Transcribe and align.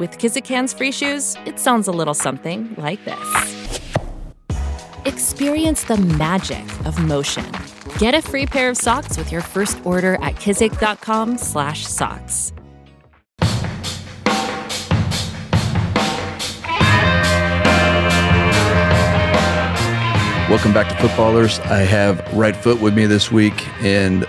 With 0.00 0.16
Kizik 0.16 0.46
hands 0.46 0.72
free 0.72 0.92
shoes, 0.92 1.36
it 1.44 1.58
sounds 1.58 1.86
a 1.86 1.92
little 1.92 2.14
something 2.14 2.74
like 2.78 3.04
this. 3.04 3.80
Experience 5.04 5.84
the 5.84 5.98
magic 5.98 6.64
of 6.86 6.98
motion. 7.04 7.44
Get 7.98 8.14
a 8.14 8.22
free 8.22 8.46
pair 8.46 8.70
of 8.70 8.78
socks 8.78 9.18
with 9.18 9.30
your 9.30 9.42
first 9.42 9.78
order 9.84 10.14
at 10.22 10.36
kizik.com/socks. 10.36 12.52
Welcome 20.48 20.72
back 20.72 20.88
to 20.88 20.96
FUT 20.96 21.10
Ballerz. 21.10 21.60
I 21.66 21.80
have 21.80 22.26
Right 22.32 22.56
Foot 22.56 22.80
with 22.80 22.94
me 22.94 23.04
this 23.04 23.30
week, 23.30 23.68
and 23.82 24.24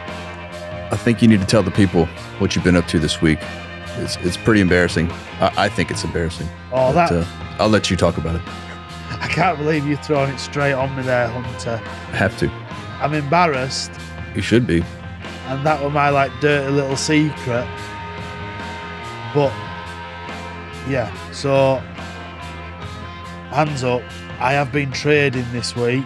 I 0.92 0.98
think 0.98 1.22
you 1.22 1.30
need 1.30 1.40
to 1.40 1.48
tell 1.48 1.64
the 1.64 1.72
people 1.72 2.08
what 2.40 2.58
you've 2.58 2.66
been 2.66 2.76
up 2.76 2.88
to 2.88 3.00
this 3.00 3.22
week. 3.22 3.40
It's, 3.98 4.16
it's 4.18 4.38
pretty 4.38 4.62
embarrassing. 4.62 5.12
I, 5.40 5.54
I 5.66 5.70
think 5.70 5.92
it's 5.92 6.04
embarrassing. 6.04 6.48
Oh, 6.72 6.94
But, 6.94 7.10
that 7.10 7.12
uh, 7.12 7.26
I'll 7.60 7.70
let 7.70 7.90
you 7.92 7.98
talk 7.98 8.18
about 8.18 8.36
it. 8.36 8.42
I 9.22 9.28
can't 9.28 9.58
believe 9.58 9.86
you're 9.88 9.98
throwing 9.98 10.32
it 10.34 10.40
straight 10.40 10.74
on 10.74 10.96
me 10.96 11.04
there, 11.04 11.28
Hunter. 11.28 11.80
I 11.84 12.16
have 12.16 12.38
to. 12.40 12.50
I'm 13.02 13.14
embarrassed, 13.14 13.92
You 14.36 14.42
should 14.42 14.66
be. 14.66 14.84
and 15.48 15.66
that 15.66 15.82
was 15.84 15.92
my 15.92 16.10
like 16.10 16.32
dirty 16.40 16.72
little 16.72 16.96
secret. 16.96 17.68
But 19.34 19.52
yeah, 20.90 21.12
so 21.32 21.76
hands 23.52 23.84
up. 23.84 24.02
I 24.40 24.54
have 24.54 24.72
been 24.72 24.92
trading 24.92 25.46
this 25.52 25.76
week, 25.76 26.06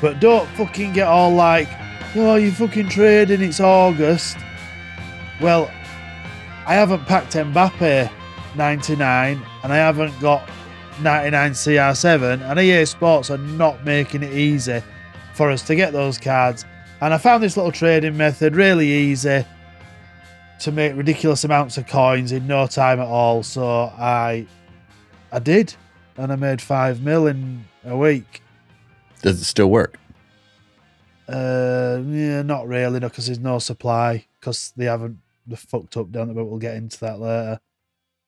but 0.00 0.20
don't 0.20 0.48
fucking 0.50 0.92
get 0.94 1.06
all 1.08 1.32
like, 1.34 1.68
oh, 2.16 2.36
you 2.36 2.50
fucking 2.52 2.88
trading. 2.88 3.42
It's 3.42 3.60
August. 3.60 4.38
Well, 5.40 5.70
I 6.68 6.74
haven't 6.74 7.06
packed 7.06 7.32
Mbappe 7.32 8.12
99, 8.54 9.42
and 9.62 9.72
I 9.72 9.76
haven't 9.76 10.20
got 10.20 10.46
99 11.00 11.52
CR7, 11.52 12.42
and 12.42 12.60
EA 12.60 12.84
Sports 12.84 13.30
are 13.30 13.38
not 13.38 13.86
making 13.86 14.22
it 14.22 14.34
easy 14.34 14.82
for 15.32 15.50
us 15.50 15.62
to 15.62 15.74
get 15.74 15.94
those 15.94 16.18
cards. 16.18 16.66
And 17.00 17.14
I 17.14 17.16
found 17.16 17.42
this 17.42 17.56
little 17.56 17.72
trading 17.72 18.18
method 18.18 18.54
really 18.54 18.86
easy 18.86 19.46
to 20.60 20.70
make 20.70 20.94
ridiculous 20.94 21.42
amounts 21.42 21.78
of 21.78 21.86
coins 21.86 22.32
in 22.32 22.46
no 22.46 22.66
time 22.66 23.00
at 23.00 23.06
all. 23.06 23.42
So 23.42 23.64
I 23.64 24.46
I 25.32 25.38
did, 25.38 25.74
and 26.18 26.30
I 26.30 26.36
made 26.36 26.60
five 26.60 27.00
mil 27.00 27.28
in 27.28 27.64
a 27.86 27.96
week. 27.96 28.42
Does 29.22 29.40
it 29.40 29.44
still 29.44 29.70
work? 29.70 29.98
Uh, 31.26 32.02
yeah, 32.08 32.42
not 32.42 32.68
really, 32.68 33.00
no, 33.00 33.08
because 33.08 33.24
there's 33.24 33.38
no 33.38 33.58
supply 33.58 34.26
because 34.38 34.74
they 34.76 34.84
haven't 34.84 35.18
they 35.48 35.56
fucked 35.56 35.96
up, 35.96 36.10
don't 36.10 36.28
they? 36.28 36.34
But 36.34 36.44
we'll 36.46 36.58
get 36.58 36.76
into 36.76 36.98
that 37.00 37.18
later. 37.20 37.60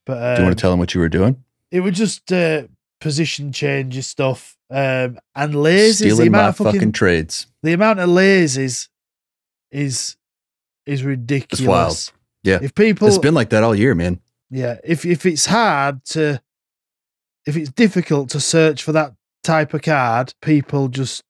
But 0.06 0.18
um, 0.22 0.34
Do 0.36 0.42
you 0.42 0.46
want 0.46 0.58
to 0.58 0.60
tell 0.62 0.70
them 0.70 0.80
what 0.80 0.94
you 0.94 1.00
were 1.00 1.08
doing? 1.08 1.42
it 1.70 1.80
was 1.80 1.96
just 1.96 2.32
uh, 2.32 2.64
position 3.00 3.52
changes 3.52 4.06
stuff 4.06 4.56
um, 4.70 5.18
and 5.36 5.54
lasers. 5.54 6.18
the 6.18 6.26
amount 6.26 6.32
my 6.32 6.48
of 6.48 6.56
fucking, 6.56 6.72
fucking 6.80 6.92
trades. 6.92 7.46
the 7.62 7.72
amount 7.72 8.00
of 8.00 8.08
lasers 8.08 8.88
is 9.70 10.16
is 10.86 11.04
ridiculous. 11.04 11.60
It's 11.60 11.68
wild. 11.68 12.12
Yeah. 12.42 12.58
If 12.62 12.74
people, 12.74 13.06
It's 13.06 13.18
been 13.18 13.34
like 13.34 13.50
that 13.50 13.62
all 13.62 13.74
year, 13.74 13.94
man. 13.94 14.20
yeah, 14.50 14.78
if 14.82 15.04
if 15.04 15.26
it's 15.26 15.46
hard 15.46 16.04
to, 16.06 16.40
if 17.46 17.56
it's 17.56 17.70
difficult 17.70 18.30
to 18.30 18.40
search 18.40 18.82
for 18.82 18.92
that 18.92 19.14
type 19.44 19.74
of 19.74 19.82
card, 19.82 20.34
people 20.42 20.88
just 20.88 21.22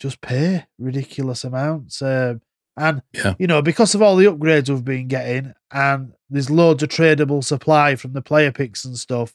just 0.00 0.20
pay 0.20 0.66
ridiculous 0.78 1.44
amounts. 1.44 2.02
Um, 2.02 2.40
and 2.76 3.02
Yeah. 3.12 3.34
you 3.38 3.46
know, 3.46 3.62
because 3.62 3.94
of 3.94 4.02
all 4.02 4.16
the 4.16 4.26
upgrades 4.26 4.68
we've 4.68 4.84
been 4.84 5.08
getting, 5.08 5.54
and 5.72 6.12
there's 6.28 6.50
loads 6.50 6.82
of 6.82 6.88
tradable 6.88 7.42
supply 7.42 7.96
from 7.96 8.12
the 8.12 8.22
player 8.22 8.52
picks 8.52 8.84
and 8.84 8.98
stuff, 8.98 9.34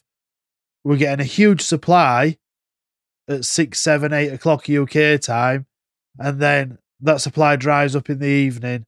we're 0.84 0.96
getting 0.96 1.20
a 1.20 1.28
huge 1.28 1.60
supply 1.62 2.36
at 3.28 3.44
six, 3.44 3.80
seven, 3.80 4.12
eight 4.12 4.32
o'clock 4.32 4.68
UK 4.68 5.20
time, 5.20 5.66
and 6.18 6.40
then 6.40 6.78
that 7.00 7.20
supply 7.20 7.56
dries 7.56 7.96
up 7.96 8.10
in 8.10 8.18
the 8.18 8.26
evening. 8.26 8.84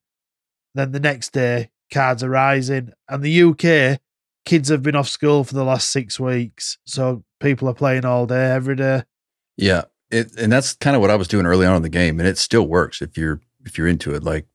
Then 0.75 0.93
the 0.93 1.01
next 1.01 1.33
day, 1.33 1.71
cards 1.93 2.23
are 2.23 2.29
rising, 2.31 2.93
and 3.09 3.23
the 3.23 3.43
UK 3.43 4.01
kids 4.45 4.69
have 4.69 4.83
been 4.83 4.97
off 4.97 5.09
school 5.09 5.43
for 5.45 5.55
the 5.55 5.65
last 5.65 5.91
six 5.91 6.19
weeks, 6.21 6.79
so 6.85 7.25
people 7.41 7.69
are 7.69 7.75
playing 7.75 8.05
all 8.05 8.27
day, 8.27 8.51
every 8.53 8.77
day. 8.77 9.03
Yeah. 9.57 9.85
It, 10.11 10.37
and 10.37 10.53
that's 10.53 10.75
kind 10.75 10.95
of 10.95 11.01
what 11.01 11.11
I 11.11 11.17
was 11.17 11.29
doing 11.29 11.47
early 11.47 11.67
on 11.67 11.77
in 11.77 11.83
the 11.83 11.89
game, 11.89 12.21
and 12.21 12.29
it 12.29 12.39
still 12.39 12.67
works 12.69 13.01
if 13.03 13.17
you're 13.17 13.41
if 13.65 13.79
you're 13.79 13.89
into 13.89 14.15
it. 14.15 14.23
Like 14.23 14.47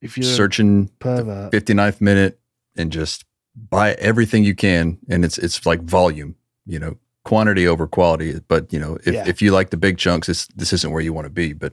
If 0.00 0.16
you're 0.16 0.24
searching 0.24 0.90
pervert, 0.98 1.52
59th 1.52 2.00
minute 2.00 2.38
and 2.76 2.90
just 2.90 3.24
buy 3.56 3.92
everything 3.94 4.44
you 4.44 4.54
can 4.54 4.98
and 5.08 5.24
it's 5.24 5.38
it's 5.38 5.64
like 5.64 5.80
volume 5.82 6.34
you 6.66 6.76
know 6.76 6.96
quantity 7.24 7.68
over 7.68 7.86
quality 7.86 8.40
but 8.48 8.72
you 8.72 8.80
know 8.80 8.98
if, 9.04 9.14
Yeah. 9.14 9.24
if 9.28 9.40
you 9.40 9.52
like 9.52 9.70
the 9.70 9.76
big 9.76 9.96
chunks 9.96 10.26
this 10.26 10.48
this 10.56 10.72
isn't 10.72 10.90
where 10.90 11.00
you 11.00 11.12
want 11.12 11.26
to 11.26 11.30
be 11.30 11.52
but 11.52 11.72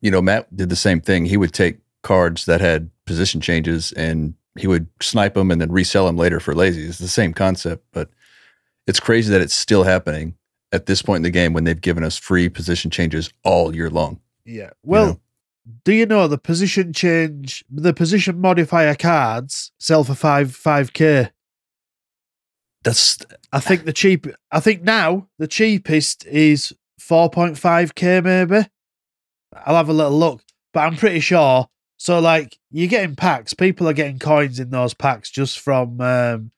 you 0.00 0.10
know 0.10 0.22
matt 0.22 0.54
did 0.56 0.70
the 0.70 0.76
same 0.76 0.98
thing 1.00 1.26
he 1.26 1.36
would 1.36 1.52
take 1.52 1.80
cards 2.02 2.46
that 2.46 2.62
had 2.62 2.90
position 3.04 3.42
changes 3.42 3.92
and 3.92 4.32
he 4.58 4.66
would 4.66 4.86
snipe 5.02 5.34
them 5.34 5.50
and 5.50 5.60
then 5.60 5.70
resell 5.70 6.06
them 6.06 6.16
later 6.16 6.40
for 6.40 6.54
lazy 6.54 6.86
it's 6.86 6.96
the 6.96 7.06
same 7.08 7.34
concept 7.34 7.84
but 7.92 8.08
it's 8.86 9.00
crazy 9.00 9.30
that 9.30 9.42
it's 9.42 9.54
still 9.54 9.84
happening 9.84 10.34
at 10.72 10.86
this 10.86 11.02
point 11.02 11.16
in 11.18 11.22
the 11.24 11.30
game 11.30 11.52
when 11.52 11.64
they've 11.64 11.82
given 11.82 12.02
us 12.04 12.16
free 12.16 12.48
position 12.48 12.90
changes 12.90 13.30
all 13.44 13.76
year 13.76 13.90
long 13.90 14.18
yeah. 14.46 14.70
Well, 14.82 15.06
know? 15.06 15.20
Do 15.84 15.92
you 15.92 16.06
know 16.06 16.26
the 16.26 16.38
position 16.38 16.92
change, 16.92 17.64
the 17.70 17.92
position 17.92 18.40
modifier 18.40 18.94
cards 18.94 19.72
sell 19.78 20.04
for 20.04 20.14
five 20.14 20.54
five 20.54 20.92
k? 20.92 21.30
that's 22.82 23.18
I 23.52 23.60
think 23.60 23.84
the 23.84 23.92
cheap. 23.92 24.26
I 24.50 24.60
think 24.60 24.82
now 24.82 25.28
the 25.38 25.46
cheapest 25.46 26.26
is 26.26 26.74
four 26.98 27.30
point 27.30 27.58
five 27.58 27.94
k. 27.94 28.20
Maybe 28.20 28.66
I'll 29.54 29.76
have 29.76 29.88
a 29.88 29.94
little 29.94 30.18
look, 30.18 30.42
but 30.72 30.80
I'm 30.80 30.96
pretty 30.96 31.20
sure. 31.20 31.68
So 31.96 32.18
like 32.20 32.58
you're 32.70 32.88
getting 32.88 33.16
packs. 33.16 33.52
People 33.52 33.88
are 33.88 33.94
getting 33.94 34.18
coins 34.18 34.58
in 34.58 34.70
those 34.70 34.94
packs 34.94 35.30
just 35.30 35.58
from 35.58 36.00
um 36.00 36.52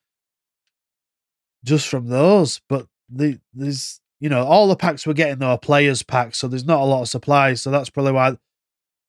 just 1.63 1.87
from 1.87 2.07
those. 2.07 2.61
But 2.69 2.87
the 3.09 3.39
there's 3.53 3.99
you 4.19 4.29
know 4.29 4.45
all 4.45 4.67
the 4.67 4.77
packs 4.77 5.05
we're 5.05 5.13
getting 5.13 5.39
though 5.39 5.47
are 5.47 5.57
players 5.57 6.03
packs, 6.03 6.37
so 6.37 6.47
there's 6.47 6.65
not 6.65 6.81
a 6.81 6.85
lot 6.85 7.01
of 7.01 7.09
supply. 7.09 7.55
So 7.55 7.69
that's 7.69 7.89
probably 7.89 8.13
why 8.13 8.37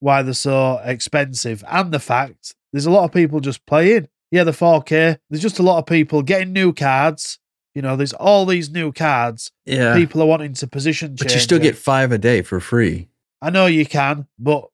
why 0.05 0.23
they're 0.23 0.35
so 0.35 0.81
expensive. 0.85 1.65
And 1.69 1.91
the 1.91 1.99
fact 1.99 2.55
there's 2.73 2.87
a 2.87 2.91
lot 2.91 3.05
of 3.05 3.13
people 3.13 3.41
just 3.41 3.65
playing. 3.67 4.09
Yeah, 4.31 4.45
the 4.45 4.51
4K. 4.53 5.19
There's 5.31 5.43
just 5.43 5.59
a 5.59 5.63
lot 5.63 5.79
of 5.79 5.87
people 5.87 6.23
getting 6.23 6.53
new 6.53 6.73
cards. 6.73 7.39
You 7.75 7.83
know, 7.83 7.97
there's 7.97 8.13
all 8.13 8.45
these 8.47 8.69
new 8.71 8.93
cards. 8.93 9.51
yeah 9.65 9.95
People 9.97 10.21
are 10.23 10.27
wanting 10.27 10.53
to 10.55 10.67
position 10.67 11.17
but 11.19 11.33
you 11.33 11.41
still 11.41 11.59
get 11.59 11.77
five 11.77 12.13
a 12.13 12.19
day 12.19 12.43
for 12.43 12.61
free 12.61 13.09
I 13.43 13.51
know 13.51 13.67
you 13.67 13.85
can, 13.85 14.27
but 14.39 14.69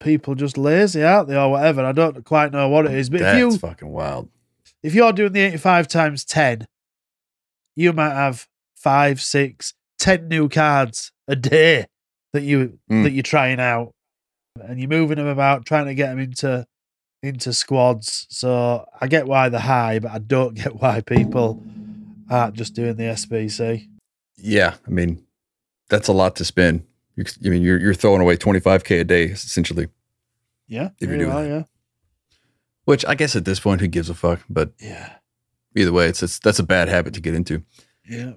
people 0.00 0.34
just 0.34 0.56
lazy, 0.58 1.02
aren't 1.04 1.28
they, 1.28 1.36
or 1.36 1.50
whatever? 1.52 1.84
I 1.84 1.92
don't 1.92 2.24
quite 2.24 2.50
know 2.52 2.68
what 2.68 2.86
it 2.86 2.92
is. 2.94 3.08
But 3.10 3.20
that's 3.20 3.34
if 3.36 3.38
you 3.38 3.58
fucking 3.58 3.88
wild 3.88 4.28
if 4.82 4.94
you're 4.94 5.12
doing 5.12 5.32
the 5.32 5.40
85 5.40 5.88
times 5.88 6.24
10, 6.24 6.66
you 7.76 7.92
might 7.92 8.14
have 8.14 8.48
five, 8.76 9.20
six, 9.20 9.74
ten 9.98 10.28
new 10.28 10.48
cards 10.48 11.12
a 11.28 11.36
day 11.36 11.86
that 12.32 12.42
you 12.42 12.78
Mm. 12.90 13.04
that 13.04 13.12
you're 13.12 13.22
trying 13.22 13.60
out, 13.60 13.94
and 14.60 14.78
you're 14.78 14.88
moving 14.88 15.16
them 15.16 15.26
about, 15.26 15.64
trying 15.66 15.86
to 15.86 15.94
get 15.94 16.08
them 16.10 16.18
into 16.18 16.66
into 17.22 17.52
squads. 17.52 18.26
So 18.30 18.86
I 19.00 19.06
get 19.06 19.26
why 19.26 19.48
they're 19.48 19.60
high, 19.60 19.98
but 20.00 20.10
I 20.10 20.18
don't 20.18 20.54
get 20.62 20.76
why 20.76 21.00
people 21.00 21.62
aren't 22.30 22.54
just 22.54 22.74
doing 22.74 22.96
the 22.96 23.04
SBC. 23.04 23.88
Yeah, 24.36 24.74
I 24.86 24.90
mean, 24.90 25.24
that's 25.88 26.08
a 26.08 26.12
lot 26.12 26.36
to 26.36 26.44
spend. 26.44 26.84
You, 27.16 27.24
I 27.44 27.48
mean, 27.48 27.62
you're 27.62 27.78
you're 27.78 27.94
throwing 27.94 28.20
away 28.20 28.36
25k 28.36 29.00
a 29.00 29.04
day 29.04 29.24
essentially, 29.24 29.88
Yeah, 30.66 30.90
If 31.00 31.08
you're 31.08 31.18
doing 31.18 31.30
are, 31.30 31.42
that. 31.42 31.48
yeah, 31.48 31.62
which 32.84 33.04
I 33.06 33.14
guess 33.14 33.36
at 33.36 33.44
this 33.44 33.60
point, 33.60 33.80
who 33.80 33.86
gives 33.86 34.08
a 34.10 34.14
fuck? 34.14 34.40
But 34.48 34.72
yeah, 34.80 35.14
either 35.76 35.92
way, 35.92 36.06
it's, 36.08 36.22
it's 36.22 36.38
that's 36.38 36.58
a 36.58 36.62
bad 36.64 36.88
habit 36.88 37.14
to 37.14 37.20
get 37.20 37.34
into. 37.34 37.62
yeah. 38.08 38.32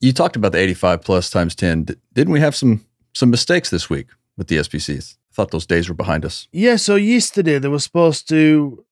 You 0.00 0.12
talked 0.12 0.34
about 0.34 0.50
the 0.50 0.58
85 0.58 1.02
plus 1.02 1.30
times 1.30 1.54
10. 1.54 1.84
D- 1.84 1.94
Didn't 2.12 2.32
we 2.32 2.40
have 2.40 2.56
some 2.56 2.84
some 3.14 3.30
mistakes 3.30 3.70
this 3.70 3.88
week 3.88 4.08
with 4.36 4.48
the 4.48 4.56
SBCs? 4.56 5.16
I 5.32 5.34
thought 5.34 5.50
those 5.50 5.66
days 5.66 5.88
were 5.88 5.94
behind 5.94 6.26
us. 6.26 6.46
Yeah, 6.52 6.76
so 6.76 6.96
yesterday 6.96 7.58
they 7.58 7.68
were 7.68 7.78
supposed 7.78 8.28
to, 8.28 8.84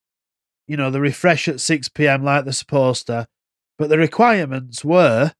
you 0.67 0.77
know, 0.77 0.89
the 0.89 0.99
refresh 0.99 1.47
at 1.47 1.59
6 1.59 1.89
p.m. 1.89 2.23
like 2.23 2.45
they're 2.45 2.53
supposed 2.53 3.07
to, 3.07 3.27
but 3.77 3.89
the 3.89 3.97
requirements 3.99 4.83
were 4.83 5.33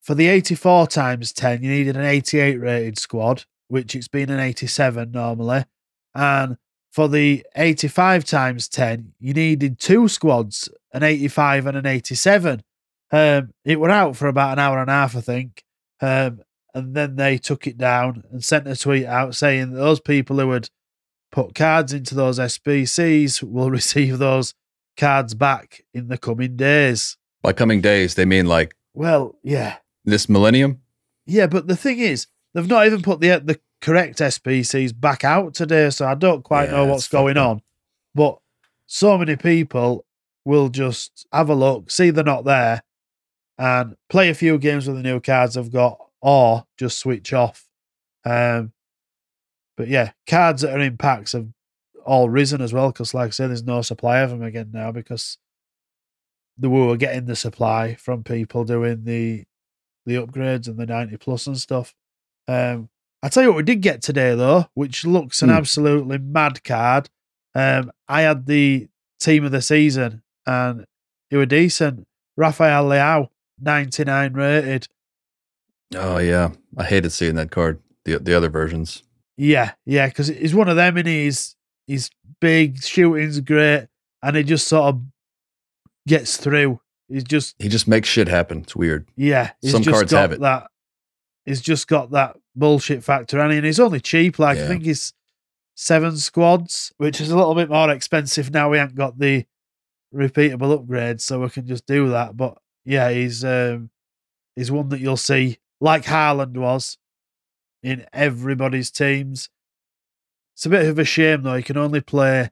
for 0.00 0.14
the 0.14 0.28
84 0.28 0.86
times 0.86 1.32
10, 1.32 1.62
you 1.62 1.68
needed 1.68 1.96
an 1.96 2.04
88 2.04 2.60
rated 2.60 2.98
squad, 2.98 3.44
which 3.66 3.94
it's 3.94 4.08
been 4.08 4.30
an 4.30 4.38
87 4.38 5.10
normally. 5.10 5.64
And 6.14 6.56
for 6.92 7.08
the 7.08 7.44
85 7.56 8.24
times 8.24 8.68
10, 8.68 9.12
you 9.18 9.34
needed 9.34 9.78
two 9.78 10.08
squads, 10.08 10.68
an 10.92 11.02
85 11.02 11.66
and 11.66 11.76
an 11.78 11.86
87. 11.86 12.62
Um, 13.10 13.52
it 13.64 13.80
were 13.80 13.90
out 13.90 14.16
for 14.16 14.28
about 14.28 14.52
an 14.52 14.58
hour 14.60 14.78
and 14.78 14.88
a 14.88 14.92
half, 14.92 15.16
I 15.16 15.20
think. 15.20 15.64
Um, 16.00 16.40
and 16.76 16.94
then 16.94 17.16
they 17.16 17.38
took 17.38 17.66
it 17.66 17.78
down 17.78 18.22
and 18.30 18.44
sent 18.44 18.68
a 18.68 18.76
tweet 18.76 19.06
out 19.06 19.34
saying 19.34 19.70
that 19.72 19.78
those 19.78 19.98
people 19.98 20.38
who 20.38 20.50
had 20.50 20.68
put 21.32 21.54
cards 21.54 21.92
into 21.94 22.14
those 22.14 22.38
SBCs 22.38 23.42
will 23.42 23.70
receive 23.80 24.18
those 24.18 24.52
cards 24.96 25.32
back 25.34 25.82
in 25.94 26.08
the 26.08 26.18
coming 26.18 26.54
days. 26.56 27.16
By 27.42 27.52
coming 27.54 27.80
days, 27.80 28.14
they 28.14 28.26
mean 28.26 28.46
like 28.46 28.74
Well, 28.94 29.36
yeah. 29.42 29.78
this 30.04 30.28
millennium. 30.28 30.82
Yeah, 31.24 31.46
but 31.46 31.66
the 31.66 31.76
thing 31.76 31.98
is, 31.98 32.26
they've 32.54 32.68
not 32.68 32.86
even 32.86 33.02
put 33.02 33.20
the 33.20 33.40
the 33.42 33.58
correct 33.80 34.18
SBCs 34.18 34.98
back 35.00 35.24
out 35.24 35.54
today, 35.54 35.90
so 35.90 36.06
I 36.06 36.14
don't 36.14 36.42
quite 36.44 36.66
Yeah, 36.66 36.72
know 36.76 36.84
what's 36.86 37.08
going 37.08 37.36
on. 37.38 37.62
But 38.14 38.38
so 38.86 39.16
many 39.18 39.36
people 39.36 40.04
will 40.44 40.68
just 40.68 41.26
have 41.32 41.48
a 41.48 41.54
look, 41.54 41.90
see 41.90 42.10
they're 42.10 42.22
not 42.24 42.44
there, 42.44 42.82
and 43.58 43.96
play 44.08 44.28
a 44.30 44.34
few 44.34 44.58
games 44.58 44.86
with 44.86 44.96
the 44.96 45.02
new 45.02 45.20
cards 45.20 45.54
they've 45.54 45.70
got, 45.72 45.98
or 46.22 46.64
just 46.78 46.98
switch 46.98 47.32
off. 47.32 47.66
Um, 48.24 48.72
but 49.76 49.88
yeah, 49.88 50.12
cards 50.28 50.62
that 50.62 50.74
are 50.74 50.80
in 50.80 50.96
packs 50.96 51.32
have 51.32 51.48
all 52.04 52.28
risen 52.30 52.60
as 52.60 52.72
well 52.72 52.90
because, 52.92 53.14
like 53.14 53.28
I 53.28 53.30
said, 53.30 53.50
there's 53.50 53.62
no 53.64 53.82
supply 53.82 54.18
of 54.20 54.30
them 54.30 54.42
again 54.42 54.70
now 54.72 54.92
because 54.92 55.38
the 56.58 56.70
we 56.70 56.80
were 56.86 56.96
getting 56.96 57.26
the 57.26 57.36
supply 57.36 57.94
from 57.96 58.24
people 58.24 58.64
doing 58.64 59.04
the 59.04 59.44
the 60.06 60.14
upgrades 60.14 60.68
and 60.68 60.78
the 60.78 60.86
90 60.86 61.16
plus 61.18 61.46
and 61.46 61.58
stuff. 61.58 61.94
Um, 62.48 62.88
I 63.22 63.28
tell 63.28 63.42
you 63.42 63.48
what, 63.50 63.56
we 63.56 63.62
did 63.64 63.80
get 63.82 64.02
today 64.02 64.34
though, 64.36 64.66
which 64.74 65.04
looks 65.04 65.42
an 65.42 65.48
Hmm. 65.48 65.56
absolutely 65.56 66.18
mad 66.18 66.62
card. 66.64 67.10
Um, 67.54 67.90
I 68.08 68.22
had 68.22 68.46
the 68.46 68.88
team 69.20 69.44
of 69.44 69.50
the 69.50 69.62
season 69.62 70.22
and 70.46 70.86
it 71.30 71.36
were 71.36 71.46
decent. 71.46 72.06
Rafael 72.36 72.84
Leao, 72.84 73.30
99 73.60 74.32
rated. 74.34 74.86
Oh 75.94 76.18
yeah, 76.18 76.50
I 76.76 76.84
hated 76.84 77.10
seeing 77.10 77.36
that 77.36 77.50
card. 77.50 77.80
The 78.04 78.18
the 78.18 78.34
other 78.36 78.48
versions. 78.48 79.02
Yeah, 79.36 79.72
yeah, 79.84 80.08
because 80.08 80.28
he's 80.28 80.54
one 80.54 80.68
of 80.68 80.76
them 80.76 80.96
and 80.96 81.06
he's 81.06 81.56
he's 81.86 82.10
big, 82.40 82.82
shooting's 82.82 83.40
great, 83.40 83.86
and 84.22 84.36
he 84.36 84.42
just 84.42 84.66
sort 84.66 84.94
of 84.94 85.02
gets 86.06 86.36
through. 86.36 86.80
He's 87.08 87.24
just 87.24 87.54
He 87.58 87.68
just 87.68 87.86
makes 87.86 88.08
shit 88.08 88.28
happen. 88.28 88.62
It's 88.62 88.74
weird. 88.74 89.08
Yeah, 89.16 89.50
he's 89.60 89.72
Some 89.72 89.82
just 89.82 89.94
cards 89.94 90.12
got 90.12 90.20
have 90.20 90.32
it. 90.32 90.40
That 90.40 90.70
he's 91.44 91.60
just 91.60 91.86
got 91.86 92.10
that 92.12 92.36
bullshit 92.54 93.04
factor, 93.04 93.38
and 93.38 93.64
he's 93.64 93.80
only 93.80 94.00
cheap. 94.00 94.38
Like 94.38 94.58
I 94.58 94.66
think 94.66 94.84
he's 94.84 95.12
seven 95.76 96.16
squads, 96.16 96.92
which 96.96 97.20
is 97.20 97.30
a 97.30 97.36
little 97.36 97.54
bit 97.54 97.68
more 97.68 97.90
expensive 97.90 98.50
now. 98.50 98.70
We 98.70 98.78
haven't 98.78 98.96
got 98.96 99.18
the 99.18 99.44
repeatable 100.14 100.84
upgrades, 100.84 101.20
so 101.20 101.40
we 101.40 101.50
can 101.50 101.66
just 101.66 101.86
do 101.86 102.10
that. 102.10 102.36
But 102.36 102.58
yeah, 102.84 103.10
he's 103.10 103.44
um 103.44 103.90
he's 104.56 104.70
one 104.72 104.88
that 104.88 105.00
you'll 105.00 105.16
see, 105.16 105.58
like 105.80 106.04
Haaland 106.04 106.54
was, 106.56 106.98
in 107.82 108.06
everybody's 108.12 108.90
teams. 108.90 109.48
It's 110.54 110.66
a 110.66 110.70
bit 110.70 110.86
of 110.86 110.98
a 110.98 111.04
shame 111.04 111.42
though. 111.42 111.56
He 111.56 111.62
can 111.62 111.76
only 111.76 112.00
play 112.00 112.50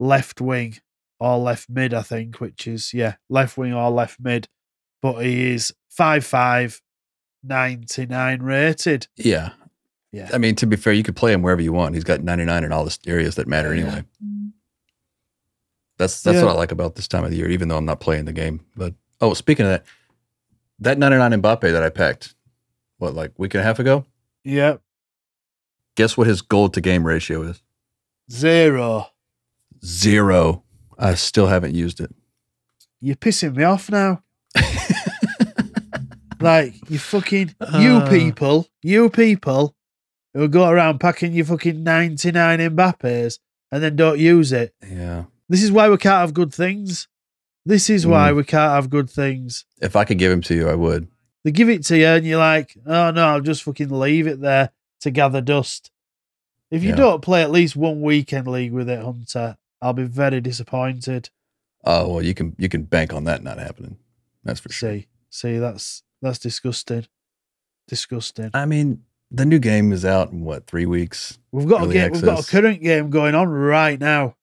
left 0.00 0.40
wing 0.40 0.78
or 1.20 1.38
left 1.38 1.68
mid, 1.70 1.94
I 1.94 2.02
think, 2.02 2.40
which 2.40 2.66
is 2.66 2.92
yeah, 2.92 3.14
left 3.28 3.56
wing 3.56 3.72
or 3.72 3.90
left 3.90 4.18
mid. 4.20 4.48
But 5.00 5.20
he 5.24 5.52
is 5.52 5.72
5'5", 5.96 6.80
99 7.44 8.42
rated. 8.42 9.06
Yeah. 9.16 9.50
Yeah. 10.10 10.30
I 10.32 10.38
mean, 10.38 10.54
to 10.56 10.66
be 10.66 10.76
fair, 10.76 10.92
you 10.92 11.02
could 11.04 11.16
play 11.16 11.32
him 11.32 11.42
wherever 11.42 11.60
you 11.60 11.72
want. 11.72 11.94
He's 11.94 12.02
got 12.04 12.22
99 12.22 12.64
in 12.64 12.72
all 12.72 12.84
the 12.84 12.98
areas 13.06 13.36
that 13.36 13.46
matter 13.46 13.74
Yeah. 13.74 13.82
anyway. 13.84 14.04
That's 15.98 16.22
that's 16.22 16.36
Yeah. 16.36 16.44
what 16.44 16.52
I 16.54 16.56
like 16.56 16.72
about 16.72 16.94
this 16.94 17.08
time 17.08 17.24
of 17.24 17.30
the 17.30 17.36
year, 17.36 17.48
even 17.48 17.68
though 17.68 17.76
I'm 17.76 17.84
not 17.84 18.00
playing 18.00 18.24
the 18.24 18.32
game. 18.32 18.60
But 18.76 18.94
oh, 19.20 19.34
speaking 19.34 19.66
of 19.66 19.72
that, 19.72 19.84
that 20.80 20.98
99 20.98 21.42
Mbappe 21.42 21.60
that 21.72 21.82
I 21.82 21.90
packed, 21.90 22.34
what 22.98 23.14
like 23.14 23.30
a 23.30 23.34
week 23.38 23.54
and 23.54 23.60
a 23.62 23.64
half 23.64 23.78
ago? 23.78 24.04
Yeah. 24.44 24.76
Guess 25.96 26.16
what 26.16 26.26
his 26.26 26.42
gold 26.42 26.74
to 26.74 26.80
game 26.80 27.04
ratio 27.06 27.42
is? 27.42 27.62
Zero. 28.30 29.06
Zero. 29.84 30.62
I 30.98 31.14
still 31.14 31.46
haven't 31.46 31.74
used 31.74 32.00
it. 32.00 32.14
You're 33.00 33.16
pissing 33.16 33.56
me 33.56 33.64
off 33.64 33.90
now. 33.90 34.22
like, 36.40 36.74
you 36.90 36.98
fucking, 36.98 37.54
you 37.78 37.96
Uh. 37.96 38.08
people, 38.08 38.66
you 38.82 39.08
people 39.10 39.74
who 40.34 40.48
go 40.48 40.68
around 40.68 40.98
packing 41.00 41.32
your 41.32 41.44
fucking 41.46 41.82
99 41.82 42.58
Mbappes 42.60 43.38
and 43.72 43.82
then 43.82 43.96
don't 43.96 44.18
use 44.18 44.52
it. 44.52 44.74
Yeah. 44.88 45.24
This 45.48 45.62
is 45.62 45.72
why 45.72 45.88
we 45.88 45.96
can't 45.96 46.20
have 46.20 46.34
good 46.34 46.52
things. 46.54 47.08
This 47.64 47.90
is 47.90 48.06
why 48.06 48.30
Mm. 48.30 48.36
we 48.36 48.44
can't 48.44 48.72
have 48.72 48.88
good 48.90 49.10
things. 49.10 49.64
If 49.80 49.96
I 49.96 50.04
could 50.04 50.18
give 50.18 50.30
him 50.32 50.40
to 50.42 50.54
you, 50.54 50.68
I 50.68 50.74
would. 50.74 51.08
They 51.48 51.52
give 51.52 51.70
it 51.70 51.82
to 51.86 51.96
you 51.96 52.04
and 52.08 52.26
you're 52.26 52.38
like, 52.38 52.76
oh 52.84 53.10
no, 53.10 53.26
I'll 53.26 53.40
just 53.40 53.62
fucking 53.62 53.88
leave 53.88 54.26
it 54.26 54.42
there 54.42 54.68
to 55.00 55.10
gather 55.10 55.40
dust. 55.40 55.90
If 56.70 56.82
you 56.82 56.90
Yeah. 56.90 56.96
don't 56.96 57.22
play 57.22 57.40
at 57.42 57.50
least 57.50 57.74
one 57.74 58.02
weekend 58.02 58.46
league 58.46 58.70
with 58.72 58.86
it, 58.90 59.02
Hunter, 59.02 59.56
I'll 59.80 59.94
be 59.94 60.02
very 60.02 60.42
disappointed. 60.42 61.30
Oh 61.84 62.06
well, 62.06 62.22
you 62.22 62.34
can 62.34 62.54
you 62.58 62.68
can 62.68 62.82
bank 62.82 63.14
on 63.14 63.24
that 63.24 63.42
not 63.42 63.56
happening. 63.58 63.96
That's 64.44 64.60
for 64.60 64.70
sure. 64.70 64.90
See, 64.98 65.06
see, 65.30 65.56
that's 65.56 66.02
that's 66.20 66.38
disgusting. 66.38 67.06
Disgusting. 67.86 68.50
I 68.52 68.66
mean, 68.66 69.04
the 69.30 69.46
new 69.46 69.58
game 69.58 69.90
is 69.90 70.04
out 70.04 70.30
in 70.30 70.44
what 70.44 70.66
three 70.66 70.84
weeks? 70.84 71.38
We've 71.50 71.66
got 71.66 71.80
a 71.80 71.84
early 71.84 71.94
game, 71.94 72.12
we've 72.12 72.20
got 72.20 72.46
a 72.46 72.50
current 72.50 72.82
game 72.82 73.08
going 73.08 73.34
on 73.34 73.48
right 73.48 73.98
now 73.98 74.36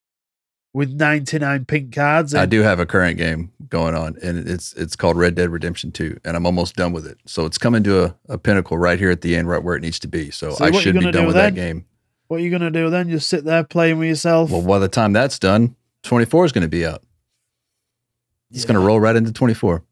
with 0.75 0.91
99 0.91 1.63
pink 1.63 1.95
cards. 1.95 2.35
I 2.35 2.45
do 2.45 2.61
have 2.61 2.81
a 2.81 2.85
current 2.85 3.17
game 3.17 3.49
going 3.69 3.95
on, 3.95 4.17
and 4.21 4.45
it's 4.47 4.73
it's 4.73 4.97
called 4.97 5.15
Red 5.15 5.33
Dead 5.33 5.49
Redemption 5.49 5.89
Two, 5.89 6.19
and 6.25 6.35
I'm 6.35 6.45
almost 6.45 6.75
done 6.75 6.91
with 6.91 7.07
it. 7.07 7.17
So 7.25 7.45
it's 7.45 7.57
coming 7.57 7.81
to 7.83 8.03
a, 8.03 8.15
a 8.27 8.37
pinnacle 8.37 8.77
right 8.77 8.99
here 8.99 9.09
at 9.09 9.21
the 9.21 9.37
end, 9.37 9.47
right 9.47 9.63
where 9.63 9.77
it 9.77 9.81
needs 9.81 9.99
to 9.99 10.09
be. 10.09 10.31
So, 10.31 10.51
So 10.51 10.65
I 10.65 10.71
should 10.71 10.95
be 10.95 10.99
done 10.99 11.13
do 11.13 11.25
with 11.27 11.35
then? 11.35 11.55
that 11.55 11.59
game. 11.59 11.85
What 12.27 12.41
are 12.41 12.43
you 12.43 12.51
gonna 12.51 12.71
do 12.71 12.89
then? 12.89 13.09
Just 13.09 13.29
sit 13.29 13.45
there 13.45 13.63
playing 13.63 13.99
with 13.99 14.09
yourself? 14.09 14.51
Well, 14.51 14.63
by 14.63 14.79
the 14.79 14.89
time 14.89 15.13
that's 15.13 15.39
done, 15.39 15.77
24 16.03 16.45
is 16.45 16.51
going 16.51 16.63
to 16.63 16.67
be 16.67 16.85
out. 16.85 17.01
It's 18.51 18.65
going 18.65 18.79
to 18.79 18.85
roll 18.85 18.99
right 18.99 19.15
into 19.15 19.31
24. 19.31 19.83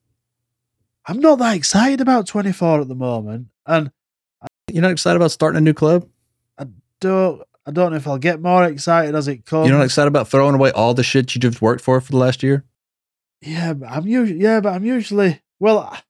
I'm 1.07 1.19
not 1.19 1.39
that 1.39 1.55
excited 1.55 2.01
about 2.01 2.27
24 2.27 2.81
at 2.81 2.87
the 2.87 2.95
moment, 2.95 3.47
and 3.65 3.91
You're 4.71 4.81
not 4.81 4.91
excited 4.91 5.15
about 5.15 5.31
starting 5.31 5.57
a 5.57 5.61
new 5.61 5.73
club? 5.73 6.07
I 6.57 6.65
don't 6.99 7.41
I 7.65 7.71
don't 7.71 7.91
know 7.91 7.97
if 7.97 8.07
I'll 8.07 8.17
get 8.17 8.41
more 8.41 8.65
excited 8.65 9.15
as 9.15 9.27
it 9.27 9.45
comes. 9.45 9.69
You're 9.69 9.77
not 9.77 9.85
excited 9.85 10.07
about 10.09 10.27
throwing 10.27 10.55
away 10.55 10.71
all 10.71 10.93
the 10.93 11.03
shit 11.03 11.33
you 11.33 11.39
just 11.39 11.61
worked 11.61 11.81
for 11.81 11.99
for 12.01 12.11
the 12.11 12.17
last 12.17 12.43
year? 12.43 12.65
Yeah, 13.41 13.73
but 13.73 13.89
I'm 13.89 14.05
usually 14.07 14.39
yeah, 14.41 14.59
but 14.59 14.73
I'm 14.73 14.85
usually 14.85 15.41
well. 15.59 15.79
I- 15.79 16.01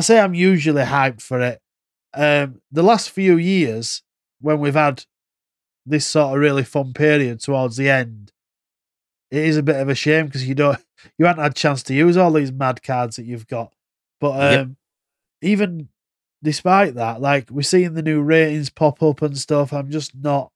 say 0.00 0.18
I'm 0.18 0.32
usually 0.34 0.82
hyped 0.84 1.20
for 1.20 1.40
it. 1.40 1.60
Um, 2.14 2.62
the 2.70 2.82
last 2.82 3.10
few 3.10 3.36
years 3.36 4.02
when 4.40 4.58
we've 4.60 4.74
had 4.74 5.04
this 5.84 6.06
sort 6.06 6.34
of 6.34 6.40
really 6.40 6.64
fun 6.64 6.92
period 6.94 7.40
towards 7.40 7.76
the 7.76 7.90
end, 7.90 8.32
it 9.30 9.44
is 9.44 9.56
a 9.56 9.62
bit 9.62 9.76
of 9.76 9.88
a 9.90 9.94
shame 9.94 10.26
because 10.26 10.46
you 10.48 10.54
don't 10.54 10.78
you 11.18 11.26
haven't 11.26 11.42
had 11.42 11.52
a 11.52 11.54
chance 11.54 11.82
to 11.84 11.94
use 11.94 12.16
all 12.16 12.30
these 12.32 12.52
mad 12.52 12.82
cards 12.82 13.16
that 13.16 13.24
you've 13.26 13.46
got. 13.48 13.72
But 14.20 14.30
um, 14.32 14.40
Yep. 14.52 14.68
even 15.42 15.88
despite 16.42 16.94
that, 16.94 17.20
like 17.20 17.50
we're 17.50 17.62
seeing 17.62 17.94
the 17.94 18.02
new 18.02 18.22
ratings 18.22 18.70
pop 18.70 19.02
up 19.02 19.20
and 19.20 19.36
stuff. 19.36 19.72
I'm 19.72 19.90
just 19.90 20.14
not. 20.14 20.51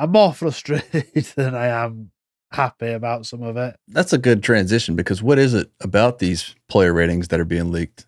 I'm 0.00 0.12
more 0.12 0.32
frustrated 0.34 1.24
than 1.36 1.54
I 1.54 1.66
am 1.66 2.10
happy 2.50 2.90
about 2.90 3.26
some 3.26 3.42
of 3.42 3.56
it. 3.56 3.76
That's 3.88 4.12
a 4.12 4.18
good 4.18 4.42
transition 4.42 4.96
because 4.96 5.22
what 5.22 5.38
is 5.38 5.54
it 5.54 5.70
about 5.80 6.18
these 6.18 6.54
player 6.68 6.92
ratings 6.92 7.28
that 7.28 7.38
are 7.38 7.44
being 7.44 7.70
leaked 7.70 8.06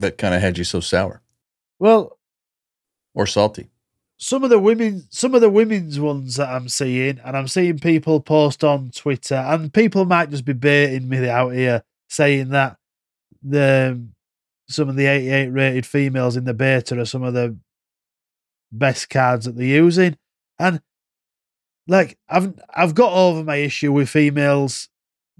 that 0.00 0.16
kind 0.16 0.34
of 0.34 0.40
had 0.40 0.56
you 0.58 0.64
so 0.64 0.80
sour 0.80 1.22
Well, 1.78 2.18
or 3.14 3.26
salty? 3.26 3.68
some 4.16 4.44
of 4.44 4.48
the 4.50 4.60
women, 4.60 5.04
some 5.10 5.34
of 5.34 5.40
the 5.40 5.50
women's 5.50 5.98
ones 5.98 6.36
that 6.36 6.48
I'm 6.48 6.68
seeing, 6.68 7.18
and 7.24 7.36
I'm 7.36 7.48
seeing 7.48 7.80
people 7.80 8.20
post 8.20 8.62
on 8.62 8.90
Twitter, 8.90 9.34
and 9.34 9.74
people 9.74 10.04
might 10.04 10.30
just 10.30 10.44
be 10.44 10.52
baiting 10.52 11.08
me 11.08 11.28
out 11.28 11.50
here 11.50 11.82
saying 12.08 12.50
that 12.50 12.76
the 13.42 14.06
some 14.68 14.88
of 14.88 14.94
the 14.96 15.06
88 15.06 15.48
rated 15.48 15.84
females 15.84 16.36
in 16.36 16.44
the 16.44 16.54
beta 16.54 16.98
are 16.98 17.04
some 17.04 17.24
of 17.24 17.34
the 17.34 17.58
best 18.72 19.10
cards 19.10 19.46
that 19.46 19.56
they're 19.56 19.66
using, 19.66 20.16
and 20.60 20.80
like 21.86 22.18
I've 22.28 22.54
I've 22.74 22.94
got 22.94 23.12
over 23.12 23.44
my 23.44 23.56
issue 23.56 23.92
with 23.92 24.08
females 24.08 24.88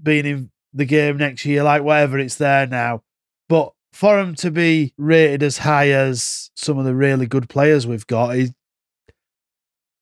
being 0.01 0.25
in 0.25 0.51
the 0.73 0.85
game 0.85 1.17
next 1.17 1.45
year, 1.45 1.63
like 1.63 1.83
whatever 1.83 2.19
it's 2.19 2.35
there 2.35 2.67
now, 2.67 3.03
but 3.49 3.73
for 3.93 4.17
them 4.17 4.35
to 4.35 4.51
be 4.51 4.93
rated 4.97 5.41
as 5.41 5.59
high 5.59 5.89
as 5.89 6.51
some 6.55 6.77
of 6.77 6.85
the 6.85 6.93
really 6.93 7.25
good 7.25 7.47
players 7.47 7.87
we've 7.87 8.07
got 8.07 8.35
is 8.35 8.51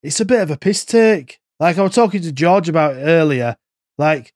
it's 0.02 0.20
a 0.20 0.26
bit 0.26 0.42
of 0.42 0.52
a 0.52 0.58
piss 0.58 0.84
take. 0.84 1.40
Like 1.60 1.78
I 1.78 1.84
was 1.84 1.94
talking 1.94 2.22
to 2.24 2.32
George 2.32 2.68
about 2.68 2.96
earlier, 2.96 3.56
like 3.98 4.34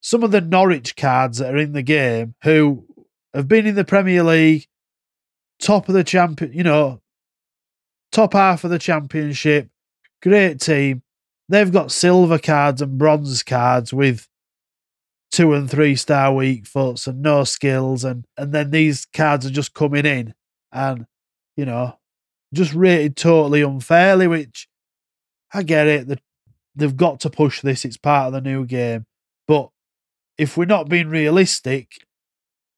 some 0.00 0.22
of 0.22 0.30
the 0.30 0.40
Norwich 0.40 0.96
cards 0.96 1.38
that 1.38 1.54
are 1.54 1.58
in 1.58 1.72
the 1.72 1.82
game 1.82 2.34
who 2.42 2.86
have 3.34 3.46
been 3.46 3.66
in 3.66 3.74
the 3.74 3.84
Premier 3.84 4.22
League, 4.22 4.66
top 5.60 5.88
of 5.88 5.94
the 5.94 6.02
champion, 6.02 6.52
you 6.52 6.64
know, 6.64 7.00
top 8.10 8.32
half 8.32 8.64
of 8.64 8.70
the 8.70 8.78
championship, 8.78 9.68
great 10.22 10.60
team. 10.60 11.02
They've 11.48 11.72
got 11.72 11.90
silver 11.90 12.38
cards 12.38 12.82
and 12.82 12.98
bronze 12.98 13.42
cards 13.42 13.92
with 13.92 14.28
two 15.30 15.52
and 15.52 15.70
three 15.70 15.94
star 15.94 16.34
weak 16.34 16.66
foots 16.66 17.06
and 17.06 17.22
no 17.22 17.44
skills 17.44 18.04
and 18.04 18.24
and 18.36 18.52
then 18.52 18.70
these 18.70 19.06
cards 19.12 19.44
are 19.44 19.50
just 19.50 19.74
coming 19.74 20.06
in 20.06 20.34
and 20.72 21.06
you 21.56 21.64
know 21.64 21.98
just 22.54 22.72
rated 22.72 23.16
totally 23.16 23.60
unfairly 23.60 24.26
which 24.26 24.68
i 25.52 25.62
get 25.62 25.86
it 25.86 26.20
they've 26.74 26.96
got 26.96 27.20
to 27.20 27.30
push 27.30 27.60
this 27.60 27.84
it's 27.84 27.96
part 27.96 28.28
of 28.28 28.32
the 28.32 28.40
new 28.40 28.64
game. 28.64 29.04
But 29.46 29.70
if 30.38 30.56
we're 30.56 30.64
not 30.64 30.88
being 30.88 31.08
realistic 31.08 32.06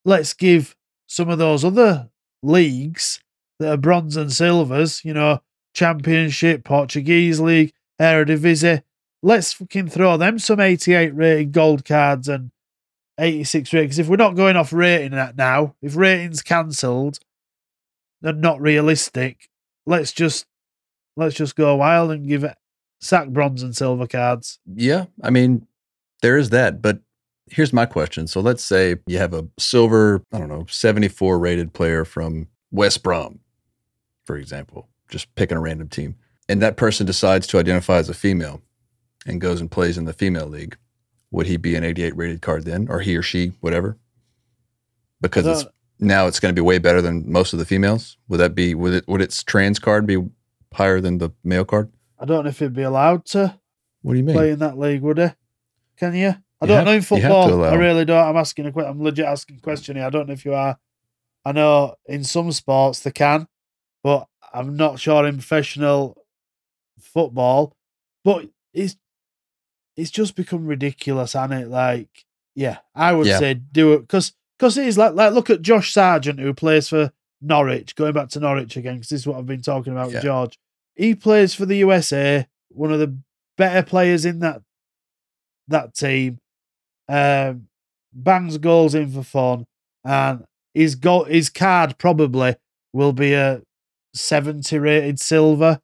let's 0.03 0.33
give 0.33 0.75
some 1.07 1.29
of 1.29 1.37
those 1.37 1.63
other 1.63 2.09
leagues 2.43 3.21
that 3.59 3.71
are 3.71 3.77
bronze 3.77 4.17
and 4.17 4.31
silvers 4.31 5.05
you 5.05 5.13
know 5.13 5.39
championship 5.73 6.65
portuguese 6.65 7.39
league 7.39 7.71
eredivisie 8.01 8.83
let's 9.21 9.53
fucking 9.53 9.89
throw 9.89 10.17
them 10.17 10.39
some 10.39 10.59
88 10.59 11.13
rated 11.13 11.51
gold 11.51 11.85
cards 11.85 12.27
and 12.27 12.51
86 13.19 13.73
rated. 13.73 13.85
Because 13.85 13.99
if 13.99 14.07
we're 14.07 14.15
not 14.15 14.35
going 14.35 14.55
off 14.55 14.73
rating 14.73 15.11
that 15.11 15.35
now, 15.35 15.75
if 15.81 15.95
rating's 15.95 16.41
cancelled 16.41 17.19
and 18.21 18.41
not 18.41 18.61
realistic, 18.61 19.49
let's 19.85 20.11
just 20.11 20.45
let's 21.15 21.35
just 21.35 21.55
go 21.55 21.75
wild 21.75 22.11
and 22.11 22.27
give 22.27 22.43
it 22.43 22.57
sack 22.99 23.27
bronze 23.29 23.63
and 23.63 23.75
silver 23.75 24.07
cards. 24.07 24.59
Yeah, 24.65 25.05
I 25.23 25.29
mean, 25.29 25.67
there 26.21 26.37
is 26.37 26.49
that, 26.51 26.81
but 26.81 26.99
here's 27.47 27.73
my 27.73 27.85
question. 27.85 28.27
So 28.27 28.39
let's 28.39 28.63
say 28.63 28.95
you 29.07 29.17
have 29.17 29.33
a 29.33 29.47
silver, 29.57 30.23
I 30.31 30.37
don't 30.37 30.49
know, 30.49 30.65
74 30.69 31.37
rated 31.39 31.73
player 31.73 32.05
from 32.05 32.47
West 32.71 33.03
Brom, 33.03 33.39
for 34.23 34.37
example, 34.37 34.87
just 35.09 35.33
picking 35.35 35.57
a 35.57 35.61
random 35.61 35.89
team. 35.89 36.15
And 36.51 36.61
that 36.61 36.75
person 36.75 37.05
decides 37.05 37.47
to 37.47 37.59
identify 37.59 37.95
as 37.97 38.09
a 38.09 38.13
female 38.13 38.61
and 39.25 39.39
goes 39.39 39.61
and 39.61 39.71
plays 39.71 39.97
in 39.97 40.03
the 40.03 40.11
female 40.11 40.47
league, 40.47 40.75
would 41.31 41.47
he 41.47 41.55
be 41.55 41.75
an 41.75 41.83
88 41.85 42.13
rated 42.17 42.41
card 42.41 42.65
then, 42.65 42.87
or 42.89 42.99
he 42.99 43.15
or 43.15 43.21
she, 43.21 43.53
whatever? 43.61 43.97
Because 45.21 45.47
it's 45.47 45.63
uh, 45.63 45.71
now 45.99 46.27
it's 46.27 46.41
going 46.41 46.53
to 46.53 46.59
be 46.59 46.65
way 46.65 46.77
better 46.77 47.01
than 47.01 47.31
most 47.31 47.53
of 47.53 47.59
the 47.59 47.65
females. 47.65 48.17
Would 48.27 48.37
that 48.41 48.53
be? 48.53 48.75
Would 48.75 48.93
it? 48.95 49.07
Would 49.07 49.21
its 49.21 49.43
trans 49.43 49.79
card 49.79 50.05
be 50.05 50.17
higher 50.73 50.99
than 50.99 51.19
the 51.19 51.29
male 51.43 51.63
card? 51.63 51.89
I 52.19 52.25
don't 52.25 52.43
know 52.43 52.49
if 52.49 52.59
he'd 52.59 52.73
be 52.73 52.81
allowed 52.81 53.25
to 53.27 53.57
What 54.01 54.13
do 54.13 54.17
you 54.19 54.25
mean? 54.25 54.35
play 54.35 54.51
in 54.51 54.59
that 54.59 54.77
league, 54.77 55.01
would 55.03 55.19
he? 55.19 55.27
Can 55.97 56.15
you? 56.15 56.29
I 56.29 56.65
You 56.65 56.67
don't 56.67 56.69
have- 56.69 56.85
know 56.85 56.91
in 56.91 56.95
you 56.95 57.27
have 57.27 57.45
to 57.45 57.49
football. 57.49 57.63
I 57.63 57.75
really 57.75 58.03
don't. 58.03 58.27
I'm 58.27 58.35
asking 58.35 58.65
a 58.65 58.85
I'm 58.85 59.01
legit 59.01 59.25
asking 59.25 59.55
a 59.57 59.61
question 59.61 59.95
here. 59.95 60.05
I 60.05 60.09
don't 60.09 60.27
know 60.27 60.33
if 60.33 60.43
you 60.43 60.53
are. 60.53 60.77
I 61.45 61.51
know 61.53 61.95
in 62.07 62.23
some 62.25 62.51
sports 62.51 62.99
they 62.99 63.11
can, 63.11 63.47
but 64.03 64.27
I'm 64.53 64.75
not 64.75 64.99
sure 64.99 65.25
in 65.25 65.35
professional 65.35 66.17
football. 67.13 67.73
But 68.23 68.49
it's 68.73 68.95
it's 69.97 70.11
just 70.11 70.35
become 70.35 70.65
ridiculous, 70.65 71.33
hasn't 71.33 71.61
it? 71.61 71.67
Like, 71.67 72.09
yeah, 72.55 72.77
I 72.95 73.13
would 73.13 73.27
Yeah. 73.27 73.39
say 73.39 73.53
do 73.55 73.93
it 73.93 73.99
because 74.01 74.33
because 74.57 74.77
it 74.77 74.87
is 74.87 74.97
like 74.97 75.13
like 75.13 75.33
look 75.33 75.49
at 75.49 75.61
Josh 75.61 75.93
Sargent 75.93 76.39
who 76.39 76.53
plays 76.53 76.89
for 76.89 77.11
Norwich. 77.41 77.95
Going 77.95 78.13
back 78.13 78.29
to 78.29 78.39
Norwich 78.39 78.77
again 78.77 78.95
because 78.95 79.09
this 79.09 79.21
is 79.21 79.27
what 79.27 79.37
I've 79.37 79.45
been 79.45 79.61
talking 79.61 79.93
about 79.93 80.09
Yeah. 80.09 80.15
with 80.15 80.23
George. 80.23 80.57
He 80.95 81.15
plays 81.15 81.53
for 81.55 81.65
the 81.65 81.77
USA, 81.77 82.47
one 82.69 82.91
of 82.91 82.99
the 82.99 83.17
better 83.57 83.81
players 83.83 84.25
in 84.25 84.39
that 84.39 84.61
that 85.67 85.93
team. 85.95 86.37
Um, 87.09 87.67
bangs 88.13 88.57
goals 88.57 88.93
in 88.95 89.11
for 89.11 89.23
fun, 89.23 89.65
and 90.05 90.45
his 90.73 90.95
goal 90.95 91.25
his 91.25 91.49
card 91.49 91.97
probably 91.97 92.55
will 92.93 93.13
be 93.13 93.33
a 93.33 93.61
seventy 94.13 94.77
rated 94.77 95.19
silver, 95.19 95.79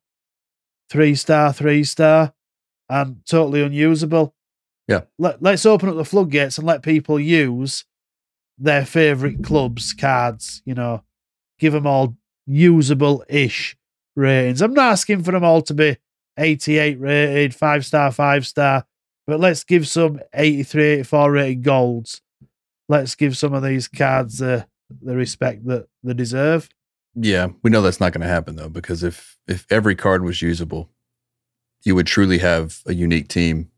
three 0.89 1.15
star, 1.15 1.53
three 1.53 1.83
star, 1.83 2.33
and 2.89 3.21
totally 3.25 3.61
unusable. 3.61 4.33
Yeah. 4.87 5.01
Let, 5.17 5.41
let's 5.41 5.65
open 5.65 5.89
up 5.89 5.95
the 5.95 6.05
floodgates 6.05 6.57
and 6.57 6.65
let 6.65 6.81
people 6.81 7.19
use 7.19 7.85
their 8.57 8.85
favorite 8.85 9.43
clubs 9.43 9.93
cards. 9.93 10.61
You 10.65 10.75
know, 10.75 11.03
give 11.59 11.73
them 11.73 11.87
all 11.87 12.15
usable 12.45 13.23
ish 13.27 13.77
ratings. 14.15 14.61
I'm 14.61 14.73
not 14.73 14.91
asking 14.91 15.23
for 15.23 15.31
them 15.31 15.43
all 15.43 15.61
to 15.63 15.73
be 15.73 15.97
88 16.37 16.99
rated, 16.99 17.55
five 17.55 17.85
star, 17.85 18.11
five 18.11 18.47
star, 18.47 18.85
but 19.25 19.39
let's 19.39 19.63
give 19.63 19.87
some 19.87 20.21
83, 20.33 20.83
84 20.85 21.31
rated 21.31 21.63
golds. 21.63 22.21
Let's 22.89 23.15
give 23.15 23.37
some 23.37 23.53
of 23.53 23.63
these 23.63 23.87
cards 23.87 24.37
the 24.37 24.65
the 25.01 25.15
respect 25.15 25.65
that 25.67 25.87
they 26.03 26.13
deserve. 26.13 26.69
Yeah, 27.15 27.47
we 27.63 27.69
know 27.71 27.81
that's 27.81 27.99
not 27.99 28.13
going 28.13 28.21
to 28.21 28.27
happen 28.27 28.55
though, 28.55 28.69
because 28.69 29.03
if 29.03 29.37
if 29.47 29.65
every 29.71 29.95
card 29.95 30.23
was 30.23 30.41
usable, 30.41 30.89
you 31.83 31.95
would 31.95 32.07
truly 32.07 32.37
have 32.39 32.81
a 32.85 32.93
unique 32.93 33.27
team, 33.27 33.71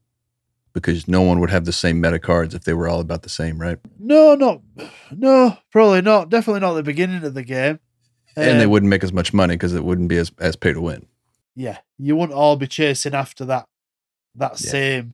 because 0.73 1.07
no 1.07 1.21
one 1.21 1.39
would 1.39 1.49
have 1.51 1.65
the 1.65 1.71
same 1.71 2.01
meta 2.01 2.19
cards 2.19 2.53
if 2.53 2.63
they 2.63 2.73
were 2.73 2.87
all 2.89 2.99
about 2.99 3.23
the 3.23 3.29
same, 3.29 3.59
right? 3.59 3.77
No, 3.99 4.35
not 4.35 4.61
no, 5.11 5.57
probably 5.71 6.01
not. 6.01 6.29
Definitely 6.29 6.61
not 6.61 6.73
the 6.73 6.83
beginning 6.83 7.23
of 7.23 7.33
the 7.33 7.43
game. 7.43 7.79
and 8.35 8.59
they 8.59 8.65
Um, 8.65 8.71
wouldn't 8.71 8.89
make 8.89 9.03
as 9.03 9.13
much 9.13 9.33
money 9.33 9.55
because 9.55 9.73
it 9.73 9.83
wouldn't 9.83 10.09
be 10.09 10.17
as 10.17 10.31
as 10.39 10.55
pay 10.55 10.73
to 10.73 10.81
win. 10.81 11.05
yeah, 11.55 11.79
you 11.97 12.15
wouldn't 12.15 12.37
all 12.37 12.55
be 12.57 12.67
chasing 12.67 13.13
after 13.13 13.45
that 13.45 13.67
that 14.35 14.51
Yeah. 14.61 14.71
same 14.71 15.13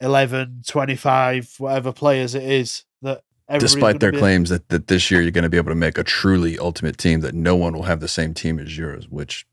11, 0.00 0.62
25, 0.66 1.54
whatever 1.58 1.92
players 1.92 2.34
it 2.34 2.42
is 2.42 2.84
that 3.02 3.22
Despite 3.58 4.00
their 4.00 4.12
claims 4.12 4.48
that, 4.48 4.68
that 4.70 4.86
this 4.86 5.10
year 5.10 5.20
you're 5.20 5.30
going 5.30 5.42
to 5.42 5.50
be 5.50 5.56
able 5.56 5.70
to 5.70 5.76
make 5.76 5.98
a 5.98 6.04
truly 6.04 6.58
ultimate 6.58 6.96
team 6.96 7.20
that 7.20 7.34
no 7.34 7.54
one 7.54 7.74
will 7.74 7.82
have 7.82 8.00
the 8.00 8.08
same 8.08 8.32
team 8.32 8.58
as 8.58 8.78
yours, 8.78 9.08
which 9.08 9.46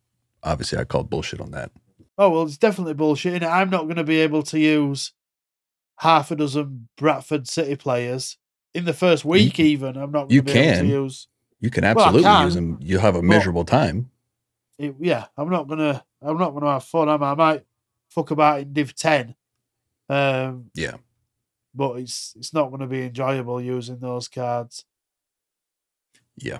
obviously 0.44 0.78
I 0.78 0.86
called 0.86 1.10
bullshit 1.10 1.42
on 1.42 1.52
that. 1.52 1.72
Oh 2.18 2.30
well, 2.30 2.44
it's 2.44 2.58
definitely 2.58 2.94
bullshit. 2.94 3.42
innit? 3.42 3.50
I'm 3.50 3.70
not 3.70 3.84
going 3.84 3.96
to 3.96 4.04
be 4.04 4.20
able 4.20 4.44
to 4.44 4.60
use 4.60 5.14
half 5.98 6.32
a 6.32 6.36
dozen 6.36 6.88
Bradford 6.98 7.48
City 7.48 7.76
players 7.76 8.38
in 8.74 8.86
the 8.86 8.94
first 8.94 9.26
week. 9.26 9.60
even 9.60 9.98
I'm 9.98 10.12
not. 10.12 10.32
You 10.32 10.42
be 10.42 10.52
able 10.52 10.62
can. 10.62 10.84
to 10.84 10.90
use. 10.90 11.28
You 11.60 11.70
can 11.70 11.84
absolutely 11.84 12.24
can, 12.24 12.46
use 12.46 12.56
them. 12.56 12.78
You'll 12.82 13.02
have 13.02 13.16
a 13.16 13.22
miserable 13.22 13.66
time. 13.66 14.12
It, 14.78 14.96
yeah, 15.00 15.26
I'm 15.38 15.50
not 15.50 15.68
gonna. 15.68 16.04
I'm 16.22 16.38
not 16.38 16.52
gonna 16.52 16.72
have 16.72 16.84
fun. 16.84 17.10
am 17.10 17.24
I? 17.24 17.32
I 17.32 17.36
might 17.36 17.66
fuck 18.10 18.32
about 18.32 18.62
in 18.62 18.74
Div 18.74 18.96
Ten. 18.96 19.36
Um, 20.08 20.72
Yeah. 20.74 20.96
But 21.80 21.96
it's 21.96 22.34
it's 22.36 22.54
not 22.54 22.68
going 22.68 22.82
to 22.82 22.88
be 22.88 23.04
enjoyable 23.04 23.62
using 23.62 24.00
those 24.00 24.28
cards. 24.28 24.84
Yeah. 26.36 26.58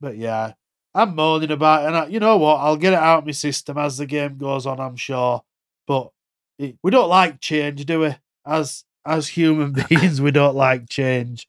But 0.00 0.16
yeah, 0.16 0.54
I'm 0.94 1.14
moaning 1.14 1.50
about 1.50 1.82
it, 1.82 1.86
and 1.88 1.96
I, 1.96 2.06
you 2.06 2.18
know 2.18 2.38
what? 2.38 2.54
I'll 2.54 2.78
get 2.78 2.94
it 2.94 2.98
out 2.98 3.18
of 3.18 3.26
my 3.26 3.32
system 3.32 3.76
as 3.76 3.98
the 3.98 4.06
game 4.06 4.38
goes 4.38 4.64
on. 4.64 4.80
I'm 4.80 4.96
sure, 4.96 5.42
but 5.86 6.12
it, 6.58 6.78
we 6.82 6.90
don't 6.90 7.10
like 7.10 7.40
change, 7.40 7.84
do 7.84 8.00
we? 8.00 8.16
As 8.46 8.84
as 9.04 9.28
human 9.28 9.72
beings, 9.88 10.18
we 10.18 10.30
don't 10.30 10.56
like 10.56 10.88
change. 10.88 11.46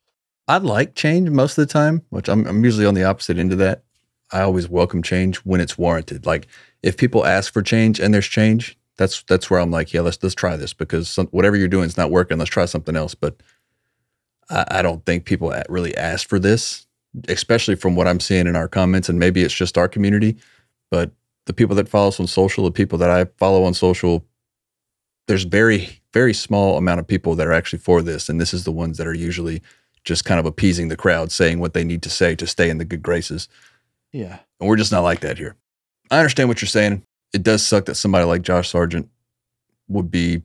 I 0.49 0.57
like 0.57 0.93
change 0.93 1.29
most 1.29 1.57
of 1.57 1.65
the 1.65 1.71
time, 1.71 2.01
which 2.09 2.27
I'm, 2.27 2.45
I'm 2.47 2.65
usually 2.65 2.85
on 2.85 2.95
the 2.95 3.05
opposite 3.05 3.37
end 3.37 3.53
of 3.53 3.59
that. 3.59 3.83
I 4.33 4.41
always 4.41 4.67
welcome 4.67 5.03
change 5.03 5.37
when 5.37 5.61
it's 5.61 5.77
warranted. 5.77 6.25
Like 6.25 6.47
if 6.83 6.97
people 6.97 7.25
ask 7.25 7.53
for 7.53 7.61
change 7.61 8.01
and 8.01 8.13
there's 8.13 8.27
change, 8.27 8.77
that's 8.99 9.23
that's 9.23 9.49
where 9.49 9.61
I'm 9.61 9.71
like, 9.71 9.93
yeah, 9.93 10.01
let's 10.01 10.21
let's 10.21 10.35
try 10.35 10.57
this 10.57 10.73
because 10.73 11.09
some, 11.09 11.27
whatever 11.27 11.55
you're 11.55 11.69
doing 11.69 11.85
is 11.85 11.97
not 11.97 12.11
working. 12.11 12.37
Let's 12.37 12.51
try 12.51 12.65
something 12.65 12.97
else. 12.97 13.15
But 13.15 13.41
I, 14.49 14.65
I 14.71 14.81
don't 14.81 15.05
think 15.05 15.23
people 15.23 15.53
really 15.69 15.95
ask 15.95 16.27
for 16.27 16.37
this, 16.37 16.85
especially 17.29 17.75
from 17.75 17.95
what 17.95 18.09
I'm 18.09 18.19
seeing 18.19 18.45
in 18.45 18.57
our 18.57 18.67
comments. 18.67 19.07
And 19.07 19.17
maybe 19.17 19.41
it's 19.41 19.53
just 19.53 19.77
our 19.77 19.87
community, 19.87 20.35
but 20.91 21.11
the 21.45 21.53
people 21.53 21.77
that 21.77 21.87
follow 21.87 22.09
us 22.09 22.19
on 22.19 22.27
social, 22.27 22.65
the 22.65 22.71
people 22.71 22.97
that 22.97 23.09
I 23.09 23.25
follow 23.37 23.63
on 23.63 23.73
social, 23.73 24.25
there's 25.27 25.45
very 25.45 26.01
very 26.11 26.33
small 26.33 26.77
amount 26.77 26.99
of 26.99 27.07
people 27.07 27.35
that 27.35 27.47
are 27.47 27.53
actually 27.53 27.79
for 27.79 28.01
this, 28.01 28.27
and 28.27 28.41
this 28.41 28.53
is 28.53 28.65
the 28.65 28.71
ones 28.71 28.97
that 28.97 29.07
are 29.07 29.13
usually 29.13 29.61
just 30.03 30.25
kind 30.25 30.41
of 30.41 30.45
appeasing 30.45 30.89
the 30.89 30.97
crowd, 30.97 31.31
saying 31.31 31.59
what 31.59 31.73
they 31.73 31.85
need 31.85 32.01
to 32.01 32.09
say 32.09 32.35
to 32.35 32.47
stay 32.47 32.69
in 32.69 32.79
the 32.79 32.85
good 32.85 33.03
graces. 33.03 33.47
Yeah, 34.11 34.39
And 34.59 34.67
we're 34.67 34.75
just 34.75 34.91
not 34.91 35.03
like 35.03 35.21
that 35.21 35.37
here. 35.37 35.55
I 36.11 36.17
understand 36.17 36.49
what 36.49 36.61
you're 36.61 36.67
saying. 36.67 37.03
It 37.33 37.43
does 37.43 37.65
suck 37.65 37.85
that 37.85 37.95
somebody 37.95 38.25
like 38.25 38.41
Josh 38.41 38.69
Sargent 38.69 39.09
would 39.87 40.09
be 40.11 40.41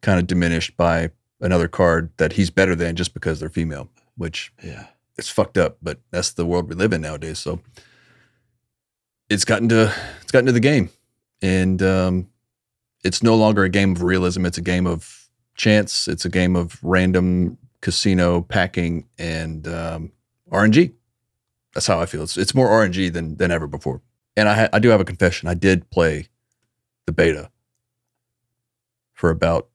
kind 0.00 0.18
of 0.18 0.26
diminished 0.26 0.76
by 0.76 1.10
another 1.40 1.68
card 1.68 2.10
that 2.16 2.32
he's 2.34 2.50
better 2.50 2.74
than 2.74 2.96
just 2.96 3.12
because 3.14 3.40
they're 3.40 3.48
female, 3.50 3.88
which 4.16 4.52
Yeah. 4.62 4.86
it's 5.18 5.28
fucked 5.28 5.58
up, 5.58 5.78
but 5.82 6.00
that's 6.10 6.32
the 6.32 6.46
world 6.46 6.68
we 6.68 6.74
live 6.74 6.92
in 6.92 7.00
nowadays. 7.02 7.38
So 7.38 7.60
it's 9.28 9.44
gotten 9.44 9.68
to 9.70 9.92
it's 10.22 10.32
gotten 10.32 10.46
to 10.46 10.52
the 10.52 10.60
game, 10.60 10.90
and 11.42 11.82
um, 11.82 12.28
it's 13.04 13.22
no 13.22 13.34
longer 13.34 13.64
a 13.64 13.68
game 13.68 13.92
of 13.92 14.02
realism. 14.02 14.44
It's 14.46 14.58
a 14.58 14.62
game 14.62 14.86
of 14.86 15.28
chance. 15.54 16.08
It's 16.08 16.24
a 16.24 16.28
game 16.28 16.56
of 16.56 16.78
random 16.82 17.58
casino 17.80 18.42
packing 18.42 19.06
and 19.18 19.66
um, 19.68 20.12
RNG. 20.50 20.92
That's 21.74 21.86
how 21.86 22.00
I 22.00 22.06
feel. 22.06 22.22
It's 22.22 22.36
it's 22.36 22.54
more 22.54 22.68
RNG 22.68 23.12
than 23.12 23.36
than 23.36 23.50
ever 23.50 23.66
before. 23.66 24.00
And 24.36 24.48
I 24.48 24.54
ha- 24.54 24.68
I 24.72 24.78
do 24.78 24.88
have 24.88 25.00
a 25.00 25.04
confession. 25.04 25.48
I 25.48 25.54
did 25.54 25.90
play 25.90 26.28
the 27.06 27.12
beta 27.12 27.50
for 29.12 29.30
about 29.30 29.68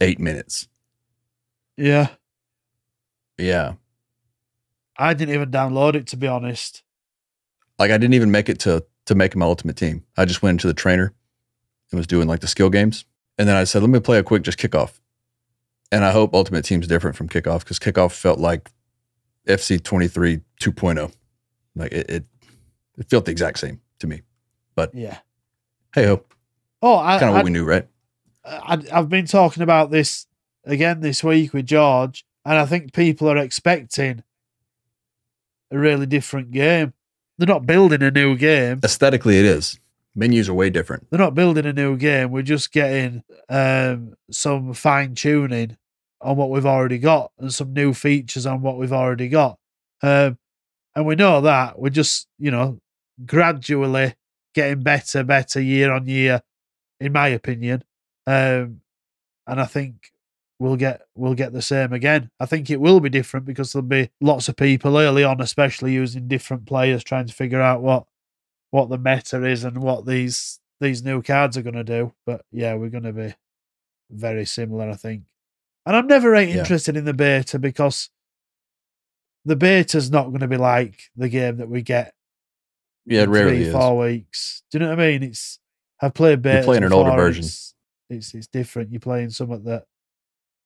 eight 0.00 0.20
minutes. 0.20 0.68
Yeah. 1.76 2.08
Yeah, 3.40 3.74
I 4.98 5.14
didn't 5.14 5.32
even 5.34 5.52
download 5.52 5.94
it 5.94 6.08
to 6.08 6.16
be 6.16 6.26
honest. 6.26 6.82
like 7.78 7.92
I 7.92 7.98
didn't 7.98 8.14
even 8.14 8.32
make 8.32 8.48
it 8.48 8.58
to 8.60 8.84
to 9.06 9.14
make 9.14 9.36
my 9.36 9.46
ultimate 9.46 9.76
team. 9.76 10.04
I 10.16 10.24
just 10.24 10.42
went 10.42 10.56
into 10.56 10.66
the 10.66 10.74
trainer 10.74 11.14
and 11.92 11.98
was 11.98 12.08
doing 12.08 12.26
like 12.26 12.40
the 12.40 12.48
skill 12.48 12.68
games, 12.68 13.04
and 13.38 13.48
then 13.48 13.54
I 13.54 13.62
said, 13.62 13.82
"Let 13.82 13.90
me 13.90 14.00
play 14.00 14.18
a 14.18 14.24
quick 14.24 14.42
just 14.42 14.58
kickoff." 14.58 14.98
And 15.92 16.04
I 16.04 16.10
hope 16.10 16.34
Ultimate 16.34 16.64
Team's 16.64 16.88
different 16.88 17.16
from 17.16 17.28
kickoff 17.28 17.60
because 17.60 17.78
kickoff 17.78 18.10
felt 18.10 18.40
like 18.40 18.72
FC 19.46 19.82
23 19.82 20.40
2.0. 20.60 20.98
oh. 20.98 21.10
Like 21.76 21.92
it, 21.92 22.10
it, 22.10 22.24
it 22.98 23.08
felt 23.08 23.24
the 23.24 23.30
exact 23.32 23.58
same 23.58 23.80
to 24.00 24.06
me. 24.06 24.22
But 24.74 24.94
yeah. 24.94 25.18
Hey 25.94 26.04
ho, 26.04 26.24
Oh, 26.82 26.96
I, 26.98 27.18
kind 27.18 27.30
of 27.30 27.34
I, 27.34 27.38
what 27.38 27.44
we 27.44 27.50
knew, 27.50 27.64
right? 27.64 27.88
I, 28.44 28.78
I've 28.92 29.08
been 29.08 29.26
talking 29.26 29.62
about 29.62 29.90
this 29.90 30.26
again 30.64 31.00
this 31.00 31.24
week 31.24 31.52
with 31.52 31.66
George, 31.66 32.24
and 32.44 32.56
I 32.56 32.66
think 32.66 32.92
people 32.92 33.28
are 33.28 33.36
expecting 33.36 34.22
a 35.70 35.78
really 35.78 36.06
different 36.06 36.50
game. 36.50 36.92
They're 37.36 37.46
not 37.48 37.66
building 37.66 38.02
a 38.02 38.10
new 38.10 38.36
game. 38.36 38.80
Aesthetically, 38.84 39.38
it 39.38 39.44
is. 39.44 39.78
Menus 40.14 40.48
are 40.48 40.54
way 40.54 40.70
different. 40.70 41.08
They're 41.10 41.18
not 41.18 41.34
building 41.34 41.66
a 41.66 41.72
new 41.72 41.96
game. 41.96 42.30
We're 42.30 42.42
just 42.42 42.72
getting 42.72 43.22
um, 43.48 44.14
some 44.30 44.72
fine 44.74 45.14
tuning 45.14 45.76
on 46.20 46.36
what 46.36 46.50
we've 46.50 46.66
already 46.66 46.98
got 46.98 47.30
and 47.38 47.52
some 47.54 47.72
new 47.72 47.94
features 47.94 48.44
on 48.44 48.60
what 48.60 48.76
we've 48.78 48.92
already 48.92 49.28
got. 49.28 49.58
Um, 50.02 50.38
and 50.96 51.06
we 51.06 51.14
know 51.14 51.42
that 51.42 51.78
we're 51.78 51.90
just, 51.90 52.26
you 52.38 52.50
know, 52.50 52.80
gradually 53.24 54.14
getting 54.54 54.82
better, 54.82 55.22
better 55.24 55.60
year 55.60 55.92
on 55.92 56.06
year, 56.06 56.42
in 57.00 57.12
my 57.12 57.28
opinion. 57.28 57.84
Um, 58.26 58.80
and 59.46 59.60
I 59.60 59.64
think 59.64 60.12
we'll 60.58 60.76
get 60.76 61.02
we'll 61.14 61.34
get 61.34 61.52
the 61.52 61.62
same 61.62 61.92
again. 61.92 62.30
I 62.40 62.46
think 62.46 62.68
it 62.70 62.80
will 62.80 63.00
be 63.00 63.08
different 63.08 63.46
because 63.46 63.72
there'll 63.72 63.86
be 63.86 64.10
lots 64.20 64.48
of 64.48 64.56
people 64.56 64.98
early 64.98 65.24
on, 65.24 65.40
especially 65.40 65.92
using 65.94 66.28
different 66.28 66.66
players, 66.66 67.02
trying 67.04 67.26
to 67.26 67.32
figure 67.34 67.60
out 67.62 67.82
what 67.82 68.04
what 68.70 68.90
the 68.90 68.98
meta 68.98 69.44
is 69.44 69.64
and 69.64 69.78
what 69.78 70.04
these 70.06 70.60
these 70.80 71.02
new 71.02 71.22
cards 71.22 71.56
are 71.56 71.62
going 71.62 71.74
to 71.74 71.84
do. 71.84 72.12
But 72.26 72.44
yeah, 72.52 72.74
we're 72.74 72.90
going 72.90 73.04
to 73.04 73.12
be 73.12 73.34
very 74.10 74.44
similar, 74.44 74.88
I 74.90 74.94
think. 74.94 75.22
And 75.86 75.96
I'm 75.96 76.06
never 76.06 76.30
really 76.30 76.52
Yeah. 76.52 76.58
interested 76.60 76.96
in 76.96 77.04
the 77.04 77.14
beta 77.14 77.58
because 77.58 78.10
the 79.44 79.56
beta's 79.56 80.10
not 80.10 80.28
going 80.28 80.40
to 80.40 80.48
be 80.48 80.56
like 80.58 81.10
the 81.16 81.28
game 81.30 81.56
that 81.56 81.68
we 81.70 81.80
get 81.82 82.14
Yeah, 83.08 83.22
it 83.22 83.28
rarely 83.28 83.64
three, 83.64 83.72
four 83.72 83.98
weeks. 83.98 84.62
Do 84.70 84.78
you 84.78 84.84
know 84.84 84.90
what 84.90 85.00
I 85.00 85.06
mean? 85.06 85.22
It's 85.22 85.58
I've 86.00 86.14
played 86.14 86.42
beta. 86.42 86.58
You're 86.58 86.64
playing 86.64 86.84
an 86.84 86.92
older 86.92 87.10
version. 87.10 87.44
It's, 87.44 87.74
it's 88.10 88.34
it's 88.34 88.46
different. 88.46 88.90
You're 88.90 89.00
playing 89.00 89.30
something 89.30 89.64
that 89.64 89.84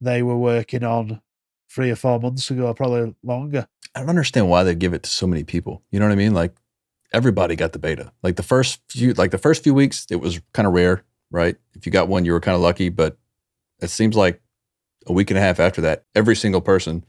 they 0.00 0.22
were 0.22 0.36
working 0.36 0.84
on 0.84 1.22
three 1.70 1.90
or 1.90 1.96
four 1.96 2.20
months 2.20 2.50
ago, 2.50 2.72
probably 2.74 3.14
longer. 3.22 3.66
I 3.94 4.00
don't 4.00 4.08
understand 4.08 4.48
why 4.48 4.62
they 4.62 4.74
give 4.74 4.94
it 4.94 5.02
to 5.04 5.10
so 5.10 5.26
many 5.26 5.44
people. 5.44 5.82
You 5.90 6.00
know 6.00 6.06
what 6.06 6.12
I 6.12 6.16
mean? 6.16 6.34
Like 6.34 6.54
everybody 7.12 7.56
got 7.56 7.72
the 7.72 7.78
beta. 7.78 8.12
Like 8.22 8.36
the 8.36 8.42
first 8.42 8.80
few, 8.88 9.12
like 9.14 9.30
the 9.30 9.38
first 9.38 9.62
few 9.62 9.74
weeks, 9.74 10.06
it 10.10 10.16
was 10.16 10.40
kind 10.52 10.66
of 10.66 10.74
rare, 10.74 11.04
right? 11.30 11.56
If 11.74 11.86
you 11.86 11.92
got 11.92 12.08
one, 12.08 12.24
you 12.24 12.32
were 12.32 12.40
kind 12.40 12.54
of 12.54 12.62
lucky. 12.62 12.88
But 12.88 13.16
it 13.80 13.90
seems 13.90 14.16
like 14.16 14.40
a 15.06 15.12
week 15.12 15.30
and 15.30 15.38
a 15.38 15.42
half 15.42 15.60
after 15.60 15.80
that, 15.82 16.04
every 16.14 16.36
single 16.36 16.60
person 16.60 17.04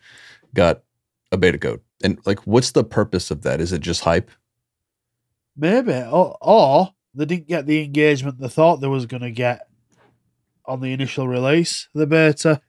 got 0.54 0.84
a 1.32 1.38
beta 1.38 1.58
code. 1.58 1.82
And 2.04 2.20
like, 2.26 2.40
what's 2.46 2.72
the 2.72 2.84
purpose 2.84 3.32
of 3.32 3.44
that? 3.44 3.62
Is 3.62 3.72
it 3.72 3.82
just 3.82 4.02
hype? 4.02 4.30
Maybe, 5.56 5.94
or, 5.94 6.38
or 6.42 6.90
they 7.14 7.26
didn't 7.26 7.48
get 7.48 7.66
the 7.68 7.84
engagement 7.84 8.40
they 8.40 8.48
thought 8.48 8.78
they 8.82 8.88
was 8.88 9.06
going 9.06 9.22
to 9.22 9.32
get 9.32 9.68
on 10.66 10.82
the 10.82 10.92
initial 10.94 11.28
release. 11.28 11.90
The 11.94 12.08
beta. 12.08 12.62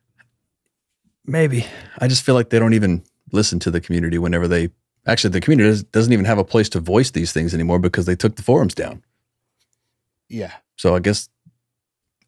Maybe. 1.27 1.65
I 1.99 2.09
just 2.09 2.23
feel 2.25 2.35
like 2.35 2.51
they 2.51 2.59
don't 2.59 2.75
even 2.75 3.03
listen 3.33 3.59
to 3.61 3.71
the 3.71 3.81
community 3.81 4.19
whenever 4.19 4.47
they 4.47 4.69
actually 5.07 5.31
the 5.31 5.41
community 5.41 5.69
does, 5.71 5.83
doesn't 5.85 6.13
even 6.13 6.25
have 6.27 6.39
a 6.39 6.45
place 6.45 6.69
to 6.71 6.81
voice 6.81 7.11
these 7.11 7.33
things 7.33 7.55
anymore 7.55 7.79
because 7.79 8.07
they 8.07 8.17
took 8.17 8.37
the 8.37 8.43
forums 8.43 8.75
down. 8.75 9.03
Yeah, 10.29 10.53
So 10.77 10.95
I 10.95 10.99
guess 11.01 11.29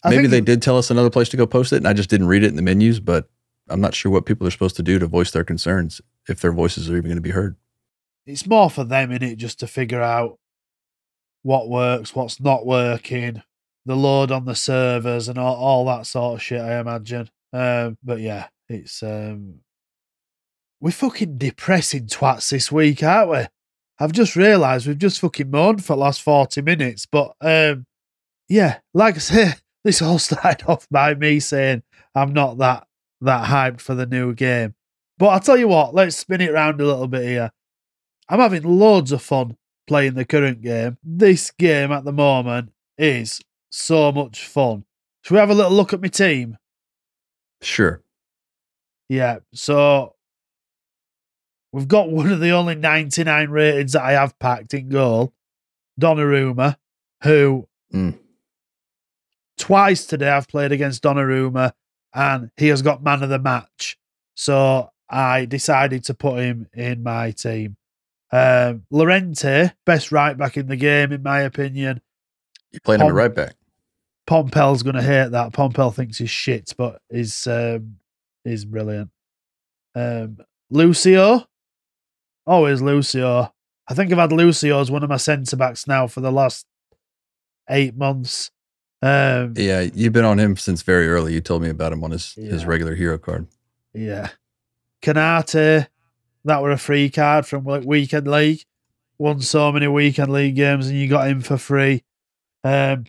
maybe 0.05 0.27
they 0.27 0.39
it- 0.39 0.45
did 0.45 0.63
tell 0.63 0.79
us 0.79 0.91
another 0.91 1.11
place 1.11 1.29
to 1.31 1.37
go 1.37 1.47
post 1.47 1.73
it 1.73 1.79
and 1.79 1.89
I 1.89 1.93
just 1.93 2.11
didn't 2.11 2.29
read 2.29 2.45
it 2.45 2.49
in 2.49 2.57
the 2.57 2.63
menus, 2.63 3.01
but 3.01 3.29
I'm 3.69 3.81
not 3.81 3.95
sure 3.95 4.13
what 4.13 4.27
people 4.27 4.47
are 4.47 4.51
supposed 4.51 4.77
to 4.77 4.83
do 4.83 4.99
to 4.99 5.07
voice 5.07 5.31
their 5.33 5.45
concerns 5.45 6.01
if 6.29 6.41
their 6.41 6.53
voices 6.53 6.89
are 6.89 6.93
even 6.97 7.05
going 7.11 7.17
to 7.17 7.21
be 7.23 7.31
heard. 7.31 7.57
it's 8.27 8.47
more 8.47 8.71
for 8.71 8.85
them 8.85 9.11
in 9.13 9.23
it 9.23 9.37
just 9.37 9.61
to 9.61 9.67
figure 9.67 10.01
out 10.03 10.39
what 11.47 11.69
works, 11.69 12.13
what's 12.13 12.41
not 12.41 12.67
working, 12.67 13.41
the 13.85 13.95
load 13.95 14.33
on 14.33 14.47
the 14.47 14.55
servers, 14.57 15.29
and 15.29 15.39
all, 15.39 15.55
all 15.55 15.85
that 15.85 16.05
sort 16.05 16.35
of 16.35 16.43
shit. 16.43 16.61
I 16.61 16.81
imagine. 16.81 17.31
Um, 17.53 17.97
but 18.03 18.19
yeah, 18.19 18.49
it's 18.69 19.01
um, 19.01 19.61
we're 20.81 20.91
fucking 20.91 21.39
depressing 21.39 22.07
twats 22.07 22.51
this 22.51 22.73
week, 22.73 23.01
aren't 23.05 23.31
we? 23.31 23.47
I've 24.01 24.11
just 24.11 24.35
realised 24.35 24.89
we've 24.89 24.99
just 24.99 25.21
fucking 25.21 25.49
moaned 25.49 25.85
for 25.85 25.93
the 25.93 26.01
last 26.01 26.21
forty 26.21 26.63
minutes, 26.63 27.07
but 27.07 27.35
um, 27.41 27.87
yeah, 28.49 28.81
like 28.93 29.15
I 29.15 29.19
say, 29.19 29.53
this 29.85 30.03
all 30.03 30.19
started 30.19 30.67
off 30.67 30.89
by 30.91 31.15
me 31.15 31.39
saying 31.39 31.85
I'm 32.13 32.33
not 32.33 32.59
that 32.59 32.89
that 33.21 33.49
hyped 33.49 33.81
for 33.81 33.95
the 33.95 34.07
new 34.07 34.35
game. 34.35 34.75
But 35.17 35.29
I'll 35.29 35.41
tell 35.41 35.57
you 35.57 35.69
what, 35.69 35.95
let's 35.95 36.17
spin 36.17 36.41
it 36.41 36.51
around 36.51 36.81
a 36.81 36.85
little 36.85 37.07
bit 37.07 37.23
here. 37.23 37.53
I'm 38.29 38.41
having 38.41 38.65
loads 38.65 39.13
of 39.13 39.23
fun 39.23 39.57
playing 39.87 40.15
the 40.15 40.25
current 40.25 40.63
game. 40.63 40.99
This 41.03 41.51
game 41.51 41.93
at 41.93 42.05
the 42.05 42.13
moment 42.13 42.73
is 42.99 43.41
so 43.71 44.11
much 44.13 44.45
fun. 44.47 44.85
Should 45.23 45.35
we 45.35 45.41
have 45.41 45.51
a 45.51 45.55
little 45.55 45.73
look 45.73 45.93
at 45.93 46.01
my 46.01 46.09
team? 46.09 46.57
Sure. 47.63 48.03
Yeah. 49.09 49.39
So 49.53 50.15
we've 51.73 51.89
got 51.89 52.11
one 52.11 52.31
of 52.33 52.41
the 52.41 52.51
only 52.51 52.75
99 52.75 53.51
ratings 53.51 53.93
that 53.93 54.03
I 54.03 54.13
have 54.13 54.39
packed 54.39 54.75
in 54.75 54.89
goal, 54.89 55.33
Donnarumma, 56.01 56.77
who 57.23 57.69
Mm. 57.95 58.19
twice 59.57 60.07
today 60.07 60.29
I've 60.29 60.49
played 60.49 60.73
against 60.73 61.03
Donnarumma 61.05 61.73
and 62.13 62.51
he 62.57 62.69
has 62.69 62.83
got 62.83 63.03
man 63.05 63.23
of 63.23 63.29
the 63.29 63.39
match. 63.39 63.97
So 64.35 64.91
I 65.09 65.45
decided 65.45 66.03
to 66.05 66.15
put 66.15 66.41
him 66.41 66.69
in 66.75 67.03
my 67.03 67.31
team. 67.31 67.77
Um, 68.33 68.85
Llorente, 68.91 69.71
best 69.85 70.11
right 70.13 70.37
back 70.37 70.57
in 70.57 70.67
the 70.67 70.77
game, 70.77 71.13
in 71.13 71.23
my 71.23 71.41
opinion. 71.41 72.01
You're 72.73 72.81
playing 72.81 73.01
him 73.01 73.09
at 73.09 73.15
right 73.15 73.35
back. 73.35 73.55
Pompel's 74.29 74.83
gonna 74.83 75.03
hate 75.03 75.31
that. 75.31 75.53
Pompel 75.53 75.95
thinks 75.95 76.19
he's 76.19 76.31
shit, 76.31 76.75
but 76.77 77.01
he's 77.11 77.47
um 77.47 77.97
he's 78.43 78.65
brilliant. 78.65 79.11
Um 79.95 80.39
Lucio. 80.71 81.47
Always 82.45 82.83
Lucio. 82.83 83.53
I 83.89 83.95
think 83.95 84.11
I've 84.11 84.19
had 84.19 84.33
Lucio 84.33 84.81
as 84.81 84.91
one 84.91 85.05
of 85.05 85.09
my 85.09 85.17
centre 85.17 85.57
backs 85.57 85.87
now 85.87 86.09
for 86.09 86.21
the 86.21 86.33
last 86.33 86.67
eight 87.71 87.97
months. 87.97 88.51
Um 89.01 89.55
Yeah, 89.57 89.83
you've 89.95 90.13
been 90.13 90.25
on 90.25 90.41
him 90.41 90.57
since 90.57 90.83
very 90.83 91.07
early. 91.09 91.33
You 91.33 91.41
told 91.41 91.63
me 91.63 91.69
about 91.69 91.93
him 91.93 92.03
on 92.03 92.11
his, 92.11 92.33
his 92.35 92.65
regular 92.67 92.97
hero 92.97 93.19
card. 93.19 93.47
yeah. 93.95 94.31
Kanté, 95.03 95.87
that 96.47 96.63
were 96.63 96.71
a 96.71 96.79
free 96.79 97.11
card 97.11 97.47
from 97.47 97.65
like 97.65 97.85
weekend 97.85 98.27
league. 98.29 98.61
Won 99.19 99.41
so 99.41 99.73
many 99.73 99.87
weekend 99.89 100.33
league 100.33 100.57
games 100.57 100.89
and 100.89 100.99
you 100.99 101.09
got 101.09 101.29
him 101.29 101.41
for 101.41 101.57
free. 101.57 102.03
Um 102.65 103.05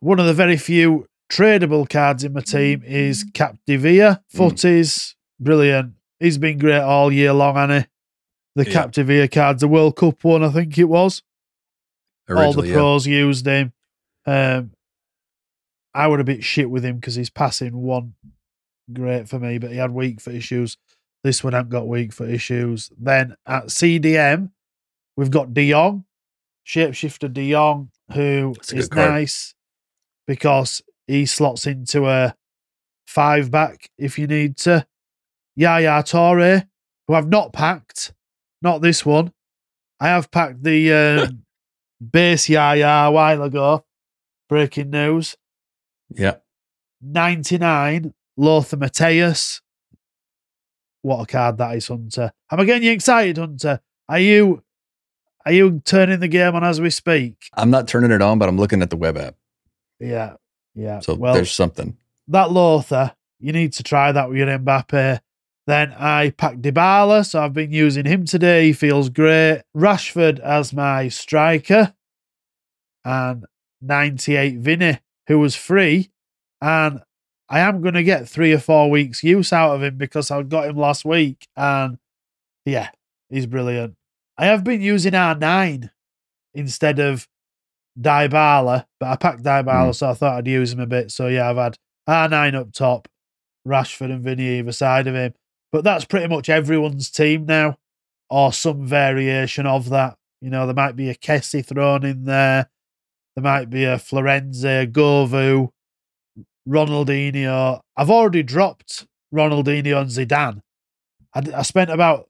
one 0.00 0.20
of 0.20 0.26
the 0.26 0.34
very 0.34 0.56
few 0.56 1.06
tradable 1.30 1.88
cards 1.88 2.24
in 2.24 2.32
my 2.32 2.40
team 2.40 2.82
is 2.84 3.24
Captivia. 3.32 4.20
Footies, 4.34 5.14
brilliant. 5.40 5.94
He's 6.20 6.38
been 6.38 6.58
great 6.58 6.80
all 6.80 7.12
year 7.12 7.32
long, 7.32 7.56
hasn't 7.56 7.84
he? 7.84 8.62
The 8.64 8.70
Yeah. 8.70 8.84
Captivia 8.86 9.30
cards, 9.30 9.60
the 9.60 9.68
World 9.68 9.96
Cup 9.96 10.22
one, 10.24 10.42
I 10.42 10.50
think 10.50 10.76
it 10.78 10.84
was. 10.84 11.22
all 12.28 12.34
the 12.36 12.42
Originally, 12.42 12.68
yeah. 12.68 12.74
pros 12.74 13.06
used 13.06 13.46
him. 13.46 13.72
Um, 14.26 14.72
I 15.94 16.06
would 16.06 16.20
a 16.20 16.24
bit 16.24 16.44
shit 16.44 16.68
with 16.70 16.84
him 16.84 16.96
because 16.96 17.14
his 17.14 17.30
passing 17.30 17.76
one 17.76 18.14
great 18.92 19.28
for 19.28 19.38
me, 19.38 19.58
but 19.58 19.70
he 19.70 19.76
had 19.78 19.90
weak 19.90 20.20
foot 20.20 20.34
issues. 20.34 20.76
This 21.24 21.42
one 21.42 21.52
hasn't 21.52 21.70
got 21.70 21.88
weak 21.88 22.12
foot 22.12 22.30
issues. 22.30 22.90
Then 22.98 23.34
at 23.46 23.66
CDM, 23.66 24.50
we've 25.16 25.30
got 25.30 25.52
De 25.52 25.70
Jong, 25.70 26.04
Shapeshifter 26.66 27.32
De 27.32 27.50
Jong, 27.50 27.90
who 28.12 28.54
is 28.72 28.90
nice 28.92 29.54
because 30.26 30.82
he 31.06 31.26
slots 31.26 31.66
into 31.66 32.06
a 32.06 32.34
five 33.06 33.50
back 33.50 33.90
if 33.98 34.18
you 34.18 34.26
need 34.26 34.56
to. 34.58 34.86
Yaya 35.56 36.02
Touré, 36.04 36.68
who 37.06 37.14
I've 37.14 37.28
not 37.28 37.52
packed, 37.52 38.12
not 38.62 38.80
this 38.80 39.04
one. 39.04 39.32
I 39.98 40.08
have 40.08 40.30
packed 40.30 40.62
the 40.62 40.92
um, 41.28 41.42
base 42.00 42.48
Yaya 42.48 43.08
a 43.08 43.10
while 43.10 43.42
ago. 43.42 43.84
Breaking 44.48 44.90
news. 44.90 45.36
Yeah. 46.10 46.36
99, 47.02 48.14
Lothar 48.36 48.76
Matthäus. 48.76 49.60
What 51.02 51.22
a 51.22 51.26
card 51.26 51.58
that 51.58 51.76
is, 51.76 51.88
Hunter. 51.88 52.32
Am 52.50 52.60
I 52.60 52.64
getting 52.64 52.82
you 52.82 52.92
excited, 52.92 53.38
Hunter? 53.38 53.80
Are 54.08 54.18
you 54.18 54.62
are 55.46 55.52
you 55.52 55.80
turning 55.84 56.20
the 56.20 56.28
game 56.28 56.54
on 56.54 56.64
as 56.64 56.80
we 56.80 56.90
speak? 56.90 57.36
I'm 57.54 57.70
not 57.70 57.88
turning 57.88 58.10
it 58.10 58.20
on, 58.20 58.38
but 58.38 58.48
I'm 58.48 58.58
looking 58.58 58.82
at 58.82 58.90
the 58.90 58.96
web 58.96 59.16
app. 59.16 59.34
Yeah. 59.98 60.34
Yeah. 60.74 61.00
So 61.00 61.14
well, 61.14 61.34
there's 61.34 61.52
something. 61.52 61.96
that 62.28 62.52
Lothar, 62.52 63.14
you 63.40 63.52
need 63.52 63.72
to 63.74 63.82
try 63.82 64.12
that 64.12 64.28
with 64.28 64.38
your 64.38 64.46
Mbappe. 64.46 65.20
Then 65.66 65.92
I 65.98 66.30
packed 66.30 66.62
Dybala, 66.62 67.26
so 67.26 67.42
I've 67.42 67.52
been 67.52 67.72
using 67.72 68.06
him 68.06 68.24
today. 68.24 68.66
He 68.68 68.72
feels 68.72 69.10
great. 69.10 69.62
Rashford 69.76 70.38
as 70.40 70.72
my 70.72 71.08
striker, 71.08 71.94
and 73.04 73.44
98 73.82 74.58
Vinny, 74.58 74.98
who 75.26 75.38
was 75.38 75.56
free, 75.56 76.10
and 76.60 77.02
I 77.48 77.60
am 77.60 77.80
going 77.80 77.94
to 77.94 78.02
get 78.02 78.28
three 78.28 78.52
or 78.52 78.58
four 78.58 78.90
weeks 78.90 79.22
use 79.22 79.52
out 79.52 79.74
of 79.74 79.82
him 79.82 79.96
because 79.96 80.30
I 80.30 80.42
got 80.42 80.68
him 80.68 80.76
last 80.76 81.04
week, 81.04 81.48
and 81.56 81.98
yeah, 82.64 82.90
he's 83.30 83.46
brilliant. 83.46 83.96
I 84.36 84.46
have 84.46 84.64
been 84.64 84.80
using 84.80 85.14
R9 85.14 85.90
instead 86.54 86.98
of 86.98 87.26
Dybala, 87.98 88.86
but 89.00 89.08
I 89.08 89.16
packed 89.16 89.42
Dybala, 89.42 89.86
hmm. 89.86 89.92
so 89.92 90.10
I 90.10 90.14
thought 90.14 90.38
I'd 90.38 90.46
use 90.46 90.72
him 90.72 90.80
a 90.80 90.86
bit. 90.86 91.10
So 91.10 91.28
yeah, 91.28 91.50
I've 91.50 91.56
had 91.56 91.78
R9 92.08 92.54
up 92.54 92.72
top, 92.72 93.08
Rashford 93.66 94.12
and 94.12 94.22
Vinny 94.22 94.58
either 94.58 94.72
side 94.72 95.06
of 95.06 95.14
him. 95.14 95.34
But 95.72 95.84
that's 95.84 96.04
pretty 96.04 96.28
much 96.28 96.48
everyone's 96.48 97.10
team 97.10 97.46
now, 97.46 97.78
or 98.30 98.52
some 98.52 98.86
variation 98.86 99.66
of 99.66 99.90
that. 99.90 100.16
You 100.40 100.50
know, 100.50 100.66
there 100.66 100.74
might 100.74 100.96
be 100.96 101.10
a 101.10 101.14
Kessie 101.14 101.64
thrown 101.64 102.04
in 102.04 102.24
there. 102.24 102.70
There 103.34 103.42
might 103.42 103.70
be 103.70 103.84
a 103.84 103.96
Florenzi, 103.96 104.82
a 104.82 104.86
Govu, 104.86 105.70
Ronaldinho. 106.68 107.80
I've 107.96 108.10
already 108.10 108.42
dropped 108.42 109.06
Ronaldinho 109.34 110.00
and 110.00 110.10
Zidane. 110.10 110.60
I 111.34 111.62
spent 111.62 111.90
about 111.90 112.28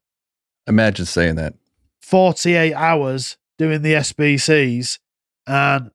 Imagine 0.67 1.05
saying 1.05 1.35
that. 1.35 1.55
48 2.01 2.73
hours 2.73 3.37
doing 3.57 3.81
the 3.81 3.93
SBCs, 3.93 4.99
and 5.47 5.89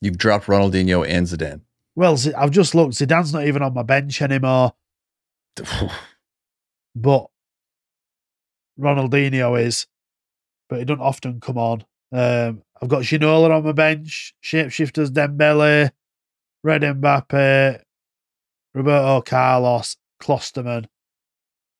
You've 0.00 0.18
dropped 0.18 0.46
Ronaldinho 0.46 1.06
and 1.06 1.26
Zidane. 1.26 1.60
well, 1.94 2.16
I've 2.36 2.50
just 2.50 2.74
looked. 2.74 2.94
Zidane's 2.94 3.32
not 3.32 3.46
even 3.46 3.62
on 3.62 3.74
my 3.74 3.82
bench 3.82 4.22
anymore, 4.22 4.72
but 6.94 7.26
Ronaldinho 8.78 9.60
is, 9.60 9.86
but 10.68 10.78
he 10.78 10.84
doesn't 10.84 11.02
often 11.02 11.40
come 11.40 11.58
on. 11.58 11.84
Um, 12.12 12.62
I've 12.80 12.88
got 12.88 13.02
Ginola 13.02 13.50
on 13.50 13.64
my 13.64 13.72
bench, 13.72 14.34
Shapeshifters 14.42 15.10
Dembele, 15.10 15.90
Red 16.62 16.82
Mbappe, 16.82 17.80
Roberto 18.74 19.20
Carlos, 19.22 19.96
Klostermann. 20.22 20.86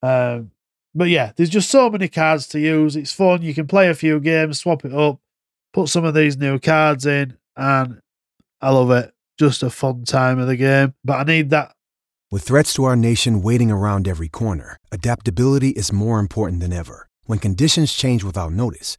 Um, 0.02 0.52
but 0.94 1.08
yeah, 1.08 1.32
there's 1.36 1.50
just 1.50 1.70
so 1.70 1.90
many 1.90 2.08
cards 2.08 2.46
to 2.48 2.60
use. 2.60 2.96
It's 2.96 3.12
fun. 3.12 3.42
You 3.42 3.54
can 3.54 3.66
play 3.66 3.88
a 3.88 3.94
few 3.94 4.20
games, 4.20 4.58
swap 4.60 4.84
it 4.84 4.94
up, 4.94 5.20
put 5.72 5.88
some 5.88 6.04
of 6.04 6.14
these 6.14 6.36
new 6.36 6.58
cards 6.58 7.06
in, 7.06 7.36
and 7.56 8.00
I 8.60 8.70
love 8.70 8.90
it. 8.90 9.12
Just 9.38 9.62
a 9.62 9.70
fun 9.70 10.04
time 10.04 10.38
of 10.38 10.48
the 10.48 10.56
game. 10.56 10.94
But 11.04 11.20
I 11.20 11.22
need 11.24 11.50
that. 11.50 11.72
With 12.30 12.42
threats 12.42 12.74
to 12.74 12.84
our 12.84 12.96
nation 12.96 13.40
waiting 13.40 13.70
around 13.70 14.06
every 14.08 14.28
corner, 14.28 14.76
adaptability 14.90 15.70
is 15.70 15.92
more 15.92 16.18
important 16.18 16.60
than 16.60 16.72
ever. 16.72 17.08
When 17.24 17.38
conditions 17.38 17.92
change 17.94 18.24
without 18.24 18.52
notice, 18.52 18.98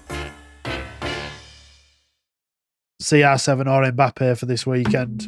CR7 3.01 3.61
or 3.61 3.91
Mbappe 3.91 4.37
for 4.37 4.45
this 4.45 4.65
weekend. 4.65 5.27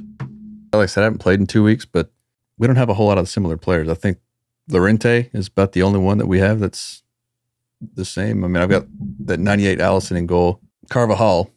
Like 0.74 0.84
I 0.84 0.86
said, 0.86 1.02
I 1.02 1.06
haven't 1.06 1.20
played 1.20 1.40
in 1.40 1.48
two 1.48 1.64
weeks, 1.64 1.86
but 1.86 2.12
we 2.58 2.68
don't 2.68 2.76
have 2.76 2.90
a 2.90 2.94
whole 2.94 3.08
lot 3.08 3.18
of 3.18 3.28
similar 3.28 3.58
players. 3.58 3.90
I 3.90 3.96
think 3.96 4.20
Llorente 4.70 5.30
is 5.34 5.48
about 5.48 5.74
the 5.74 5.82
only 5.84 6.00
one 6.00 6.18
that 6.20 6.28
we 6.28 6.40
have 6.40 6.60
that's 6.60 7.04
the 7.96 8.06
same. 8.06 8.44
I 8.44 8.48
mean, 8.48 8.62
I've 8.62 8.70
got 8.70 8.86
that 9.26 9.40
98 9.40 9.80
Alisson 9.80 10.18
in 10.18 10.26
goal, 10.28 10.62
Carvajal 10.90 11.50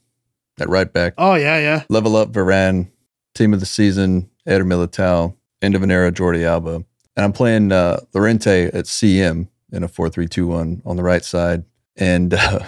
at 0.59 0.69
right 0.69 0.91
back, 0.91 1.15
Oh, 1.19 1.35
yeah, 1.35 1.59
yeah. 1.59 1.85
level 1.91 2.17
up 2.17 2.33
Varane, 2.33 2.89
team 3.35 3.53
of 3.53 3.61
the 3.61 3.67
season, 3.67 4.31
Eder 4.47 4.65
Militao, 4.65 5.35
end 5.61 5.75
of 5.75 5.83
an 5.83 5.91
era, 5.91 6.11
Jordi 6.11 6.45
Alba. 6.45 6.77
And 7.17 7.25
I'm 7.25 7.33
playing 7.33 7.73
uh, 7.73 8.01
Llorente 8.15 8.67
at 8.67 8.87
CM 8.87 9.49
in 9.71 9.83
a 9.83 9.89
4 9.89 10.09
3 10.09 10.27
2 10.27 10.47
1 10.47 10.83
on 10.87 10.97
the 10.97 11.03
right 11.03 11.25
side. 11.25 11.65
And 11.97 12.33
uh, 12.35 12.61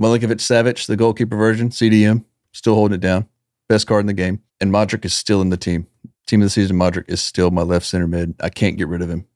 Milinkovic 0.00 0.38
Savic, 0.40 0.86
the 0.86 0.96
goalkeeper 0.96 1.36
version, 1.36 1.68
CDM, 1.68 2.24
still 2.52 2.74
holding 2.74 2.94
it 2.94 3.00
down. 3.00 3.26
Best 3.68 3.86
card 3.86 4.00
in 4.00 4.06
the 4.06 4.12
game. 4.12 4.40
And 4.60 4.72
Modric 4.72 5.04
is 5.04 5.14
still 5.14 5.40
in 5.40 5.50
the 5.50 5.56
team. 5.56 5.86
Team 6.26 6.40
of 6.40 6.46
the 6.46 6.50
season, 6.50 6.76
Modric 6.76 7.04
is 7.08 7.20
still 7.20 7.50
my 7.50 7.62
left 7.62 7.86
center 7.86 8.06
mid. 8.06 8.34
I 8.40 8.48
can't 8.48 8.76
get 8.76 8.88
rid 8.88 9.02
of 9.02 9.10
him. 9.10 9.26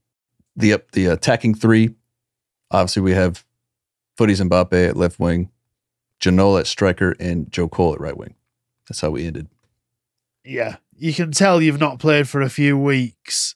The 0.55 0.72
up 0.74 0.92
the 0.92 1.07
attacking 1.07 1.55
three, 1.55 1.94
obviously 2.70 3.02
we 3.02 3.12
have 3.12 3.44
Footies 4.18 4.40
Mbappe 4.40 4.88
at 4.88 4.96
left 4.96 5.18
wing, 5.18 5.50
Ginola 6.20 6.61
at 6.61 6.66
striker, 6.66 7.14
and 7.20 7.50
Joe 7.50 7.68
Cole 7.68 7.94
at 7.94 8.00
right 8.00 8.16
wing. 8.16 8.35
That's 8.88 9.00
how 9.00 9.11
we 9.11 9.26
ended. 9.26 9.48
Yeah. 10.44 10.76
You 10.96 11.12
can 11.12 11.33
tell 11.33 11.61
you've 11.61 11.81
not 11.81 11.98
played 11.98 12.29
for 12.29 12.40
a 12.40 12.48
few 12.48 12.79
weeks. 12.79 13.55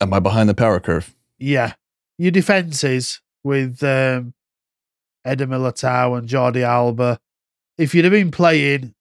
Am 0.00 0.12
I 0.12 0.20
behind 0.20 0.48
the 0.48 0.54
power 0.54 0.78
curve? 0.78 1.14
Yeah. 1.38 1.72
Your 2.18 2.30
defences 2.30 3.20
with 3.42 3.82
um, 3.82 4.34
Militao 5.26 6.18
and 6.18 6.28
Jordi 6.28 6.62
Alba, 6.62 7.18
if 7.78 7.94
you'd 7.94 8.04
have 8.04 8.12
been 8.12 8.30
playing, 8.30 8.94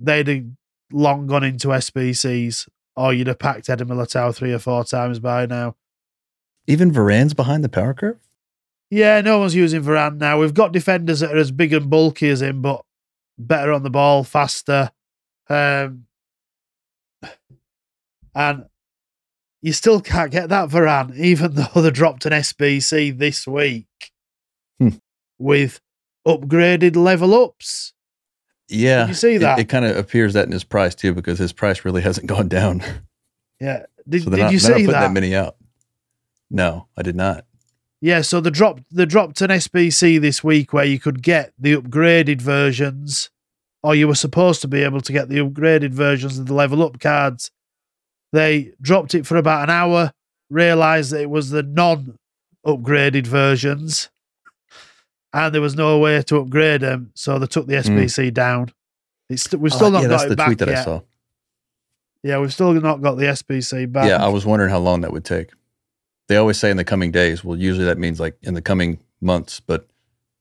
they'd 0.00 0.28
have 0.28 0.44
long 0.92 1.26
gone 1.26 1.44
into 1.44 1.68
SBCs 1.68 2.68
or 2.96 3.12
you'd 3.12 3.26
have 3.26 3.38
packed 3.38 3.68
Eder 3.68 3.84
Militao 3.84 4.34
three 4.34 4.52
or 4.52 4.58
four 4.58 4.84
times 4.84 5.18
by 5.18 5.46
now. 5.46 5.76
Even 6.66 6.90
Varane's 6.90 7.34
behind 7.34 7.62
the 7.62 7.68
power 7.68 7.94
curve? 7.94 8.18
Yeah, 8.90 9.20
no 9.20 9.38
one's 9.38 9.54
using 9.54 9.82
Varane 9.82 10.18
now. 10.18 10.38
We've 10.38 10.54
got 10.54 10.72
defenders 10.72 11.20
that 11.20 11.32
are 11.34 11.38
as 11.38 11.50
big 11.50 11.72
and 11.72 11.90
bulky 11.90 12.28
as 12.28 12.40
him, 12.42 12.62
but 12.62 12.84
better 13.38 13.72
on 13.72 13.82
the 13.82 13.90
ball, 13.90 14.22
faster. 14.24 14.90
Um, 15.48 16.06
and 18.34 18.66
you 19.62 19.72
still 19.72 20.00
can't 20.00 20.30
get 20.30 20.48
that 20.50 20.68
Varane, 20.68 21.16
even 21.16 21.54
though 21.74 21.80
they 21.82 21.90
dropped 21.90 22.26
an 22.26 22.32
SBC 22.32 23.16
this 23.18 23.46
week 23.46 23.86
Hmm. 24.78 24.90
with 25.38 25.80
upgraded 26.26 26.96
level 26.96 27.34
ups. 27.34 27.92
Yeah. 28.68 29.06
you 29.06 29.14
see 29.14 29.38
that? 29.38 29.58
It, 29.58 29.68
kind 29.68 29.84
of 29.84 29.96
appears 29.96 30.34
that 30.34 30.46
in 30.46 30.52
his 30.52 30.64
price 30.64 30.94
too, 30.94 31.14
because 31.14 31.38
his 31.38 31.52
price 31.52 31.84
really 31.84 32.02
hasn't 32.02 32.26
gone 32.26 32.48
down. 32.48 32.82
Yeah. 33.60 33.86
Did, 34.08 34.24
so 34.24 34.30
did 34.30 34.38
not, 34.38 34.52
you 34.52 34.58
see 34.58 34.86
that? 34.86 34.92
that 34.92 35.12
many 35.12 35.34
out. 35.34 35.56
No, 36.50 36.86
I 36.96 37.02
did 37.02 37.16
not. 37.16 37.44
Yeah, 38.00 38.20
so 38.20 38.40
they 38.40 38.50
dropped 38.50 38.84
they 38.94 39.06
dropped 39.06 39.40
an 39.40 39.50
SBC 39.50 40.20
this 40.20 40.44
week 40.44 40.72
where 40.72 40.84
you 40.84 40.98
could 40.98 41.22
get 41.22 41.52
the 41.58 41.74
upgraded 41.74 42.42
versions, 42.42 43.30
or 43.82 43.94
you 43.94 44.06
were 44.06 44.14
supposed 44.14 44.60
to 44.60 44.68
be 44.68 44.82
able 44.82 45.00
to 45.00 45.12
get 45.12 45.28
the 45.28 45.38
upgraded 45.38 45.92
versions 45.92 46.38
of 46.38 46.46
the 46.46 46.54
level 46.54 46.82
up 46.82 47.00
cards. 47.00 47.50
They 48.32 48.74
dropped 48.80 49.14
it 49.14 49.26
for 49.26 49.36
about 49.36 49.64
an 49.64 49.70
hour, 49.70 50.12
realised 50.50 51.12
that 51.12 51.22
it 51.22 51.30
was 51.30 51.50
the 51.50 51.62
non-upgraded 51.62 53.26
versions, 53.26 54.10
and 55.32 55.54
there 55.54 55.60
was 55.62 55.74
no 55.76 55.98
way 55.98 56.22
to 56.22 56.36
upgrade 56.38 56.80
them, 56.82 57.10
so 57.14 57.38
they 57.38 57.46
took 57.46 57.66
the 57.66 57.74
SBC 57.74 58.32
down. 58.32 58.70
It's 59.28 59.42
st- 59.42 59.60
we've 59.60 59.72
still 59.72 59.88
Oh, 59.88 59.90
not 59.90 60.02
yeah, 60.02 60.08
got 60.08 60.10
that's 60.18 60.24
it 60.24 60.28
the 60.30 60.36
back 60.36 60.46
tweet 60.46 60.58
that 60.60 60.68
yet. 60.68 60.78
I 60.78 60.84
saw. 60.84 61.00
Yeah, 62.22 62.38
we've 62.38 62.52
still 62.52 62.72
not 62.74 63.02
got 63.02 63.16
the 63.16 63.24
SBC 63.26 63.90
back. 63.92 64.08
Yeah, 64.08 64.24
I 64.24 64.28
was 64.28 64.44
wondering 64.46 64.70
how 64.70 64.78
long 64.78 65.00
that 65.02 65.12
would 65.12 65.24
take. 65.24 65.50
They 66.28 66.36
always 66.36 66.58
say 66.58 66.70
in 66.70 66.76
the 66.76 66.84
coming 66.84 67.10
days. 67.12 67.44
Well, 67.44 67.56
usually 67.56 67.84
that 67.86 67.98
means 67.98 68.18
like 68.18 68.36
in 68.42 68.54
the 68.54 68.62
coming 68.62 68.98
months, 69.20 69.60
but 69.60 69.86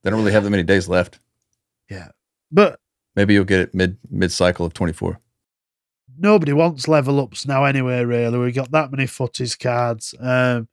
they 0.04 0.10
don't 0.10 0.20
really 0.20 0.32
have 0.32 0.44
that 0.44 0.50
many 0.50 0.64
days 0.64 0.88
left. 0.90 1.20
yeah, 1.90 2.10
but 2.52 2.80
Maybe 3.16 3.34
you'll 3.34 3.46
get 3.46 3.60
it 3.62 3.74
mid 3.74 3.98
mid 4.10 4.32
cycle 4.32 4.66
of 4.66 4.74
24. 4.74 5.20
nobody 6.18 6.54
wants 6.54 6.88
level 6.88 7.20
ups 7.20 7.46
now 7.48 7.64
anyway, 7.66 8.04
really. 8.04 8.38
We 8.38 8.52
got 8.52 8.72
that 8.72 8.92
many 8.92 9.06
footies 9.06 9.58
cards. 9.60 10.14
Um, 10.20 10.68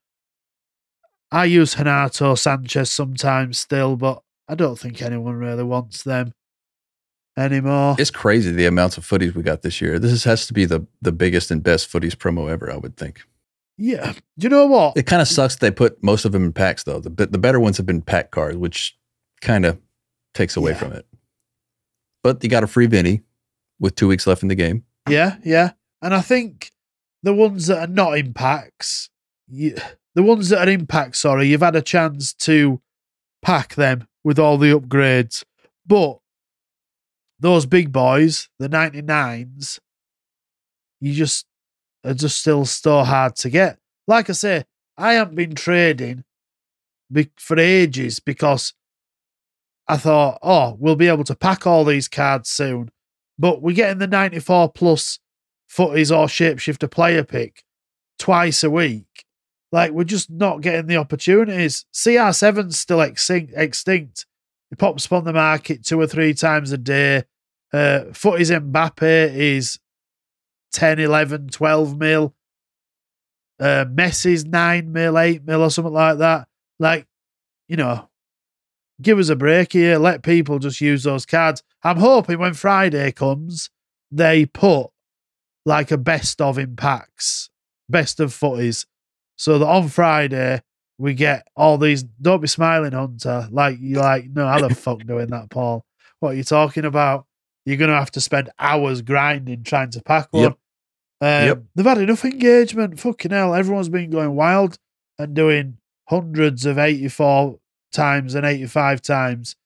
I 1.32 1.46
use 1.46 1.76
Renato 1.78 2.34
Sanches 2.34 2.88
sometimes 2.88 3.58
still, 3.58 3.96
but 3.96 4.22
I 4.48 4.54
don't 4.54 4.78
think 4.78 5.00
anyone 5.02 5.36
really 5.36 5.64
wants 5.64 6.02
them 6.02 6.32
anymore. 7.36 7.96
It's 7.98 8.10
crazy 8.10 8.50
the 8.52 8.66
amount 8.66 8.98
of 8.98 9.06
footies 9.06 9.34
we 9.34 9.42
got 9.42 9.62
this 9.62 9.80
year. 9.80 9.98
This 9.98 10.12
is, 10.12 10.24
has 10.24 10.46
to 10.48 10.52
be 10.52 10.64
the 10.66 10.86
the 11.00 11.12
biggest 11.12 11.50
and 11.50 11.62
best 11.62 11.90
footies 11.90 12.14
promo 12.14 12.50
ever, 12.50 12.70
I 12.70 12.76
would 12.76 12.96
think. 12.96 13.22
yeah. 13.78 14.12
Do 14.38 14.44
you 14.44 14.48
know 14.50 14.66
what? 14.66 14.96
It 14.96 15.06
kind 15.06 15.22
of 15.22 15.28
sucks 15.28 15.56
they 15.56 15.70
put 15.70 16.02
most 16.02 16.24
of 16.24 16.32
them 16.32 16.44
in 16.44 16.52
packs 16.52 16.84
though. 16.84 17.00
The 17.00 17.08
the 17.26 17.38
better 17.38 17.58
ones 17.60 17.76
have 17.78 17.86
been 17.86 18.02
pack 18.02 18.30
cards, 18.30 18.56
which 18.56 18.96
kind 19.40 19.64
of 19.64 19.78
takes 20.34 20.56
away 20.56 20.72
Yeah. 20.72 20.78
from 20.78 20.92
it. 20.92 21.06
But 22.22 22.42
you 22.44 22.50
got 22.50 22.62
a 22.62 22.66
free 22.68 22.86
Vinny 22.86 23.22
with 23.80 23.94
two 23.96 24.06
weeks 24.08 24.26
left 24.26 24.42
in 24.42 24.48
the 24.48 24.54
game. 24.54 24.84
Yeah, 25.08 25.36
yeah. 25.44 25.72
And 26.02 26.14
I 26.14 26.20
think 26.20 26.70
the 27.22 27.32
ones 27.34 27.66
that 27.68 27.78
are 27.88 27.92
not 27.92 28.16
in 28.18 28.32
packs, 28.34 29.10
you, 29.48 29.76
the 30.14 30.22
ones 30.22 30.48
that 30.50 30.66
are 30.66 30.70
in 30.70 30.86
packs, 30.86 31.20
sorry, 31.20 31.48
you've 31.48 31.62
had 31.62 31.76
a 31.76 31.82
chance 31.82 32.32
to 32.34 32.80
pack 33.40 33.74
them 33.74 34.06
with 34.22 34.38
all 34.38 34.58
the 34.58 34.70
upgrades. 34.70 35.44
But 35.86 36.18
those 37.40 37.66
big 37.66 37.92
boys, 37.92 38.48
the 38.58 38.68
99s, 38.68 39.78
you 41.00 41.12
just 41.12 41.46
are 42.04 42.14
just 42.14 42.38
still 42.38 42.64
so 42.64 43.02
hard 43.02 43.36
to 43.36 43.50
get. 43.50 43.78
Like 44.06 44.30
I 44.30 44.34
say, 44.34 44.64
I 44.96 45.14
haven't 45.14 45.36
been 45.36 45.54
trading 45.54 46.24
for 47.36 47.58
ages 47.58 48.20
because 48.20 48.74
I 49.88 49.96
thought, 49.96 50.38
oh, 50.42 50.76
we'll 50.78 50.96
be 50.96 51.08
able 51.08 51.24
to 51.24 51.34
pack 51.34 51.66
all 51.66 51.84
these 51.84 52.08
cards 52.08 52.48
soon 52.48 52.90
but 53.38 53.60
we're 53.62 53.74
getting 53.74 53.98
the 53.98 54.06
94 54.06 54.70
plus 54.70 55.18
footies 55.68 56.16
or 56.16 56.26
shapeshifter 56.26 56.90
player 56.90 57.24
pick 57.24 57.64
twice 58.18 58.62
a 58.62 58.70
week. 58.70 59.24
Like, 59.72 59.92
we're 59.92 60.04
just 60.04 60.30
not 60.30 60.60
getting 60.60 60.86
the 60.86 60.98
opportunities. 60.98 61.86
CR7's 61.94 62.78
still 62.78 63.00
extinct. 63.00 63.54
extinct. 63.56 64.26
It 64.70 64.78
pops 64.78 65.06
up 65.06 65.12
on 65.12 65.24
the 65.24 65.32
market 65.32 65.84
two 65.84 65.98
or 65.98 66.06
three 66.06 66.34
times 66.34 66.72
a 66.72 66.78
day. 66.78 67.24
Uh, 67.72 68.04
footies 68.12 68.50
Mbappe 68.50 69.34
is 69.34 69.78
10, 70.72 70.98
11, 70.98 71.48
12 71.48 71.98
mil. 71.98 72.34
Uh, 73.58 73.86
Messi's 73.86 74.44
9 74.44 74.92
mil, 74.92 75.18
8 75.18 75.44
mil, 75.44 75.62
or 75.62 75.70
something 75.70 75.92
like 75.92 76.18
that. 76.18 76.48
Like, 76.78 77.06
you 77.68 77.76
know, 77.76 78.10
give 79.00 79.18
us 79.18 79.28
a 79.28 79.36
break 79.36 79.72
here. 79.72 79.98
Let 79.98 80.22
people 80.22 80.58
just 80.58 80.80
use 80.80 81.04
those 81.04 81.24
cards. 81.24 81.62
I'm 81.82 81.98
hoping 81.98 82.38
when 82.38 82.54
Friday 82.54 83.12
comes, 83.12 83.70
they 84.10 84.46
put 84.46 84.88
like 85.64 85.90
a 85.90 85.96
best 85.96 86.40
of 86.40 86.58
in 86.58 86.76
packs, 86.76 87.50
best 87.88 88.20
of 88.20 88.30
footies, 88.32 88.84
so 89.36 89.58
that 89.58 89.66
on 89.66 89.88
Friday 89.88 90.60
we 90.98 91.14
get 91.14 91.46
all 91.56 91.78
these. 91.78 92.02
Don't 92.02 92.40
be 92.40 92.48
smiling, 92.48 92.92
Hunter. 92.92 93.48
Like 93.50 93.78
you 93.80 93.96
like 93.96 94.30
no, 94.30 94.46
how 94.46 94.66
the 94.66 94.74
fuck 94.74 95.04
doing 95.04 95.28
that, 95.28 95.50
Paul? 95.50 95.84
What 96.20 96.30
are 96.30 96.34
you 96.34 96.44
talking 96.44 96.84
about? 96.84 97.26
You're 97.64 97.76
gonna 97.76 97.98
have 97.98 98.10
to 98.12 98.20
spend 98.20 98.50
hours 98.58 99.02
grinding 99.02 99.64
trying 99.64 99.90
to 99.90 100.02
pack 100.02 100.28
one. 100.32 100.42
Yep. 100.42 100.52
Um, 101.20 101.46
Yep. 101.46 101.62
They've 101.74 101.86
had 101.86 101.98
enough 101.98 102.24
engagement. 102.24 103.00
Fucking 103.00 103.30
hell, 103.30 103.54
everyone's 103.54 103.88
been 103.88 104.10
going 104.10 104.34
wild 104.34 104.78
and 105.18 105.34
doing 105.34 105.78
hundreds 106.08 106.66
of 106.66 106.78
84 106.78 107.58
times 107.92 108.34
and 108.34 108.44
85 108.44 109.00
times. 109.02 109.56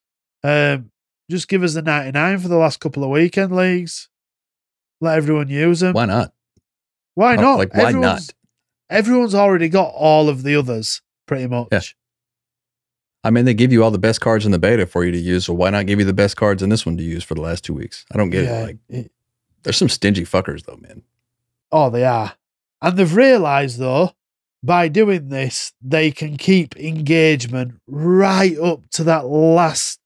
Um, 0.45 0.91
just 1.31 1.49
give 1.49 1.63
us 1.63 1.75
the 1.75 1.83
99 1.83 2.39
for 2.39 2.49
the 2.49 2.57
last 2.57 2.79
couple 2.79 3.03
of 3.03 3.11
weekend 3.11 3.55
leagues. 3.55 4.09
Let 5.01 5.17
everyone 5.17 5.49
use 5.49 5.81
them. 5.81 5.95
Why 5.95 6.05
not? 6.05 6.33
Why 7.15 7.37
not? 7.37 7.59
like, 7.59 7.75
why 7.75 7.89
everyone's, 7.89 8.29
not? 8.29 8.35
Everyone's 8.89 9.35
already 9.35 9.69
got 9.69 9.93
all 9.95 10.29
of 10.29 10.43
the 10.43 10.57
others, 10.57 11.03
pretty 11.27 11.47
much. 11.47 11.69
Yeah. 11.73 11.81
I 13.25 13.31
mean, 13.31 13.45
they 13.45 13.55
give 13.55 13.73
you 13.73 13.83
all 13.83 13.91
the 13.91 13.99
best 13.99 14.21
cards 14.21 14.47
in 14.47 14.53
the 14.53 14.59
beta 14.59 14.87
for 14.87 15.05
you 15.05 15.11
to 15.11 15.19
use, 15.19 15.47
so 15.47 15.53
why 15.55 15.71
not 15.71 15.87
give 15.87 15.99
you 15.99 16.05
the 16.05 16.13
best 16.13 16.37
cards 16.37 16.63
in 16.63 16.69
this 16.69 16.87
one 16.87 16.97
to 16.97 17.03
use 17.03 17.25
for 17.25 17.35
the 17.35 17.41
last 17.41 17.65
two 17.65 17.75
weeks? 17.75 18.05
I 18.13 18.17
don't 18.19 18.31
get 18.31 18.45
Yeah, 18.45 18.59
it. 18.61 18.63
Like, 18.65 18.77
it- 18.89 19.13
there's 19.65 19.77
some 19.77 19.89
stingy 19.89 20.23
fuckers 20.25 20.65
though, 20.65 20.77
man. 20.77 21.03
Oh, 21.73 21.91
they 21.91 22.05
are. 22.05 22.35
And 22.81 22.97
they've 22.97 23.17
realised, 23.17 23.79
though, 23.81 24.13
by 24.63 24.87
doing 24.87 25.29
this, 25.29 25.73
they 25.83 26.13
can 26.13 26.37
keep 26.37 26.77
engagement 26.77 27.81
right 27.89 28.57
up 28.59 28.89
to 28.91 29.03
that 29.05 29.27
last 29.27 29.99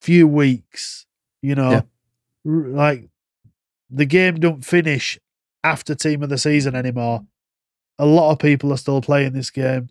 few 0.00 0.26
weeks. 0.26 1.04
You 1.42 1.54
know, 1.54 1.70
Yeah. 1.70 1.82
Like 2.44 3.10
the 3.90 4.06
game 4.06 4.36
don't 4.40 4.64
finish 4.64 5.18
after 5.62 5.94
team 5.94 6.22
of 6.22 6.30
the 6.30 6.38
season 6.38 6.74
anymore. 6.74 7.26
A 7.98 8.06
lot 8.06 8.30
of 8.32 8.38
people 8.38 8.72
are 8.72 8.76
still 8.76 9.00
playing 9.00 9.32
this 9.32 9.50
game. 9.50 9.88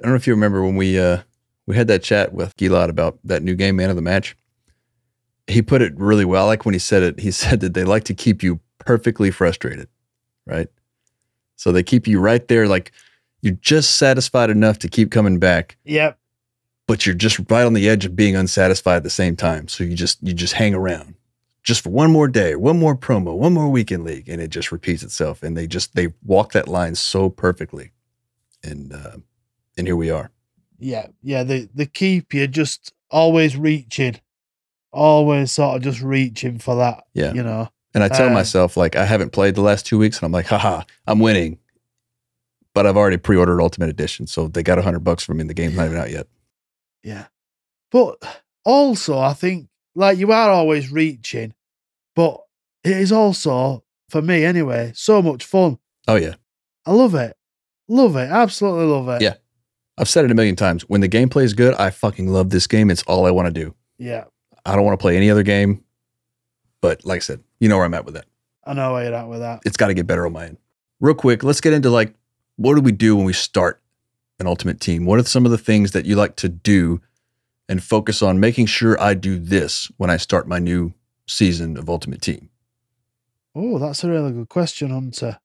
I 0.00 0.02
don't 0.02 0.10
know 0.12 0.16
if 0.16 0.26
you 0.26 0.34
remember 0.34 0.62
when 0.64 0.76
we 0.76 0.98
uh 0.98 1.22
we 1.66 1.76
had 1.76 1.88
that 1.88 2.02
chat 2.02 2.32
with 2.32 2.56
Gilad 2.56 2.88
about 2.90 3.18
that 3.24 3.42
new 3.42 3.54
game 3.54 3.76
man 3.76 3.90
of 3.90 3.96
the 3.96 4.02
match. 4.02 4.36
He 5.48 5.62
put 5.62 5.82
it 5.82 5.96
really 5.96 6.24
well. 6.24 6.44
I 6.44 6.46
like 6.48 6.64
when 6.64 6.74
he 6.74 6.78
said 6.78 7.02
it. 7.02 7.20
He 7.20 7.30
said 7.42 7.60
that 7.60 7.74
they 7.74 7.84
like 7.84 8.04
to 8.04 8.14
keep 8.14 8.42
you 8.42 8.60
perfectly 8.78 9.30
frustrated, 9.30 9.88
right? 10.46 10.68
So 11.56 11.72
they 11.72 11.82
keep 11.82 12.06
you 12.06 12.20
right 12.20 12.46
there, 12.48 12.68
like 12.68 12.92
you're 13.42 13.54
just 13.54 13.96
satisfied 13.96 14.50
enough 14.50 14.78
to 14.80 14.88
keep 14.88 15.10
coming 15.10 15.38
back, 15.38 15.76
Yep. 15.84 16.18
but 16.86 17.06
you're 17.06 17.14
just 17.14 17.38
right 17.50 17.64
on 17.64 17.72
the 17.72 17.88
edge 17.88 18.04
of 18.04 18.14
being 18.14 18.36
unsatisfied 18.36 18.96
at 18.98 19.02
the 19.04 19.10
same 19.10 19.36
time. 19.36 19.66
So 19.68 19.82
you 19.84 19.94
just 19.96 20.18
you 20.22 20.34
just 20.34 20.52
hang 20.54 20.74
around 20.74 21.14
just 21.66 21.82
for 21.82 21.90
one 21.90 22.12
more 22.12 22.28
day, 22.28 22.54
one 22.54 22.78
more 22.78 22.96
promo, 22.96 23.36
one 23.36 23.52
more 23.52 23.68
weekend 23.68 24.04
league, 24.04 24.28
and 24.28 24.40
it 24.40 24.50
just 24.50 24.70
repeats 24.70 25.02
itself. 25.02 25.42
And 25.42 25.56
they 25.56 25.66
just 25.66 25.94
they 25.96 26.14
walk 26.24 26.52
that 26.52 26.68
line 26.68 26.94
so 26.94 27.28
perfectly, 27.28 27.90
and 28.62 28.92
uh, 28.92 29.16
and 29.76 29.86
here 29.86 29.96
we 29.96 30.10
are. 30.10 30.30
Yeah. 30.78 31.08
Yeah. 31.22 31.42
They, 31.42 31.68
they 31.74 31.86
keep 31.86 32.32
you 32.32 32.46
just 32.46 32.92
always 33.10 33.56
reaching, 33.56 34.20
always 34.92 35.52
sort 35.52 35.76
of 35.76 35.82
just 35.82 36.02
reaching 36.02 36.58
for 36.58 36.76
that. 36.76 37.04
Yeah. 37.14 37.32
You 37.32 37.42
know, 37.42 37.68
And 37.94 38.04
I 38.04 38.08
tell 38.08 38.28
Uh, 38.28 38.32
myself, 38.34 38.76
like, 38.76 38.94
I 38.94 39.04
haven't 39.06 39.30
played 39.32 39.54
the 39.54 39.62
last 39.62 39.86
two 39.86 39.98
weeks, 39.98 40.18
and 40.18 40.26
I'm 40.26 40.32
like, 40.32 40.46
haha, 40.46 40.82
I'm 41.06 41.18
winning. 41.18 41.58
But 42.74 42.86
I've 42.86 42.96
already 42.96 43.16
pre 43.16 43.36
ordered 43.38 43.60
Ultimate 43.60 43.88
Edition, 43.88 44.26
so 44.26 44.48
they 44.48 44.62
got 44.62 44.78
a 44.78 44.82
hundred 44.82 45.00
bucks 45.00 45.24
from 45.24 45.38
me, 45.38 45.42
and 45.42 45.50
the 45.50 45.54
game's 45.54 45.76
not 45.76 45.86
even 45.86 45.98
out 45.98 46.10
yet. 46.10 46.26
Yeah. 47.02 47.26
But 47.90 48.22
also, 48.64 49.18
I 49.18 49.32
think 49.32 49.68
like 49.94 50.18
you 50.18 50.30
are 50.30 50.50
always 50.50 50.92
reaching, 50.92 51.54
but 52.16 52.40
it 52.82 52.96
is 52.96 53.12
also, 53.12 53.84
for 54.08 54.20
me 54.20 54.44
anyway, 54.44 54.90
so 54.96 55.22
much 55.22 55.44
fun. 55.44 55.78
Oh, 56.08 56.16
yeah. 56.16 56.34
I 56.84 56.92
love 56.92 57.14
it. 57.14 57.36
Love 57.86 58.16
it. 58.16 58.28
Absolutely 58.30 58.86
love 58.86 59.08
it. 59.08 59.22
Yeah. 59.22 59.34
I've 59.98 60.08
said 60.08 60.24
it 60.24 60.30
a 60.32 60.34
million 60.34 60.56
times. 60.56 60.82
When 60.82 61.00
the 61.00 61.08
gameplay 61.08 61.44
is 61.44 61.54
good, 61.54 61.74
I 61.74 61.90
fucking 61.90 62.28
love 62.28 62.50
this 62.50 62.66
game. 62.66 62.90
It's 62.90 63.04
all 63.04 63.26
I 63.26 63.30
want 63.30 63.46
to 63.46 63.52
do. 63.52 63.74
Yeah. 63.98 64.24
I 64.64 64.74
don't 64.74 64.84
want 64.84 64.98
to 64.98 65.02
play 65.02 65.16
any 65.16 65.30
other 65.30 65.44
game. 65.44 65.84
But 66.80 67.04
like 67.04 67.18
I 67.18 67.20
said, 67.20 67.42
you 67.60 67.68
know 67.68 67.76
where 67.76 67.86
I'm 67.86 67.94
at 67.94 68.04
with 68.04 68.14
that. 68.14 68.26
I 68.64 68.74
know 68.74 68.92
where 68.92 69.04
you're 69.04 69.14
at 69.14 69.28
with 69.28 69.40
that. 69.40 69.60
It's 69.64 69.76
got 69.76 69.88
to 69.88 69.94
get 69.94 70.06
better 70.06 70.26
on 70.26 70.32
my 70.32 70.46
end. 70.46 70.58
Real 71.00 71.14
quick, 71.14 71.44
let's 71.44 71.60
get 71.60 71.72
into 71.72 71.90
like, 71.90 72.14
what 72.56 72.74
do 72.74 72.80
we 72.80 72.92
do 72.92 73.16
when 73.16 73.24
we 73.24 73.32
start 73.32 73.80
an 74.38 74.46
Ultimate 74.46 74.80
Team? 74.80 75.06
What 75.06 75.18
are 75.18 75.24
some 75.24 75.44
of 75.44 75.50
the 75.50 75.58
things 75.58 75.92
that 75.92 76.04
you 76.04 76.16
like 76.16 76.36
to 76.36 76.48
do 76.48 77.00
and 77.68 77.82
focus 77.82 78.22
on 78.22 78.40
making 78.40 78.66
sure 78.66 79.00
I 79.00 79.14
do 79.14 79.38
this 79.38 79.90
when 79.96 80.10
I 80.10 80.16
start 80.16 80.48
my 80.48 80.58
new 80.58 80.92
season 81.26 81.76
of 81.76 81.88
Ultimate 81.88 82.22
Team? 82.22 82.50
Oh, 83.54 83.78
that's 83.78 84.04
a 84.04 84.10
really 84.10 84.32
good 84.32 84.48
question, 84.48 84.90
Hunter. 84.90 85.38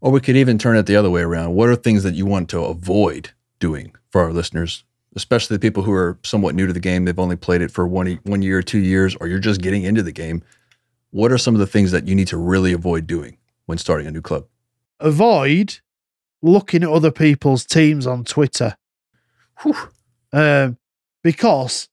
Or 0.00 0.10
we 0.10 0.20
could 0.20 0.36
even 0.36 0.58
turn 0.58 0.76
it 0.76 0.86
the 0.86 0.96
other 0.96 1.10
way 1.10 1.20
around. 1.20 1.54
What 1.54 1.68
are 1.68 1.76
things 1.76 2.02
that 2.04 2.14
you 2.14 2.24
want 2.24 2.48
to 2.50 2.64
avoid 2.64 3.30
doing 3.58 3.92
for 4.08 4.22
our 4.22 4.32
listeners, 4.32 4.82
especially 5.14 5.56
the 5.56 5.60
people 5.60 5.82
who 5.82 5.92
are 5.92 6.18
somewhat 6.22 6.54
new 6.54 6.66
to 6.66 6.72
the 6.72 6.80
game? 6.80 7.04
They've 7.04 7.18
only 7.18 7.36
played 7.36 7.60
it 7.60 7.70
for 7.70 7.86
one, 7.86 8.18
one 8.22 8.40
year 8.40 8.58
or 8.58 8.62
two 8.62 8.78
years, 8.78 9.14
or 9.16 9.26
you're 9.26 9.38
just 9.38 9.60
getting 9.60 9.84
into 9.84 10.02
the 10.02 10.12
game. 10.12 10.42
What 11.10 11.32
are 11.32 11.38
some 11.38 11.54
of 11.54 11.58
the 11.58 11.66
things 11.66 11.90
that 11.90 12.08
you 12.08 12.14
need 12.14 12.28
to 12.28 12.38
really 12.38 12.72
avoid 12.72 13.06
doing 13.06 13.36
when 13.66 13.76
starting 13.76 14.06
a 14.06 14.10
new 14.10 14.22
club? 14.22 14.46
Avoid 15.00 15.80
looking 16.40 16.82
at 16.82 16.88
other 16.88 17.10
people's 17.10 17.66
teams 17.66 18.06
on 18.06 18.24
Twitter. 18.24 18.76
Whew. 19.62 19.76
Um, 20.32 20.78
because 21.22 21.88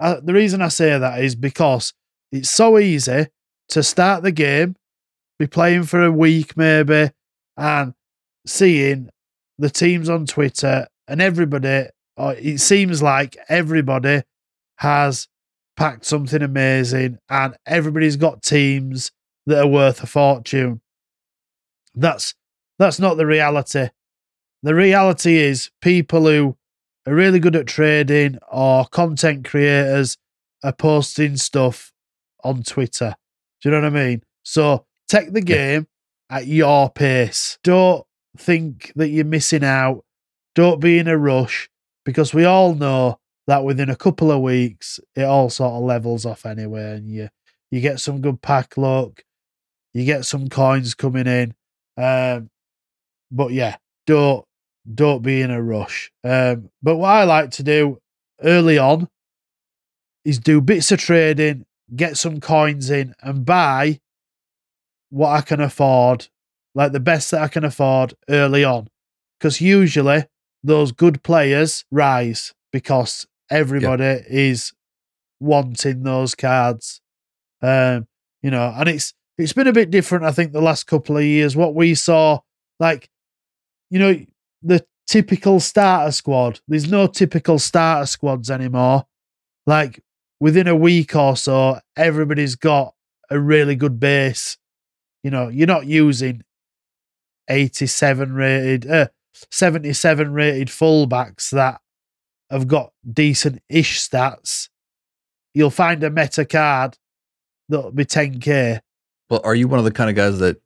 uh, 0.00 0.20
the 0.22 0.34
reason 0.34 0.62
I 0.62 0.68
say 0.68 0.98
that 0.98 1.22
is 1.22 1.34
because 1.34 1.92
it's 2.32 2.50
so 2.50 2.78
easy 2.78 3.28
to 3.68 3.82
start 3.82 4.22
the 4.22 4.32
game, 4.32 4.76
be 5.38 5.46
playing 5.46 5.84
for 5.84 6.02
a 6.02 6.10
week 6.10 6.56
maybe, 6.56 7.10
and 7.56 7.94
seeing 8.46 9.10
the 9.58 9.70
teams 9.70 10.08
on 10.08 10.26
Twitter 10.26 10.86
and 11.08 11.22
everybody, 11.22 11.86
or 12.16 12.34
it 12.34 12.58
seems 12.58 13.02
like 13.02 13.36
everybody 13.48 14.22
has 14.78 15.28
packed 15.76 16.04
something 16.04 16.42
amazing 16.42 17.18
and 17.28 17.56
everybody's 17.66 18.16
got 18.16 18.42
teams 18.42 19.12
that 19.46 19.60
are 19.60 19.68
worth 19.68 20.02
a 20.02 20.06
fortune. 20.06 20.80
That's 21.94 22.34
that's 22.78 22.98
not 22.98 23.16
the 23.16 23.26
reality. 23.26 23.88
The 24.62 24.74
reality 24.74 25.36
is 25.36 25.70
people 25.80 26.26
who 26.26 26.56
are 27.06 27.14
really 27.14 27.38
good 27.38 27.56
at 27.56 27.66
trading 27.66 28.38
or 28.50 28.86
content 28.86 29.44
creators 29.44 30.16
are 30.62 30.72
posting 30.72 31.36
stuff 31.36 31.92
on 32.42 32.62
Twitter. 32.62 33.14
Do 33.60 33.68
you 33.68 33.74
know 33.74 33.82
what 33.82 33.96
I 33.96 34.04
mean? 34.06 34.22
So 34.42 34.86
take 35.08 35.32
the 35.32 35.42
game 35.42 35.86
at 36.30 36.46
your 36.46 36.90
pace. 36.90 37.58
Don't 37.62 38.06
think 38.36 38.92
that 38.96 39.08
you're 39.08 39.24
missing 39.24 39.64
out. 39.64 40.04
Don't 40.54 40.80
be 40.80 40.98
in 40.98 41.08
a 41.08 41.18
rush 41.18 41.68
because 42.04 42.32
we 42.32 42.44
all 42.44 42.74
know 42.74 43.18
that 43.46 43.64
within 43.64 43.90
a 43.90 43.96
couple 43.96 44.30
of 44.30 44.40
weeks 44.40 45.00
it 45.14 45.24
all 45.24 45.50
sort 45.50 45.74
of 45.74 45.82
levels 45.82 46.24
off 46.24 46.46
anyway, 46.46 46.96
and 46.96 47.10
you 47.10 47.28
you 47.70 47.80
get 47.80 48.00
some 48.00 48.20
good 48.20 48.40
pack 48.40 48.76
luck, 48.76 49.22
you 49.92 50.04
get 50.04 50.24
some 50.24 50.48
coins 50.48 50.94
coming 50.94 51.26
in. 51.26 51.54
Um, 51.96 52.50
but 53.30 53.52
yeah, 53.52 53.76
don't 54.06 54.44
don't 54.92 55.22
be 55.22 55.40
in 55.40 55.50
a 55.50 55.62
rush. 55.62 56.10
Um, 56.22 56.70
but 56.82 56.96
what 56.96 57.10
I 57.10 57.24
like 57.24 57.50
to 57.52 57.62
do 57.62 57.98
early 58.42 58.78
on 58.78 59.08
is 60.24 60.38
do 60.38 60.60
bits 60.60 60.92
of 60.92 60.98
trading, 60.98 61.64
get 61.94 62.16
some 62.16 62.40
coins 62.40 62.90
in, 62.90 63.14
and 63.22 63.44
buy 63.44 64.00
what 65.10 65.30
I 65.30 65.40
can 65.42 65.60
afford, 65.60 66.28
like 66.74 66.92
the 66.92 67.00
best 67.00 67.30
that 67.30 67.42
I 67.42 67.48
can 67.48 67.64
afford 67.64 68.14
early 68.28 68.64
on. 68.64 68.88
Because 69.38 69.60
usually 69.60 70.26
those 70.62 70.92
good 70.92 71.22
players 71.22 71.84
rise 71.90 72.54
because 72.72 73.26
everybody 73.50 74.22
is 74.28 74.72
wanting 75.40 76.02
those 76.02 76.34
cards. 76.34 77.00
Um, 77.62 78.06
you 78.42 78.50
know, 78.50 78.74
and 78.76 78.88
it's 78.88 79.14
it's 79.38 79.52
been 79.52 79.66
a 79.66 79.72
bit 79.72 79.90
different, 79.90 80.24
I 80.24 80.32
think, 80.32 80.52
the 80.52 80.60
last 80.60 80.86
couple 80.86 81.16
of 81.16 81.24
years. 81.24 81.56
What 81.56 81.74
we 81.74 81.94
saw, 81.94 82.40
like, 82.78 83.08
you 83.90 83.98
know, 83.98 84.16
the 84.64 84.84
typical 85.06 85.60
starter 85.60 86.10
squad. 86.10 86.60
There's 86.66 86.90
no 86.90 87.06
typical 87.06 87.58
starter 87.58 88.06
squads 88.06 88.50
anymore. 88.50 89.04
Like 89.66 90.02
within 90.40 90.66
a 90.66 90.74
week 90.74 91.14
or 91.14 91.36
so, 91.36 91.78
everybody's 91.96 92.56
got 92.56 92.94
a 93.30 93.38
really 93.38 93.76
good 93.76 94.00
base. 94.00 94.56
You 95.22 95.30
know, 95.30 95.48
you're 95.48 95.66
not 95.66 95.86
using 95.86 96.42
87 97.48 98.32
rated, 98.32 98.90
uh, 98.90 99.08
77 99.50 100.32
rated 100.32 100.68
fullbacks 100.68 101.50
that 101.50 101.80
have 102.50 102.66
got 102.68 102.92
decent 103.10 103.62
ish 103.68 104.00
stats. 104.00 104.68
You'll 105.54 105.70
find 105.70 106.02
a 106.02 106.10
meta 106.10 106.44
card 106.44 106.98
that'll 107.68 107.92
be 107.92 108.04
10k. 108.04 108.80
Well, 109.30 109.40
are 109.44 109.54
you 109.54 109.68
one 109.68 109.78
of 109.78 109.84
the 109.84 109.92
kind 109.92 110.10
of 110.10 110.16
guys 110.16 110.38
that 110.40 110.60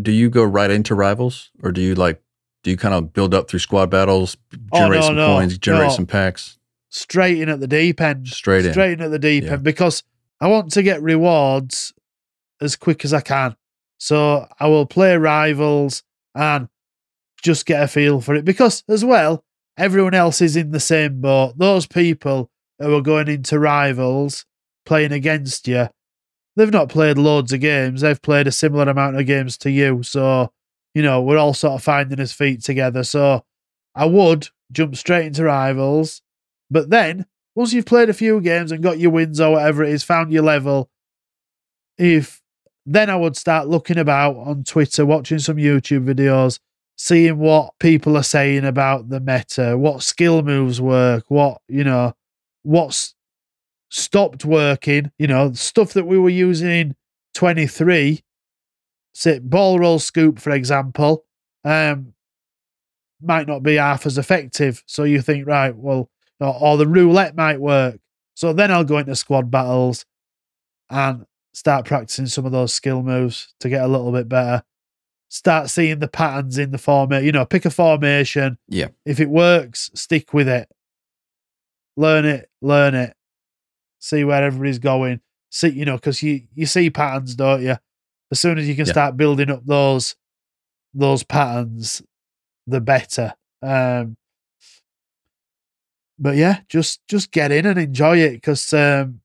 do 0.00 0.10
you 0.10 0.30
go 0.30 0.42
right 0.42 0.70
into 0.70 0.94
rivals 0.94 1.50
or 1.62 1.70
do 1.70 1.80
you 1.82 1.94
like 1.94 2.22
do 2.62 2.70
you 2.70 2.76
kind 2.76 2.94
of 2.94 3.12
build 3.12 3.34
up 3.34 3.48
through 3.48 3.58
squad 3.60 3.90
battles, 3.90 4.36
Oh, 4.72 4.78
generate 4.78 5.00
no, 5.00 5.06
some 5.06 5.16
no, 5.16 5.26
coins, 5.36 5.58
generate 5.58 5.88
no. 5.88 5.94
some 5.94 6.06
packs? 6.06 6.58
Straight 6.90 7.40
in 7.40 7.48
at 7.48 7.60
the 7.60 7.66
deep 7.66 8.00
end. 8.00 8.28
Straight 8.28 8.64
in. 8.66 8.72
Straight 8.72 8.92
in 8.92 9.00
at 9.00 9.10
the 9.10 9.18
deep 9.18 9.44
Yeah. 9.44 9.52
end 9.54 9.62
because 9.62 10.02
I 10.40 10.48
want 10.48 10.70
to 10.72 10.82
get 10.82 11.02
rewards 11.02 11.92
as 12.60 12.76
quick 12.76 13.04
as 13.04 13.12
I 13.14 13.20
can. 13.20 13.56
So 13.98 14.46
I 14.60 14.66
will 14.68 14.86
play 14.86 15.16
rivals 15.16 16.02
and 16.34 16.68
just 17.42 17.66
get 17.66 17.82
a 17.82 17.88
feel 17.88 18.20
for 18.20 18.34
it 18.34 18.44
because 18.44 18.84
as 18.88 19.04
well, 19.04 19.44
everyone 19.76 20.14
else 20.14 20.40
is 20.40 20.54
in 20.56 20.70
the 20.70 20.80
same 20.80 21.20
boat. 21.20 21.54
Those 21.56 21.86
people 21.86 22.50
who 22.78 22.94
are 22.96 23.00
going 23.02 23.28
into 23.28 23.58
rivals 23.58 24.44
playing 24.84 25.12
against 25.12 25.66
you, 25.66 25.88
they've 26.56 26.72
not 26.72 26.88
played 26.88 27.16
loads 27.18 27.52
of 27.52 27.60
games. 27.60 28.02
They've 28.02 28.20
played 28.20 28.46
a 28.46 28.52
similar 28.52 28.88
amount 28.90 29.18
of 29.18 29.26
games 29.26 29.56
to 29.58 29.70
you. 29.70 30.02
So, 30.02 30.52
you 30.94 31.02
know, 31.02 31.22
we're 31.22 31.38
all 31.38 31.54
sort 31.54 31.74
of 31.74 31.82
finding 31.82 32.18
his 32.18 32.32
feet 32.32 32.62
together. 32.62 33.04
So 33.04 33.44
I 33.94 34.06
would 34.06 34.48
jump 34.70 34.96
straight 34.96 35.26
into 35.26 35.44
rivals. 35.44 36.22
But 36.70 36.90
then 36.90 37.26
once 37.54 37.72
you've 37.72 37.86
played 37.86 38.08
a 38.08 38.14
few 38.14 38.40
games 38.40 38.72
and 38.72 38.82
got 38.82 38.98
your 38.98 39.10
wins 39.10 39.40
or 39.40 39.52
whatever 39.52 39.82
it 39.84 39.90
is, 39.90 40.02
found 40.02 40.32
your 40.32 40.42
level, 40.42 40.90
if 41.98 42.40
then 42.84 43.10
I 43.10 43.16
would 43.16 43.36
start 43.36 43.68
looking 43.68 43.98
about 43.98 44.36
on 44.36 44.64
Twitter, 44.64 45.06
watching 45.06 45.38
some 45.38 45.56
YouTube 45.56 46.04
videos, 46.04 46.58
seeing 46.96 47.38
what 47.38 47.72
people 47.78 48.16
are 48.16 48.22
saying 48.22 48.64
about 48.64 49.08
the 49.08 49.20
meta, 49.20 49.76
what 49.78 50.02
skill 50.02 50.42
moves 50.42 50.80
work, 50.80 51.24
what, 51.28 51.60
you 51.68 51.84
know, 51.84 52.14
what's 52.62 53.14
stopped 53.90 54.44
working, 54.44 55.12
you 55.18 55.26
know, 55.26 55.52
stuff 55.52 55.92
that 55.92 56.06
we 56.06 56.18
were 56.18 56.30
using 56.30 56.70
in 56.70 56.96
23, 57.34 58.22
say 59.12 59.38
ball 59.38 59.78
roll 59.78 59.98
scoop, 59.98 60.38
for 60.38 60.50
example, 60.50 61.24
um, 61.64 62.14
might 63.20 63.46
not 63.46 63.62
be 63.62 63.76
half 63.76 64.06
as 64.06 64.18
effective. 64.18 64.82
So 64.86 65.04
you 65.04 65.20
think, 65.22 65.46
right, 65.46 65.74
well, 65.74 66.10
or, 66.40 66.56
or 66.60 66.76
the 66.76 66.86
roulette 66.86 67.36
might 67.36 67.60
work. 67.60 68.00
So 68.34 68.52
then 68.52 68.70
I'll 68.70 68.84
go 68.84 68.98
into 68.98 69.14
squad 69.14 69.50
battles 69.50 70.04
and 70.90 71.26
start 71.52 71.84
practicing 71.84 72.26
some 72.26 72.46
of 72.46 72.52
those 72.52 72.72
skill 72.72 73.02
moves 73.02 73.54
to 73.60 73.68
get 73.68 73.84
a 73.84 73.88
little 73.88 74.12
bit 74.12 74.28
better. 74.28 74.62
Start 75.28 75.70
seeing 75.70 75.98
the 75.98 76.08
patterns 76.08 76.58
in 76.58 76.72
the 76.72 76.78
format. 76.78 77.22
You 77.24 77.32
know, 77.32 77.46
pick 77.46 77.64
a 77.64 77.70
formation. 77.70 78.58
Yeah. 78.68 78.88
If 79.06 79.20
it 79.20 79.30
works, 79.30 79.90
stick 79.94 80.34
with 80.34 80.48
it. 80.48 80.68
Learn 81.96 82.24
it, 82.24 82.50
learn 82.60 82.94
it. 82.94 83.14
See 83.98 84.24
where 84.24 84.42
everybody's 84.42 84.78
going. 84.78 85.20
See, 85.50 85.68
you 85.68 85.84
know, 85.84 85.96
because 85.96 86.22
you 86.22 86.42
you 86.54 86.66
see 86.66 86.90
patterns, 86.90 87.34
don't 87.34 87.62
you? 87.62 87.76
As 88.32 88.40
soon 88.40 88.58
as 88.58 88.66
you 88.66 88.74
can 88.74 88.86
Yeah. 88.86 88.92
start 88.92 89.16
building 89.16 89.50
up 89.50 89.64
those 89.64 90.16
those 90.94 91.22
patterns, 91.22 92.02
the 92.66 92.80
better. 92.80 93.34
Um, 93.62 94.16
but 96.18 96.36
yeah, 96.36 96.60
just 96.68 97.06
just 97.08 97.30
get 97.30 97.52
in 97.52 97.66
and 97.66 97.78
enjoy 97.78 98.18
it 98.18 98.32
because 98.32 98.72
um, 98.72 99.20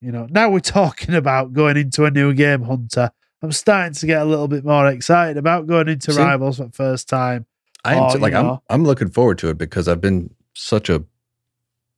you 0.00 0.12
know 0.12 0.26
now 0.30 0.48
we're 0.48 0.60
talking 0.80 1.14
about 1.14 1.52
going 1.52 1.76
into 1.76 2.04
a 2.04 2.10
new 2.10 2.32
game, 2.32 2.62
Hunter. 2.62 3.10
I'm 3.42 3.52
starting 3.52 3.92
to 3.94 4.06
get 4.06 4.22
a 4.22 4.24
little 4.24 4.48
bit 4.48 4.64
more 4.64 4.86
excited 4.88 5.36
about 5.36 5.66
going 5.66 5.88
into 5.88 6.12
See? 6.12 6.18
rivals 6.20 6.56
for 6.56 6.64
the 6.64 6.72
first 6.72 7.08
time. 7.08 7.46
I 7.84 7.94
am 7.96 8.08
t- 8.08 8.14
you 8.14 8.20
like 8.20 8.32
I'm. 8.34 8.58
I'm 8.70 8.84
looking 8.84 9.10
forward 9.10 9.38
to 9.38 9.48
it 9.50 9.58
because 9.58 9.88
I've 9.88 10.00
been 10.00 10.34
such 10.54 10.88
a 10.88 11.04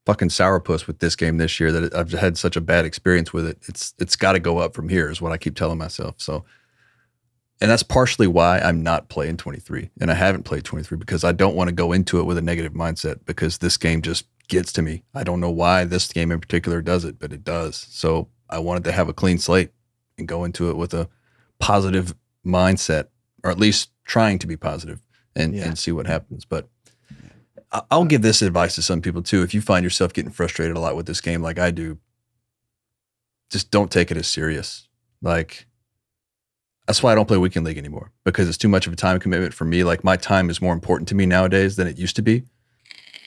fucking 0.08 0.30
sourpuss 0.30 0.86
with 0.86 1.00
this 1.00 1.14
game 1.14 1.36
this 1.36 1.60
year 1.60 1.70
that 1.70 1.94
I've 1.94 2.10
had 2.12 2.38
such 2.38 2.56
a 2.56 2.62
bad 2.62 2.86
experience 2.86 3.30
with 3.30 3.46
it. 3.46 3.58
It's 3.68 3.92
it's 3.98 4.16
got 4.16 4.32
to 4.32 4.40
go 4.40 4.56
up 4.56 4.72
from 4.74 4.88
here 4.88 5.10
is 5.10 5.20
what 5.20 5.32
I 5.32 5.36
keep 5.36 5.54
telling 5.54 5.76
myself. 5.76 6.14
So 6.16 6.46
and 7.60 7.70
that's 7.70 7.82
partially 7.82 8.26
why 8.26 8.58
I'm 8.58 8.82
not 8.82 9.10
playing 9.10 9.36
23 9.36 9.90
and 10.00 10.10
I 10.10 10.14
haven't 10.14 10.44
played 10.44 10.64
23 10.64 10.96
because 10.96 11.24
I 11.24 11.32
don't 11.32 11.54
want 11.54 11.68
to 11.68 11.74
go 11.74 11.92
into 11.92 12.20
it 12.20 12.22
with 12.24 12.38
a 12.38 12.42
negative 12.42 12.72
mindset 12.72 13.18
because 13.26 13.58
this 13.58 13.76
game 13.76 14.00
just 14.00 14.24
gets 14.48 14.72
to 14.74 14.82
me. 14.82 15.02
I 15.14 15.24
don't 15.24 15.40
know 15.40 15.50
why 15.50 15.84
this 15.84 16.10
game 16.10 16.32
in 16.32 16.40
particular 16.40 16.80
does 16.80 17.04
it, 17.04 17.18
but 17.18 17.34
it 17.34 17.44
does. 17.44 17.86
So 17.90 18.28
I 18.48 18.60
wanted 18.60 18.84
to 18.84 18.92
have 18.92 19.10
a 19.10 19.12
clean 19.12 19.36
slate 19.36 19.72
and 20.16 20.26
go 20.26 20.44
into 20.44 20.70
it 20.70 20.76
with 20.78 20.94
a 20.94 21.06
positive 21.58 22.14
mindset 22.46 23.08
or 23.44 23.50
at 23.50 23.58
least 23.58 23.90
trying 24.06 24.38
to 24.38 24.46
be 24.46 24.56
positive 24.56 25.02
and, 25.36 25.54
Yeah. 25.54 25.66
and 25.66 25.78
see 25.78 25.92
what 25.92 26.06
happens. 26.06 26.46
But 26.46 26.70
I'll 27.90 28.04
give 28.07 28.22
this 28.22 28.40
advice 28.42 28.74
to 28.76 28.83
some 28.83 29.02
people 29.02 29.22
too. 29.22 29.42
If 29.42 29.52
you 29.52 29.61
find 29.61 29.85
yourself 29.85 30.12
getting 30.12 30.31
frustrated 30.31 30.76
a 30.76 30.81
lot 30.81 30.96
with 30.96 31.07
this 31.07 31.20
game, 31.20 31.42
like 31.42 31.59
I 31.59 31.70
do, 31.70 31.98
just 33.50 33.70
don't 33.70 33.90
take 33.90 34.11
it 34.11 34.16
as 34.16 34.26
serious. 34.26 34.88
Like 35.20 35.66
that's 36.87 37.02
why 37.02 37.12
I 37.12 37.14
don't 37.14 37.28
play 37.28 37.37
weekend 37.37 37.66
league 37.66 37.76
anymore 37.78 38.12
because 38.24 38.48
it's 38.48 38.57
too 38.59 38.68
much 38.68 38.87
of 38.87 38.92
a 38.92 38.96
time 38.96 39.18
commitment 39.20 39.52
for 39.52 39.64
me. 39.66 39.85
Like 39.85 40.02
my 40.04 40.16
time 40.16 40.48
is 40.48 40.62
more 40.62 40.72
important 40.72 41.09
to 41.09 41.14
me 41.14 41.26
nowadays 41.26 41.76
than 41.76 41.87
it 41.87 41.98
used 41.98 42.16
to 42.16 42.22
be. 42.22 42.44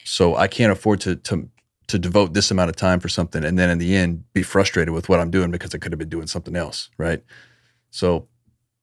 So 0.04 0.36
I 0.36 0.48
can't 0.48 0.72
afford 0.72 1.02
to 1.02 1.16
to 1.18 1.48
to 1.88 2.00
devote 2.00 2.34
this 2.34 2.50
amount 2.50 2.70
of 2.70 2.76
time 2.76 3.00
for 3.00 3.10
something 3.10 3.44
and 3.44 3.60
then 3.60 3.70
in 3.70 3.78
the 3.78 3.96
end 3.96 4.24
be 4.34 4.44
frustrated 4.44 4.94
with 4.94 5.10
what 5.10 5.20
I'm 5.20 5.30
doing 5.30 5.52
because 5.52 5.76
I 5.76 5.78
could 5.78 5.92
have 5.92 6.00
been 6.00 6.10
doing 6.10 6.26
something 6.28 6.56
else, 6.56 6.90
right? 6.98 7.22
So 7.90 8.28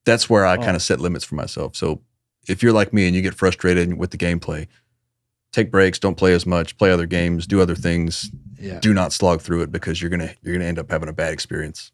that's 0.05 0.29
where 0.29 0.45
I 0.45 0.55
Oh. 0.57 0.61
kind 0.63 0.75
of 0.75 0.81
set 0.81 0.99
limits 1.01 1.25
for 1.25 1.35
myself. 1.35 1.75
So 1.75 2.01
if 2.47 2.61
you're 2.63 2.71
like 2.71 2.93
me 2.93 3.07
and 3.07 3.15
you 3.15 3.21
get 3.21 3.33
frustrated 3.33 3.97
with 3.97 4.11
the 4.11 4.17
gameplay, 4.17 4.67
take 5.51 5.71
breaks, 5.71 5.99
don't 5.99 6.15
play 6.15 6.33
as 6.33 6.45
much, 6.45 6.77
play 6.77 6.91
other 6.91 7.05
games, 7.05 7.47
do 7.47 7.61
other 7.61 7.75
things. 7.75 8.31
Yeah. 8.59 8.79
Do 8.79 8.93
not 8.93 9.13
slog 9.13 9.41
through 9.41 9.61
it 9.61 9.71
because 9.71 10.01
you're 10.01 10.09
gonna 10.09 10.33
you're 10.41 10.53
gonna 10.53 10.65
end 10.65 10.79
up 10.79 10.91
having 10.91 11.09
a 11.09 11.13
bad 11.13 11.33
experience. 11.33 11.91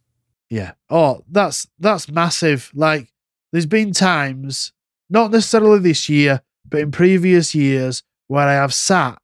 Yeah. 0.49 0.73
Oh, 0.89 1.23
that's 1.29 1.67
that's 1.79 2.09
massive. 2.09 2.71
Like 2.73 3.11
there's 3.51 3.65
been 3.65 3.93
times, 3.93 4.73
not 5.09 5.31
necessarily 5.31 5.79
this 5.79 6.09
year, 6.09 6.41
but 6.67 6.81
in 6.81 6.91
previous 6.91 7.53
years 7.53 8.03
where 8.27 8.47
I 8.47 8.53
have 8.53 8.73
sat 8.73 9.19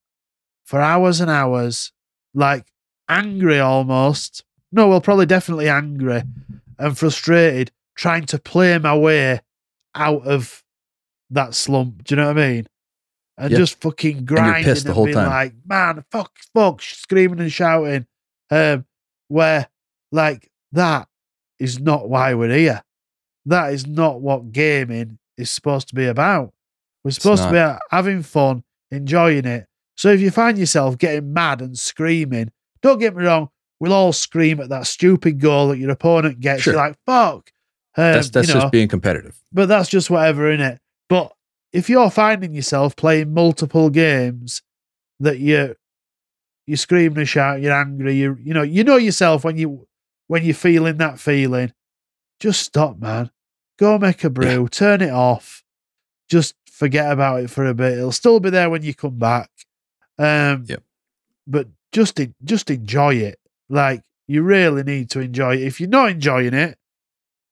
for 0.63 0.79
hours 0.79 1.19
and 1.19 1.29
hours, 1.29 1.91
like 2.33 2.65
angry 3.09 3.59
almost. 3.59 4.43
No, 4.71 4.87
well, 4.87 5.01
probably 5.01 5.25
definitely 5.25 5.67
angry 5.67 6.23
and 6.79 6.97
frustrated, 6.97 7.71
trying 7.95 8.25
to 8.27 8.39
play 8.39 8.77
my 8.77 8.95
way 8.95 9.41
out 9.95 10.25
of 10.25 10.63
that 11.29 11.53
slump. 11.55 12.03
Do 12.03 12.15
you 12.15 12.21
know 12.21 12.27
what 12.27 12.37
I 12.37 12.47
mean? 12.47 12.67
And 13.41 13.51
Yeah. 13.51 13.57
just 13.57 13.81
fucking 13.81 14.25
grinding 14.25 14.63
pissed 14.65 14.85
the 14.85 14.93
and 14.93 15.05
being 15.05 15.15
time. 15.15 15.29
like, 15.29 15.53
man, 15.65 16.03
fuck, 16.11 16.31
fuck, 16.53 16.81
screaming 16.81 17.39
and 17.39 17.51
shouting. 17.51 18.05
Um, 18.51 18.85
where 19.29 19.67
like 20.11 20.49
that 20.73 21.07
is 21.57 21.79
not 21.79 22.07
why 22.09 22.33
we're 22.35 22.55
here. 22.55 22.83
That 23.47 23.73
is 23.73 23.87
not 23.87 24.21
what 24.21 24.51
gaming 24.51 25.17
is 25.37 25.49
supposed 25.49 25.87
to 25.89 25.95
be 25.95 26.05
about. 26.05 26.53
We're 27.03 27.11
supposed 27.11 27.43
to 27.43 27.51
be 27.51 27.79
having 27.95 28.21
fun, 28.21 28.63
enjoying 28.91 29.45
it. 29.45 29.65
So 29.97 30.09
if 30.09 30.21
you 30.21 30.29
find 30.31 30.57
yourself 30.57 30.97
getting 30.99 31.33
mad 31.33 31.61
and 31.61 31.77
screaming, 31.77 32.51
don't 32.83 32.99
get 32.99 33.15
me 33.15 33.23
wrong, 33.25 33.49
we'll 33.79 33.93
all 33.93 34.13
scream 34.13 34.59
at 34.59 34.69
that 34.69 34.85
stupid 34.85 35.39
goal 35.39 35.69
that 35.69 35.79
your 35.79 35.89
opponent 35.89 36.39
gets. 36.41 36.61
Sure. 36.61 36.73
You're 36.73 36.81
like, 36.83 36.95
fuck. 37.07 37.51
Um, 37.97 38.03
That's 38.13 38.29
that's 38.29 38.47
you 38.49 38.53
know, 38.53 38.61
just 38.61 38.71
being 38.71 38.87
competitive. 38.87 39.35
but 39.51 39.67
that's 39.67 39.89
just 39.89 40.09
whatever 40.11 40.49
in 40.51 40.61
it. 40.61 40.79
But 41.09 41.33
if 41.73 41.89
you're 41.89 42.09
finding 42.11 42.53
yourself 42.53 42.95
playing 42.95 43.33
multiple 43.33 43.89
games 43.89 44.61
that 45.19 45.39
you 45.39 45.75
you're 46.67 46.77
screaming 46.77 47.19
and 47.19 47.27
shouting, 47.29 47.63
you're 47.63 47.73
angry, 47.73 48.15
you 48.15 48.37
you 48.41 48.53
know, 48.53 48.61
you 48.63 48.83
know 48.83 48.97
yourself 48.97 49.43
when 49.43 49.57
you 49.57 49.87
when 50.27 50.43
you're 50.43 50.53
feeling 50.53 50.97
that 50.97 51.19
feeling, 51.19 51.73
just 52.39 52.61
stop, 52.61 52.99
man. 52.99 53.29
Go 53.77 53.97
make 53.97 54.23
a 54.23 54.29
brew, 54.29 54.67
turn 54.67 55.01
it 55.01 55.09
off, 55.11 55.63
just 56.29 56.55
forget 56.69 57.11
about 57.11 57.41
it 57.43 57.49
for 57.49 57.65
a 57.65 57.73
bit. 57.73 57.97
It'll 57.97 58.11
still 58.11 58.39
be 58.39 58.49
there 58.49 58.69
when 58.69 58.83
you 58.83 58.93
come 58.93 59.17
back. 59.17 59.49
Um 60.17 60.65
Yep. 60.67 60.83
but 61.47 61.67
just 61.91 62.19
just 62.43 62.69
enjoy 62.69 63.15
it. 63.15 63.39
Like 63.69 64.03
you 64.27 64.43
really 64.43 64.83
need 64.83 65.09
to 65.11 65.19
enjoy 65.19 65.55
it. 65.55 65.63
If 65.63 65.79
you're 65.79 65.89
not 65.89 66.11
enjoying 66.11 66.53
it, 66.53 66.77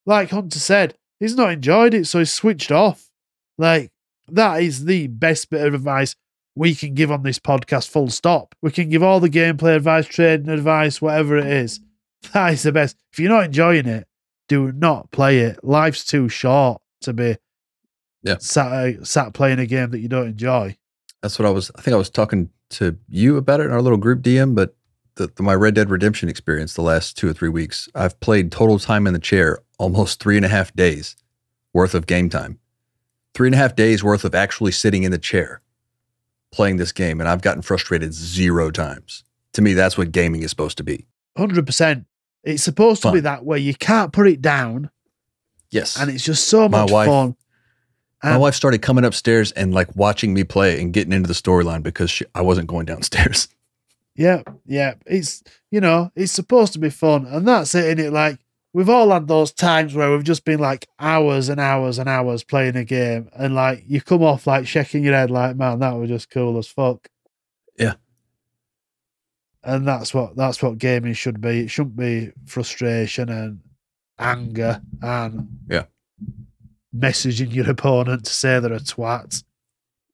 like 0.06 0.30
Hunter 0.30 0.60
said, 0.60 0.96
he's 1.20 1.36
not 1.36 1.52
enjoyed 1.52 1.94
it, 1.94 2.06
so 2.06 2.20
he's 2.20 2.32
switched 2.32 2.72
off. 2.72 3.10
Like 3.58 3.92
that 4.34 4.62
is 4.64 4.86
the 4.86 5.08
best 5.08 5.50
bit 5.50 5.66
of 5.66 5.74
advice 5.74 6.16
we 6.56 6.76
can 6.76 6.94
give 6.94 7.12
on 7.12 7.24
this 7.24 7.40
podcast. 7.40 7.88
Full 7.90 8.10
stop. 8.10 8.56
We 8.62 8.72
can 8.72 8.90
give 8.90 9.04
all 9.04 9.20
the 9.20 9.30
gameplay 9.30 9.76
advice, 9.76 10.08
trading 10.08 10.50
advice, 10.50 11.02
whatever 11.02 11.38
it 11.38 11.48
is. 11.48 11.80
That 12.34 12.54
is 12.54 12.64
the 12.64 12.72
best. 12.72 12.98
If 13.14 13.20
you're 13.20 13.30
not 13.32 13.46
enjoying 13.46 13.86
it, 13.88 14.06
do 14.50 14.72
not 14.74 15.12
play 15.12 15.40
it. 15.40 15.64
Life's 15.64 16.04
too 16.06 16.28
short 16.28 16.82
to 17.02 17.14
be 17.14 17.38
Yeah. 18.24 18.36
sat 18.40 18.72
uh, 18.72 19.04
sat 19.06 19.34
playing 19.34 19.60
a 19.60 19.66
game 19.66 19.92
that 19.92 20.00
you 20.00 20.10
don't 20.10 20.28
enjoy. 20.28 20.76
That's 21.22 21.40
what 21.40 21.46
I 21.46 21.50
was. 21.52 21.72
I 21.78 21.82
think 21.82 21.94
I 21.94 21.98
was 21.98 22.10
talking 22.10 22.50
to 22.72 22.98
you 23.08 23.38
about 23.38 23.60
it 23.62 23.68
in 23.68 23.72
our 23.72 23.82
little 23.82 23.98
group 23.98 24.22
DM. 24.22 24.54
But 24.56 24.76
the, 25.16 25.28
the, 25.28 25.44
my 25.44 25.56
Red 25.56 25.76
Dead 25.76 25.90
Redemption 25.90 26.28
experience 26.30 26.74
the 26.74 26.82
last 26.82 27.16
two 27.18 27.30
or 27.30 27.34
three 27.34 27.50
weeks, 27.50 27.88
I've 27.96 28.20
played 28.20 28.52
total 28.52 28.80
time 28.80 29.08
in 29.08 29.14
the 29.14 29.20
chair 29.20 29.60
almost 29.78 30.22
three 30.22 30.36
and 30.38 30.46
a 30.46 30.50
half 30.50 30.74
days 30.74 31.16
worth 31.74 31.94
of 31.96 32.06
game 32.08 32.30
time. 32.30 32.60
Three 33.40 33.48
and 33.48 33.56
a 33.56 33.58
half 33.58 33.74
days 33.74 34.04
worth 34.04 34.26
of 34.26 34.36
actually 34.36 34.74
sitting 34.74 35.04
in 35.04 35.12
the 35.14 35.18
chair 35.18 35.62
playing 36.52 36.76
this 36.76 36.92
game, 36.92 37.22
and 37.22 37.30
I've 37.30 37.42
gotten 37.42 37.62
frustrated 37.62 38.14
zero 38.14 38.70
times. 38.70 39.24
To 39.54 39.62
me, 39.62 39.72
that's 39.72 39.98
what 39.98 40.12
gaming 40.12 40.44
is 40.44 40.50
supposed 40.50 40.76
to 40.80 40.84
be. 40.84 41.06
Hundred 41.38 41.66
percent. 41.66 42.06
It's 42.44 42.62
supposed 42.64 43.02
to 43.04 43.14
be 43.14 43.22
that 43.22 43.46
way. 43.46 43.58
You 43.60 43.74
can't 43.76 44.12
put 44.12 44.28
it 44.28 44.42
down, 44.42 44.90
Yes. 45.72 45.98
and 45.98 46.12
it's 46.12 46.26
just 46.26 46.50
so 46.50 46.68
My 46.68 46.82
much 46.82 46.92
wife- 46.92 47.08
fun. 47.08 47.36
my 48.22 48.36
wife 48.36 48.56
started 48.56 48.82
coming 48.82 49.06
upstairs 49.06 49.54
and 49.54 49.74
like 49.74 49.96
watching 49.96 50.34
me 50.34 50.44
play 50.44 50.82
and 50.82 50.92
getting 50.92 51.14
into 51.14 51.30
the 51.30 51.34
storyline 51.34 51.82
because 51.82 52.12
she, 52.12 52.26
I 52.36 52.42
wasn't 52.42 52.68
going 52.68 52.88
downstairs. 52.88 53.48
Yeah, 54.18 54.42
yeah. 54.66 54.96
It's 55.06 55.44
you 55.72 55.80
know, 55.80 56.12
it's 56.14 56.34
supposed 56.34 56.74
to 56.74 56.80
be 56.80 56.90
fun, 56.90 57.26
and 57.26 57.48
that's 57.48 57.74
it. 57.74 57.98
In 57.98 58.06
it, 58.06 58.12
like 58.12 58.38
we've 58.74 58.90
all 58.90 59.10
had 59.12 59.28
those 59.28 59.52
times 59.52 59.96
where 59.96 60.12
we've 60.12 60.24
just 60.24 60.46
been 60.46 60.60
like 60.60 60.88
hours 61.00 61.50
and 61.50 61.60
hours 61.60 61.98
and 61.98 62.08
hours 62.10 62.44
playing 62.44 62.76
a 62.76 62.86
game, 62.86 63.30
and 63.36 63.56
like 63.56 63.84
you 63.88 64.02
come 64.02 64.24
off 64.24 64.48
like 64.48 64.68
shaking 64.68 65.04
your 65.04 65.14
head, 65.14 65.32
like 65.32 65.56
man, 65.56 65.80
that 65.80 65.94
was 65.94 66.10
just 66.10 66.30
cool 66.30 66.58
as 66.58 66.68
fuck. 66.68 67.08
Yeah. 67.78 67.96
And 69.64 69.88
that's 69.88 70.14
what 70.14 70.36
that's 70.36 70.62
what 70.62 70.78
gaming 70.78 71.14
should 71.14 71.42
be. 71.42 71.62
It 71.62 71.70
shouldn't 71.70 71.96
be 71.98 72.32
frustration 72.46 73.30
and 73.30 73.60
anger 74.18 74.82
and 75.02 75.48
Yeah. 75.70 75.86
messaging 76.96 77.54
your 77.54 77.70
opponent 77.70 78.26
to 78.26 78.34
say 78.34 78.60
they're 78.60 78.74
a 78.74 78.80
twat. 78.80 79.44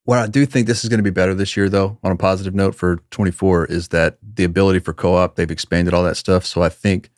What 0.03 0.20
I 0.20 0.28
do 0.28 0.45
think 0.45 0.68
this 0.68 0.84
is 0.84 0.89
going 0.89 0.99
to 0.99 1.03
be 1.03 1.10
better 1.10 1.34
this 1.34 1.58
year, 1.58 1.68
though, 1.68 1.97
on 2.03 2.12
a 2.12 2.16
positive 2.16 2.53
note 2.53 2.76
for 2.76 2.97
24, 3.10 3.66
is 3.66 3.88
that 3.88 4.20
the 4.22 4.43
ability 4.43 4.78
for 4.80 4.93
co 4.93 5.16
op, 5.16 5.36
they've 5.36 5.49
expanded 5.49 5.95
all 5.95 6.03
that 6.03 6.18
stuff. 6.18 6.45
So 6.45 6.62
I 6.62 6.70
think, 6.70 7.10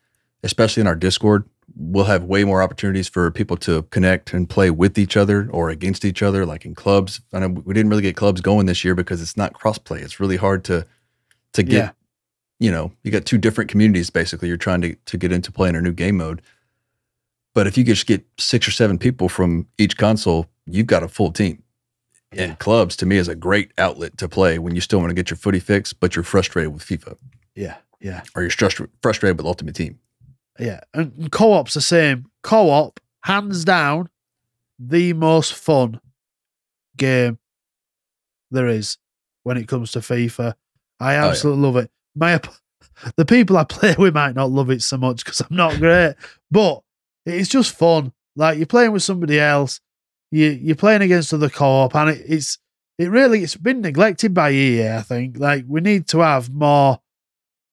especially 0.47 0.81
in 0.81 0.87
our 0.87 0.95
Discord, 0.95 1.43
we'll 1.75 2.05
have 2.05 2.23
way 2.23 2.43
more 2.45 2.61
opportunities 2.63 3.07
for 3.07 3.29
people 3.29 3.57
to 3.57 3.83
connect 3.83 4.33
and 4.33 4.49
play 4.49 4.71
with 4.71 4.97
each 4.97 5.15
other 5.17 5.47
or 5.51 5.69
against 5.69 6.05
each 6.05 6.23
other, 6.23 6.45
like 6.45 6.65
in 6.65 6.73
clubs. 6.73 7.19
I 7.33 7.39
know 7.39 7.49
we 7.49 7.73
didn't 7.73 7.89
really 7.89 8.01
get 8.01 8.15
clubs 8.15 8.41
going 8.41 8.65
this 8.65 8.83
year 8.83 8.95
because 8.95 9.21
it's 9.21 9.37
not 9.37 9.53
crossplay. 9.53 10.01
It's 10.01 10.19
really 10.19 10.37
hard 10.37 10.63
to 10.65 10.85
to 11.53 11.63
get, 11.63 11.73
Yeah. 11.75 11.91
you 12.59 12.71
know, 12.71 12.91
you 13.03 13.11
got 13.11 13.25
two 13.25 13.37
different 13.37 13.69
communities 13.69 14.09
basically. 14.09 14.47
You're 14.47 14.57
trying 14.57 14.81
to 14.81 14.95
to 14.95 15.17
get 15.17 15.31
into 15.31 15.51
playing 15.51 15.75
a 15.75 15.81
new 15.81 15.91
game 15.93 16.17
mode. 16.17 16.41
But 17.53 17.67
if 17.67 17.77
you 17.77 17.83
just 17.83 18.07
get 18.07 18.25
six 18.39 18.67
or 18.67 18.71
seven 18.71 18.97
people 18.97 19.29
from 19.29 19.67
each 19.77 19.97
console, 19.97 20.47
you've 20.65 20.87
got 20.87 21.03
a 21.03 21.07
full 21.07 21.31
team. 21.31 21.63
And 22.31 22.59
clubs 22.59 22.95
to 22.97 23.05
me 23.05 23.17
is 23.17 23.27
a 23.27 23.35
great 23.35 23.71
outlet 23.77 24.17
to 24.17 24.27
play 24.29 24.59
when 24.59 24.75
you 24.75 24.81
still 24.81 24.99
want 24.99 25.09
to 25.09 25.15
get 25.15 25.29
your 25.29 25.37
footy 25.37 25.59
fix, 25.59 25.93
but 25.93 26.15
you're 26.15 26.23
frustrated 26.23 26.73
with 26.73 26.83
FIFA 26.83 27.15
Yeah, 27.55 27.77
yeah. 28.01 28.21
or 28.35 28.41
you're 28.43 28.51
frustrated 29.01 29.37
with 29.37 29.45
Ultimate 29.45 29.75
Team. 29.75 29.97
Yeah, 30.59 30.81
and, 30.93 31.13
and 31.17 31.31
co-op's 31.31 31.73
the 31.73 31.81
same. 31.81 32.25
Co-op, 32.43 32.99
hands 33.23 33.65
down, 33.65 34.09
the 34.79 35.13
most 35.13 35.53
fun 35.53 35.99
game 36.95 37.39
there 38.51 38.67
is 38.67 38.97
when 39.43 39.57
it 39.57 39.67
comes 39.67 39.91
to 39.91 39.99
FIFA. 39.99 40.53
I 40.99 41.15
oh, 41.15 41.19
yeah. 41.19 41.27
absolutely 41.27 41.63
love 41.63 41.77
it. 41.77 41.91
My 42.15 42.35
op- 42.35 42.53
the 43.15 43.25
people 43.25 43.57
I 43.57 43.63
play 43.63 43.95
with 43.97 44.13
might 44.13 44.35
not 44.35 44.51
love 44.51 44.69
it 44.71 44.81
so 44.81 44.97
much 44.97 45.23
because 45.23 45.41
I'm 45.41 45.55
not 45.55 45.77
great, 45.77 46.15
but 46.49 46.81
it's 47.25 47.49
just 47.49 47.75
fun. 47.75 48.13
Like 48.35 48.57
you're 48.57 48.67
playing 48.67 48.91
with 48.91 49.03
somebody 49.03 49.39
else, 49.39 49.79
you 50.31 50.49
you're 50.49 50.75
playing 50.75 51.01
against 51.01 51.33
other 51.33 51.49
co-op, 51.49 51.95
and 51.95 52.11
it, 52.11 52.23
it's 52.27 52.59
it 52.97 53.09
really 53.09 53.43
it's 53.43 53.55
been 53.55 53.81
neglected 53.81 54.33
by 54.33 54.51
EA. 54.51 54.95
I 54.95 55.01
think 55.01 55.37
like 55.37 55.65
we 55.67 55.81
need 55.81 56.07
to 56.09 56.19
have 56.19 56.49
more 56.49 56.99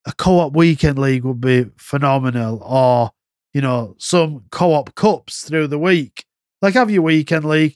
a 0.05 0.13
co-op 0.13 0.53
weekend 0.55 0.99
league 0.99 1.23
would 1.23 1.41
be 1.41 1.65
phenomenal 1.77 2.61
or 2.63 3.11
you 3.53 3.61
know 3.61 3.95
some 3.97 4.43
co-op 4.51 4.93
cups 4.95 5.43
through 5.43 5.67
the 5.67 5.79
week. 5.79 6.25
Like 6.61 6.75
have 6.75 6.91
your 6.91 7.01
weekend 7.03 7.45
league 7.45 7.75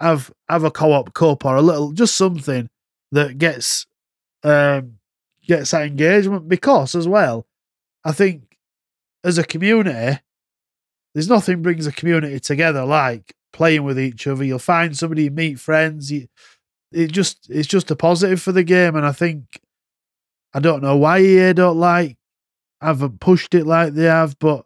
have 0.00 0.32
have 0.48 0.64
a 0.64 0.70
co-op 0.70 1.14
cup 1.14 1.44
or 1.44 1.56
a 1.56 1.62
little 1.62 1.92
just 1.92 2.16
something 2.16 2.68
that 3.12 3.38
gets 3.38 3.86
um 4.42 4.94
gets 5.46 5.70
that 5.72 5.86
engagement. 5.86 6.48
Because 6.48 6.94
as 6.94 7.08
well 7.08 7.46
i 8.04 8.12
think 8.12 8.56
as 9.24 9.36
a 9.36 9.44
community 9.44 10.18
there's 11.14 11.28
nothing 11.28 11.60
brings 11.62 11.86
a 11.86 11.92
community 11.92 12.38
together 12.40 12.84
like 12.84 13.34
playing 13.52 13.82
with 13.82 13.98
each 13.98 14.26
other. 14.26 14.44
You'll 14.44 14.58
find 14.58 14.96
somebody 14.96 15.24
you 15.24 15.30
meet 15.30 15.58
friends 15.58 16.10
you, 16.10 16.28
it 16.92 17.12
just 17.12 17.48
it's 17.50 17.68
just 17.68 17.90
a 17.90 17.96
positive 17.96 18.40
for 18.40 18.52
the 18.52 18.64
game. 18.64 18.96
And 18.96 19.06
i 19.06 19.12
think 19.12 19.60
I 20.54 20.60
don't 20.60 20.82
know 20.82 20.96
why 20.96 21.20
EA 21.20 21.52
don't 21.52 21.78
like 21.78 22.16
haven't 22.80 23.20
pushed 23.20 23.54
it 23.54 23.66
like 23.66 23.92
they 23.94 24.04
have, 24.04 24.38
but 24.38 24.64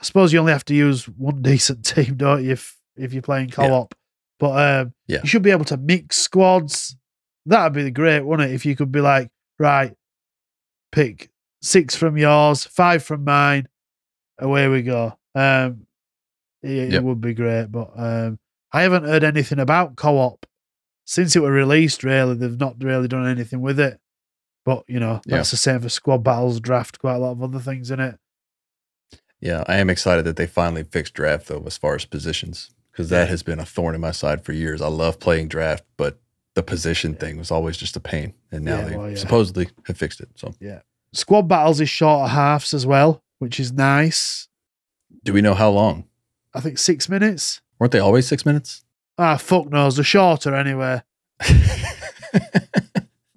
I 0.00 0.04
suppose 0.04 0.32
you 0.32 0.38
only 0.38 0.52
have 0.52 0.64
to 0.66 0.74
use 0.74 1.06
one 1.08 1.42
decent 1.42 1.84
team, 1.84 2.16
don't 2.16 2.44
you, 2.44 2.52
if 2.52 2.76
if 2.96 3.12
you're 3.12 3.22
playing 3.22 3.50
co-op. 3.50 3.94
But 4.38 4.82
um, 4.82 4.94
Yeah. 5.06 5.20
you 5.22 5.28
should 5.28 5.42
be 5.42 5.50
able 5.50 5.64
to 5.66 5.76
mix 5.76 6.16
squads. 6.18 6.96
That'd 7.46 7.72
be 7.74 7.90
great, 7.90 8.22
wouldn't 8.22 8.50
it? 8.50 8.54
If 8.54 8.66
you 8.66 8.74
could 8.76 8.90
be 8.92 9.00
like, 9.00 9.30
right, 9.58 9.94
pick 10.92 11.30
six 11.62 11.94
from 11.94 12.16
yours, 12.16 12.64
five 12.64 13.02
from 13.02 13.24
mine, 13.24 13.68
away 14.38 14.68
we 14.68 14.82
go. 14.82 15.16
Um, 15.34 15.86
it, 16.62 16.94
it 16.94 17.04
would 17.04 17.20
be 17.20 17.34
great, 17.34 17.66
but 17.70 17.90
um, 17.96 18.38
I 18.72 18.82
haven't 18.82 19.04
heard 19.04 19.24
anything 19.24 19.58
about 19.58 19.96
co-op 19.96 20.44
since 21.04 21.36
it 21.36 21.40
was 21.42 21.50
released. 21.50 22.02
Really, 22.02 22.34
they've 22.34 22.58
not 22.58 22.82
really 22.82 23.08
done 23.08 23.26
anything 23.26 23.60
with 23.60 23.78
it. 23.78 23.98
But 24.66 24.84
you 24.88 25.00
know, 25.00 25.22
Yeah. 25.24 25.36
that's 25.38 25.52
the 25.52 25.56
same 25.56 25.80
for 25.80 25.88
squad 25.88 26.22
battles, 26.24 26.60
draft, 26.60 26.98
quite 26.98 27.14
a 27.14 27.18
lot 27.18 27.30
of 27.32 27.42
other 27.42 27.60
things 27.60 27.90
in 27.90 28.00
it. 28.00 28.18
Yeah, 29.40 29.64
I 29.66 29.76
am 29.76 29.88
excited 29.88 30.24
that 30.26 30.36
they 30.36 30.46
finally 30.46 30.82
fixed 30.82 31.14
draft 31.14 31.46
though, 31.46 31.62
as 31.66 31.78
far 31.78 31.94
as 31.94 32.04
positions, 32.04 32.70
because 32.92 33.08
that 33.10 33.28
has 33.28 33.42
been 33.42 33.60
a 33.60 33.64
thorn 33.64 33.94
in 33.94 34.00
my 34.02 34.10
side 34.10 34.44
for 34.44 34.52
years. 34.52 34.82
I 34.82 34.88
love 34.88 35.18
playing 35.20 35.48
draft, 35.48 35.84
but 35.96 36.18
the 36.54 36.62
position 36.62 37.14
thing 37.14 37.36
was 37.38 37.50
always 37.50 37.76
just 37.76 37.96
a 37.96 38.00
pain, 38.00 38.34
and 38.50 38.64
now 38.64 38.78
Yeah, 38.80 38.84
they 38.88 38.96
well, 38.96 39.10
yeah. 39.10 39.16
supposedly 39.16 39.68
have 39.86 39.96
fixed 39.96 40.20
it. 40.20 40.30
So, 40.34 40.52
yeah, 40.60 40.80
Squad 41.12 41.42
battles 41.48 41.80
is 41.80 41.88
shorter 41.88 42.28
halves 42.28 42.74
as 42.74 42.84
well, 42.86 43.22
which 43.38 43.60
is 43.60 43.72
nice. 43.72 44.48
do 45.22 45.32
we 45.32 45.40
know 45.42 45.54
how 45.54 45.70
long? 45.70 46.04
I 46.54 46.60
think 46.60 46.78
six 46.78 47.08
minutes. 47.08 47.60
Weren't 47.78 47.92
they 47.92 47.98
always 48.00 48.26
six 48.26 48.44
minutes? 48.46 48.84
Ah, 49.18 49.36
fuck 49.36 49.68
knows. 49.70 49.96
They're 49.96 50.04
shorter 50.04 50.54
anyway. 50.54 51.02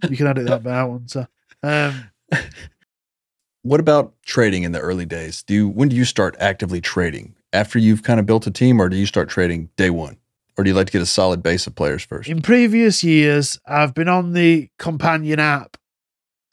You 0.08 0.16
can 0.18 0.28
edit 0.28 0.48
that 0.48 0.64
bit 0.64 0.72
out 0.72 0.90
once. 0.90 1.16
uh, 1.16 1.26
Um, 1.64 2.12
What 3.64 3.80
about 3.82 4.14
trading 4.26 4.64
in 4.64 4.72
the 4.72 4.80
early 4.80 5.06
days? 5.06 5.44
Do 5.44 5.54
you 5.54 5.68
when 5.68 5.90
do 5.90 5.96
you 5.96 6.06
start 6.06 6.36
actively 6.40 6.80
trading? 6.80 7.36
After 7.52 7.78
you've 7.80 8.04
kind 8.04 8.20
of 8.20 8.26
built 8.26 8.48
a 8.48 8.52
team, 8.52 8.80
or 8.82 8.88
do 8.90 8.96
you 8.96 9.06
start 9.06 9.28
trading 9.28 9.70
day 9.76 9.90
one, 9.90 10.18
Or 10.58 10.64
do 10.64 10.70
you 10.70 10.76
like 10.76 10.88
to 10.88 10.92
get 10.94 11.02
a 11.02 11.06
solid 11.06 11.42
base 11.42 11.68
of 11.68 11.76
players 11.76 12.04
first? 12.04 12.30
In 12.30 12.42
previous 12.42 13.04
years, 13.04 13.60
I've 13.66 13.94
been 13.94 14.08
on 14.10 14.34
the 14.34 14.70
companion 14.78 15.40
app, 15.40 15.78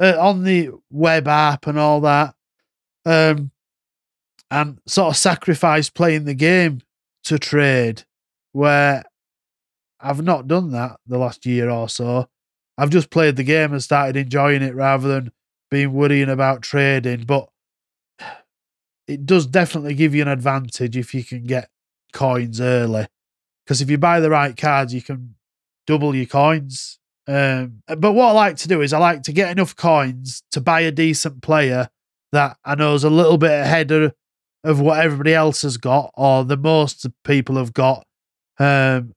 uh, 0.00 0.16
on 0.18 0.44
the 0.44 0.70
web 0.90 1.28
app, 1.28 1.66
and 1.66 1.78
all 1.78 2.00
that, 2.02 2.34
um, 3.04 3.50
and 4.50 4.78
sort 4.86 5.10
of 5.10 5.16
sacrificed 5.16 5.94
playing 5.94 6.24
the 6.24 6.34
game 6.34 6.80
to 7.24 7.38
trade. 7.38 8.04
Where 8.52 9.02
I've 10.00 10.22
not 10.22 10.48
done 10.48 10.70
that 10.70 10.98
the 11.06 11.18
last 11.18 11.44
year 11.46 11.68
or 11.68 11.88
so. 11.88 12.28
I've 12.78 12.90
just 12.90 13.10
played 13.10 13.36
the 13.36 13.44
game 13.44 13.72
and 13.72 13.82
started 13.82 14.16
enjoying 14.16 14.62
it 14.62 14.74
rather 14.74 15.08
than 15.08 15.32
being 15.70 15.92
worrying 15.92 16.28
about 16.28 16.62
trading. 16.62 17.24
But 17.24 17.48
it 19.06 19.24
does 19.24 19.46
definitely 19.46 19.94
give 19.94 20.14
you 20.14 20.22
an 20.22 20.28
advantage 20.28 20.96
if 20.96 21.14
you 21.14 21.24
can 21.24 21.44
get 21.44 21.70
coins 22.12 22.60
early. 22.60 23.06
Because 23.64 23.80
if 23.80 23.90
you 23.90 23.98
buy 23.98 24.20
the 24.20 24.30
right 24.30 24.56
cards, 24.56 24.94
you 24.94 25.02
can 25.02 25.34
double 25.86 26.14
your 26.14 26.26
coins. 26.26 26.98
Um, 27.28 27.82
but 27.86 28.12
what 28.12 28.28
I 28.28 28.32
like 28.32 28.56
to 28.58 28.68
do 28.68 28.82
is 28.82 28.92
I 28.92 28.98
like 28.98 29.22
to 29.24 29.32
get 29.32 29.50
enough 29.50 29.74
coins 29.74 30.42
to 30.52 30.60
buy 30.60 30.80
a 30.80 30.92
decent 30.92 31.42
player 31.42 31.88
that 32.32 32.56
I 32.64 32.74
know 32.74 32.94
is 32.94 33.04
a 33.04 33.10
little 33.10 33.38
bit 33.38 33.50
ahead 33.50 33.90
of, 33.90 34.14
of 34.62 34.80
what 34.80 35.00
everybody 35.00 35.34
else 35.34 35.62
has 35.62 35.76
got 35.76 36.10
or 36.14 36.44
the 36.44 36.56
most 36.56 37.06
people 37.24 37.56
have 37.56 37.72
got. 37.72 38.06
Um, 38.58 39.14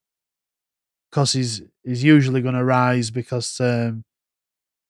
because 1.10 1.32
he's 1.32 1.62
he's 1.84 2.04
usually 2.04 2.42
going 2.42 2.54
to 2.54 2.64
rise 2.64 3.10
because 3.10 3.60
um, 3.60 4.04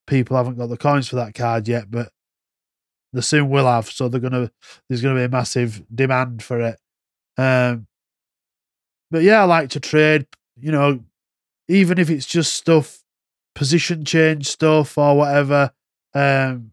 people 0.07 0.37
haven't 0.37 0.59
got 0.59 0.69
the 0.69 0.77
coins 0.77 1.09
for 1.09 1.17
that 1.17 1.35
card 1.35 1.69
yet, 1.69 1.91
but 1.91 2.11
they 3.13 3.21
soon 3.21 3.49
will 3.49 3.67
have. 3.67 3.91
So 3.91 4.09
they're 4.09 4.21
gonna 4.21 4.51
there's 4.89 5.03
gonna 5.03 5.15
be 5.15 5.25
a 5.25 5.29
massive 5.29 5.83
demand 5.95 6.43
for 6.43 6.61
it. 6.61 6.79
Um, 7.37 7.87
but 9.11 9.23
yeah, 9.23 9.43
I 9.43 9.45
like 9.45 9.71
to 9.71 9.81
trade. 9.81 10.27
You 10.57 10.73
know, 10.73 11.01
even 11.69 11.99
if 11.99 12.11
it's 12.11 12.27
just 12.27 12.53
stuff, 12.53 13.03
position 13.55 14.05
change 14.05 14.47
stuff 14.47 14.99
or 14.99 15.17
whatever. 15.17 15.73
Um, 16.15 16.73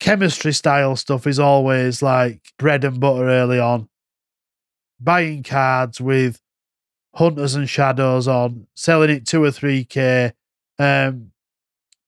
chemistry 0.00 0.52
style 0.52 0.96
stuff 0.96 1.26
is 1.26 1.38
always 1.38 2.02
like 2.02 2.40
bread 2.58 2.84
and 2.84 2.98
butter 2.98 3.28
early 3.28 3.58
on. 3.58 3.88
Buying 4.98 5.42
cards 5.42 6.00
with 6.00 6.40
hunters 7.14 7.54
and 7.54 7.68
shadows 7.68 8.28
on, 8.28 8.66
selling 8.74 9.10
it 9.10 9.26
two 9.26 9.42
or 9.42 9.50
three 9.50 9.84
k. 9.84 10.32
Um, 10.78 11.32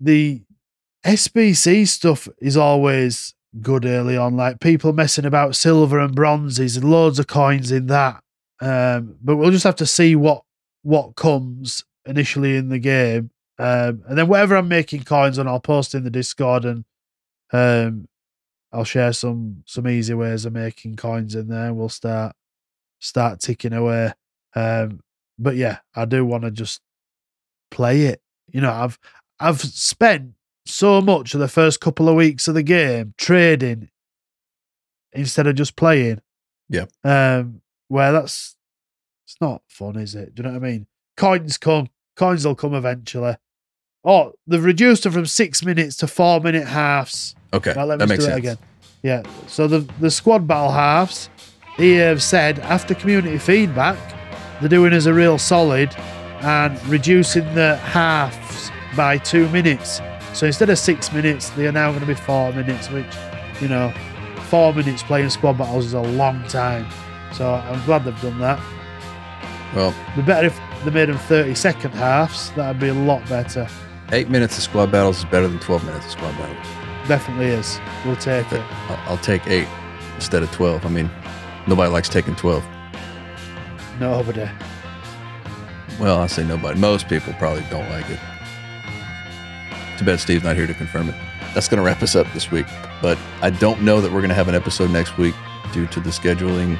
the 0.01 0.43
SBC 1.05 1.87
stuff 1.89 2.29
is 2.41 2.57
always 2.57 3.35
good 3.61 3.85
early 3.85 4.17
on, 4.17 4.37
like 4.37 4.61
people 4.61 4.93
messing 4.93 5.27
about 5.27 5.57
silver 5.57 5.99
and 5.99 6.15
bronzes 6.15 6.77
and 6.77 6.91
loads 6.91 7.19
of 7.19 7.27
coins 7.27 7.71
in 7.71 7.87
that. 7.87 8.23
Um, 8.61 9.17
but 9.23 9.37
we'll 9.37 9.51
just 9.51 9.65
have 9.65 9.77
to 9.77 9.87
see 9.87 10.17
what 10.17 10.45
what 10.83 11.17
comes 11.17 11.85
initially 12.07 12.57
in 12.57 12.69
the 12.69 12.79
game, 12.79 13.31
um, 13.59 14.03
and 14.07 14.17
then 14.19 14.29
whatever 14.29 14.57
I'm 14.57 14.69
making 14.69 15.05
coins 15.05 15.39
on, 15.39 15.49
I'll 15.49 15.61
post 15.61 15.95
in 15.95 16.05
the 16.05 16.11
Discord 16.11 16.65
and 16.65 16.85
um, 17.53 18.09
I'll 18.73 18.85
share 18.85 19.13
some 19.13 19.65
some 19.67 19.87
easy 19.89 20.15
ways 20.15 20.45
of 20.45 20.53
making 20.53 20.97
coins 20.97 21.35
in 21.35 21.49
there. 21.49 21.75
We'll 21.75 21.89
start 21.89 22.35
start 23.01 23.41
ticking 23.41 23.73
away. 23.73 24.13
Um, 24.55 25.01
but 25.39 25.57
yeah, 25.57 25.79
I 25.95 26.05
do 26.05 26.25
want 26.25 26.45
to 26.45 26.51
just 26.51 26.81
play 27.71 28.03
it. 28.03 28.21
You 28.51 28.61
know, 28.61 28.73
I've 28.73 28.99
I've 29.41 29.61
spent 29.61 30.33
so 30.67 31.01
much 31.01 31.35
of 31.35 31.41
the 31.41 31.49
first 31.49 31.81
couple 31.81 32.09
of 32.09 32.15
weeks 32.15 32.47
of 32.49 32.55
the 32.55 32.63
game 32.63 33.15
trading 33.19 33.89
instead 35.13 35.47
of 35.47 35.55
just 35.55 35.77
playing. 35.77 36.21
Yeah. 36.69 36.87
Um, 37.05 37.61
where 37.89 38.13
that's 38.13 38.57
it's 39.27 39.37
not 39.41 39.63
fun, 39.69 39.97
is 39.97 40.15
it? 40.15 40.35
Do 40.35 40.43
you 40.43 40.49
know 40.49 40.59
what 40.59 40.65
I 40.67 40.71
mean? 40.71 40.87
Coins 41.17 41.59
come, 41.59 41.89
coins 42.17 42.47
will 42.47 42.55
come 42.55 42.75
eventually. 42.75 43.37
Oh, 44.05 44.33
they've 44.47 44.63
reduced 44.63 45.05
them 45.05 45.13
from 45.13 45.27
six 45.27 45.65
minutes 45.65 45.97
to 45.99 46.07
four 46.07 46.41
minute 46.41 46.67
halves. 46.67 47.35
Okay, 47.55 47.73
Now 47.77 47.85
let 47.85 47.99
me 47.99 48.07
that 48.07 48.09
makes 48.09 48.25
do 48.25 48.31
it 48.31 48.35
sense. 48.35 48.39
again. 48.39 48.59
Yeah. 49.03 49.23
So 49.47 49.67
the 49.67 49.81
the 50.01 50.11
squad 50.11 50.47
battle 50.47 50.71
halves, 50.73 51.29
they 51.79 51.93
have 51.95 52.23
said 52.23 52.59
after 52.61 52.95
community 52.95 53.39
feedback, 53.39 53.99
they're 54.63 54.69
doing 54.69 54.93
us 54.93 55.07
a 55.07 55.13
real 55.13 55.39
solid 55.39 55.95
and 56.41 56.85
reducing 56.87 57.45
the 57.55 57.77
halves 57.77 58.71
by 58.97 59.19
two 59.19 59.49
minutes. 59.51 60.01
So 60.35 60.47
instead 60.47 60.71
of 60.71 60.79
six 60.79 61.13
minutes, 61.13 61.51
they 61.51 61.67
are 61.67 61.73
now 61.73 61.89
going 61.91 62.01
to 62.01 62.07
be 62.07 62.15
four 62.15 62.53
minutes, 62.53 62.89
which, 62.91 63.07
you 63.61 63.69
know, 63.69 63.93
four 64.49 64.73
minutes 64.73 65.03
playing 65.03 65.31
squad 65.31 65.59
battles 65.59 65.87
is 65.87 65.95
a 65.95 66.01
long 66.01 66.43
time. 66.45 66.87
So 67.33 67.53
I'm 67.55 67.85
glad 67.85 68.05
they've 68.05 68.21
done 68.23 68.39
that. 68.39 68.61
Well, 69.75 69.95
It'd 70.13 70.17
be 70.17 70.23
better 70.23 70.47
if 70.47 70.61
they 70.85 70.91
made 70.91 71.09
them 71.09 71.19
30 71.19 71.55
second 71.55 71.91
halves. 71.93 72.51
That'd 72.53 72.81
be 72.81 72.89
a 72.89 72.95
lot 72.95 73.27
better. 73.29 73.67
eight 74.13 74.29
minutes 74.29 74.57
of 74.59 74.63
squad 74.65 74.91
battles 74.93 75.19
is 75.19 75.25
better 75.27 75.49
than 75.49 75.59
12 75.61 75.85
minutes 75.85 76.07
of 76.07 76.13
squad 76.13 76.33
battles. 76.39 76.67
Definitely 77.09 77.47
is. 77.47 77.81
We'll 78.05 78.17
take 78.17 78.51
it. 78.53 78.61
I'll, 78.89 79.13
I'll 79.13 79.19
take 79.19 79.47
eight 79.49 79.69
instead 80.15 80.43
of 80.43 80.51
12. 80.53 80.85
I 80.87 80.89
mean, 80.89 81.11
nobody 81.67 81.91
likes 81.91 82.09
taking 82.09 82.37
12. 82.37 82.65
Nobody. 84.01 84.43
Uh, 84.43 84.49
well, 86.01 86.19
I 86.19 86.27
say 86.27 86.45
nobody. 86.45 86.79
Most 86.79 87.09
people 87.09 87.33
probably 87.35 87.65
don't 87.71 87.89
like 87.91 88.09
it. 88.11 88.19
Too 89.99 90.05
bad 90.05 90.21
Steve's 90.21 90.45
not 90.45 90.57
here 90.57 90.67
to 90.67 90.75
confirm 90.75 91.09
it. 91.09 91.15
That's 91.55 91.69
going 91.69 91.79
to 91.79 91.85
wrap 91.85 92.03
us 92.03 92.17
up 92.17 92.27
this 92.33 92.51
week. 92.51 92.67
But 93.01 93.19
I 93.43 93.51
don't 93.51 93.83
know 93.83 94.01
that 94.01 94.11
we're 94.11 94.21
going 94.21 94.31
to 94.31 94.35
have 94.35 94.49
an 94.49 94.55
episode 94.55 94.91
next 94.91 95.19
week 95.19 95.35
due 95.73 95.87
to 95.89 96.01
the 96.01 96.11
scheduling. 96.11 96.77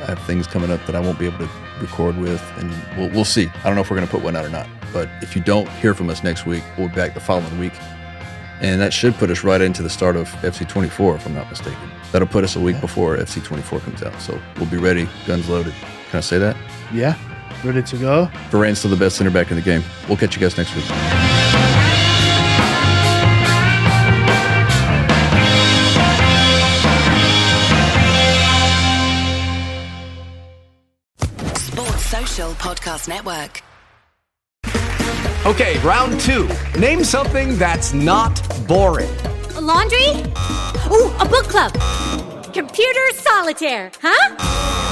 I 0.00 0.06
have 0.06 0.22
things 0.24 0.46
coming 0.46 0.70
up 0.70 0.84
that 0.86 0.96
I 0.96 1.00
won't 1.00 1.18
be 1.18 1.26
able 1.26 1.38
to 1.38 1.50
record 1.80 2.16
with, 2.16 2.42
and 2.56 2.70
we'll, 2.96 3.10
we'll 3.10 3.24
see. 3.24 3.48
I 3.48 3.62
don't 3.64 3.74
know 3.74 3.82
if 3.82 3.90
we're 3.90 3.96
going 3.96 4.08
to 4.08 4.12
put 4.12 4.24
one 4.24 4.34
out 4.34 4.44
or 4.44 4.48
not. 4.50 4.66
But 4.92 5.08
if 5.20 5.36
you 5.36 5.42
don't 5.42 5.68
hear 5.68 5.94
from 5.94 6.10
us 6.10 6.22
next 6.24 6.46
week, 6.46 6.62
we'll 6.76 6.88
be 6.88 6.94
back 6.94 7.14
the 7.14 7.20
following 7.20 7.58
week. 7.58 7.74
And 8.60 8.80
that 8.80 8.92
should 8.92 9.14
put 9.14 9.30
us 9.30 9.42
right 9.44 9.60
into 9.60 9.82
the 9.82 9.90
start 9.90 10.16
of 10.16 10.28
FC24, 10.28 11.16
if 11.16 11.26
I'm 11.26 11.34
not 11.34 11.50
mistaken. 11.50 11.90
That'll 12.12 12.28
put 12.28 12.44
us 12.44 12.56
a 12.56 12.60
week 12.60 12.80
before 12.80 13.16
FC24 13.16 13.80
comes 13.80 14.02
out. 14.02 14.20
So 14.20 14.40
we'll 14.56 14.70
be 14.70 14.76
ready, 14.76 15.08
guns 15.26 15.48
loaded. 15.48 15.74
Can 16.12 16.18
I 16.18 16.20
say 16.20 16.36
that? 16.40 16.58
Yeah. 16.92 17.16
Ready 17.64 17.82
to 17.82 17.96
go? 17.96 18.30
Varane's 18.50 18.80
still 18.80 18.90
the 18.90 18.98
best 18.98 19.16
center 19.16 19.30
back 19.30 19.50
in 19.50 19.56
the 19.56 19.62
game. 19.62 19.82
We'll 20.08 20.18
catch 20.18 20.36
you 20.36 20.42
guys 20.42 20.58
next 20.58 20.76
week. 20.76 20.84
Sports 31.56 32.04
Social 32.06 32.50
Podcast 32.60 33.08
Network. 33.08 33.62
Okay, 35.46 35.78
round 35.78 36.20
two. 36.20 36.46
Name 36.78 37.04
something 37.04 37.56
that's 37.56 37.94
not 37.94 38.38
boring. 38.68 39.08
A 39.56 39.60
laundry? 39.62 40.08
Ooh, 40.92 41.10
a 41.20 41.26
book 41.26 41.48
club. 41.48 41.72
Computer 42.52 43.06
solitaire, 43.14 43.90
huh? 44.02 44.91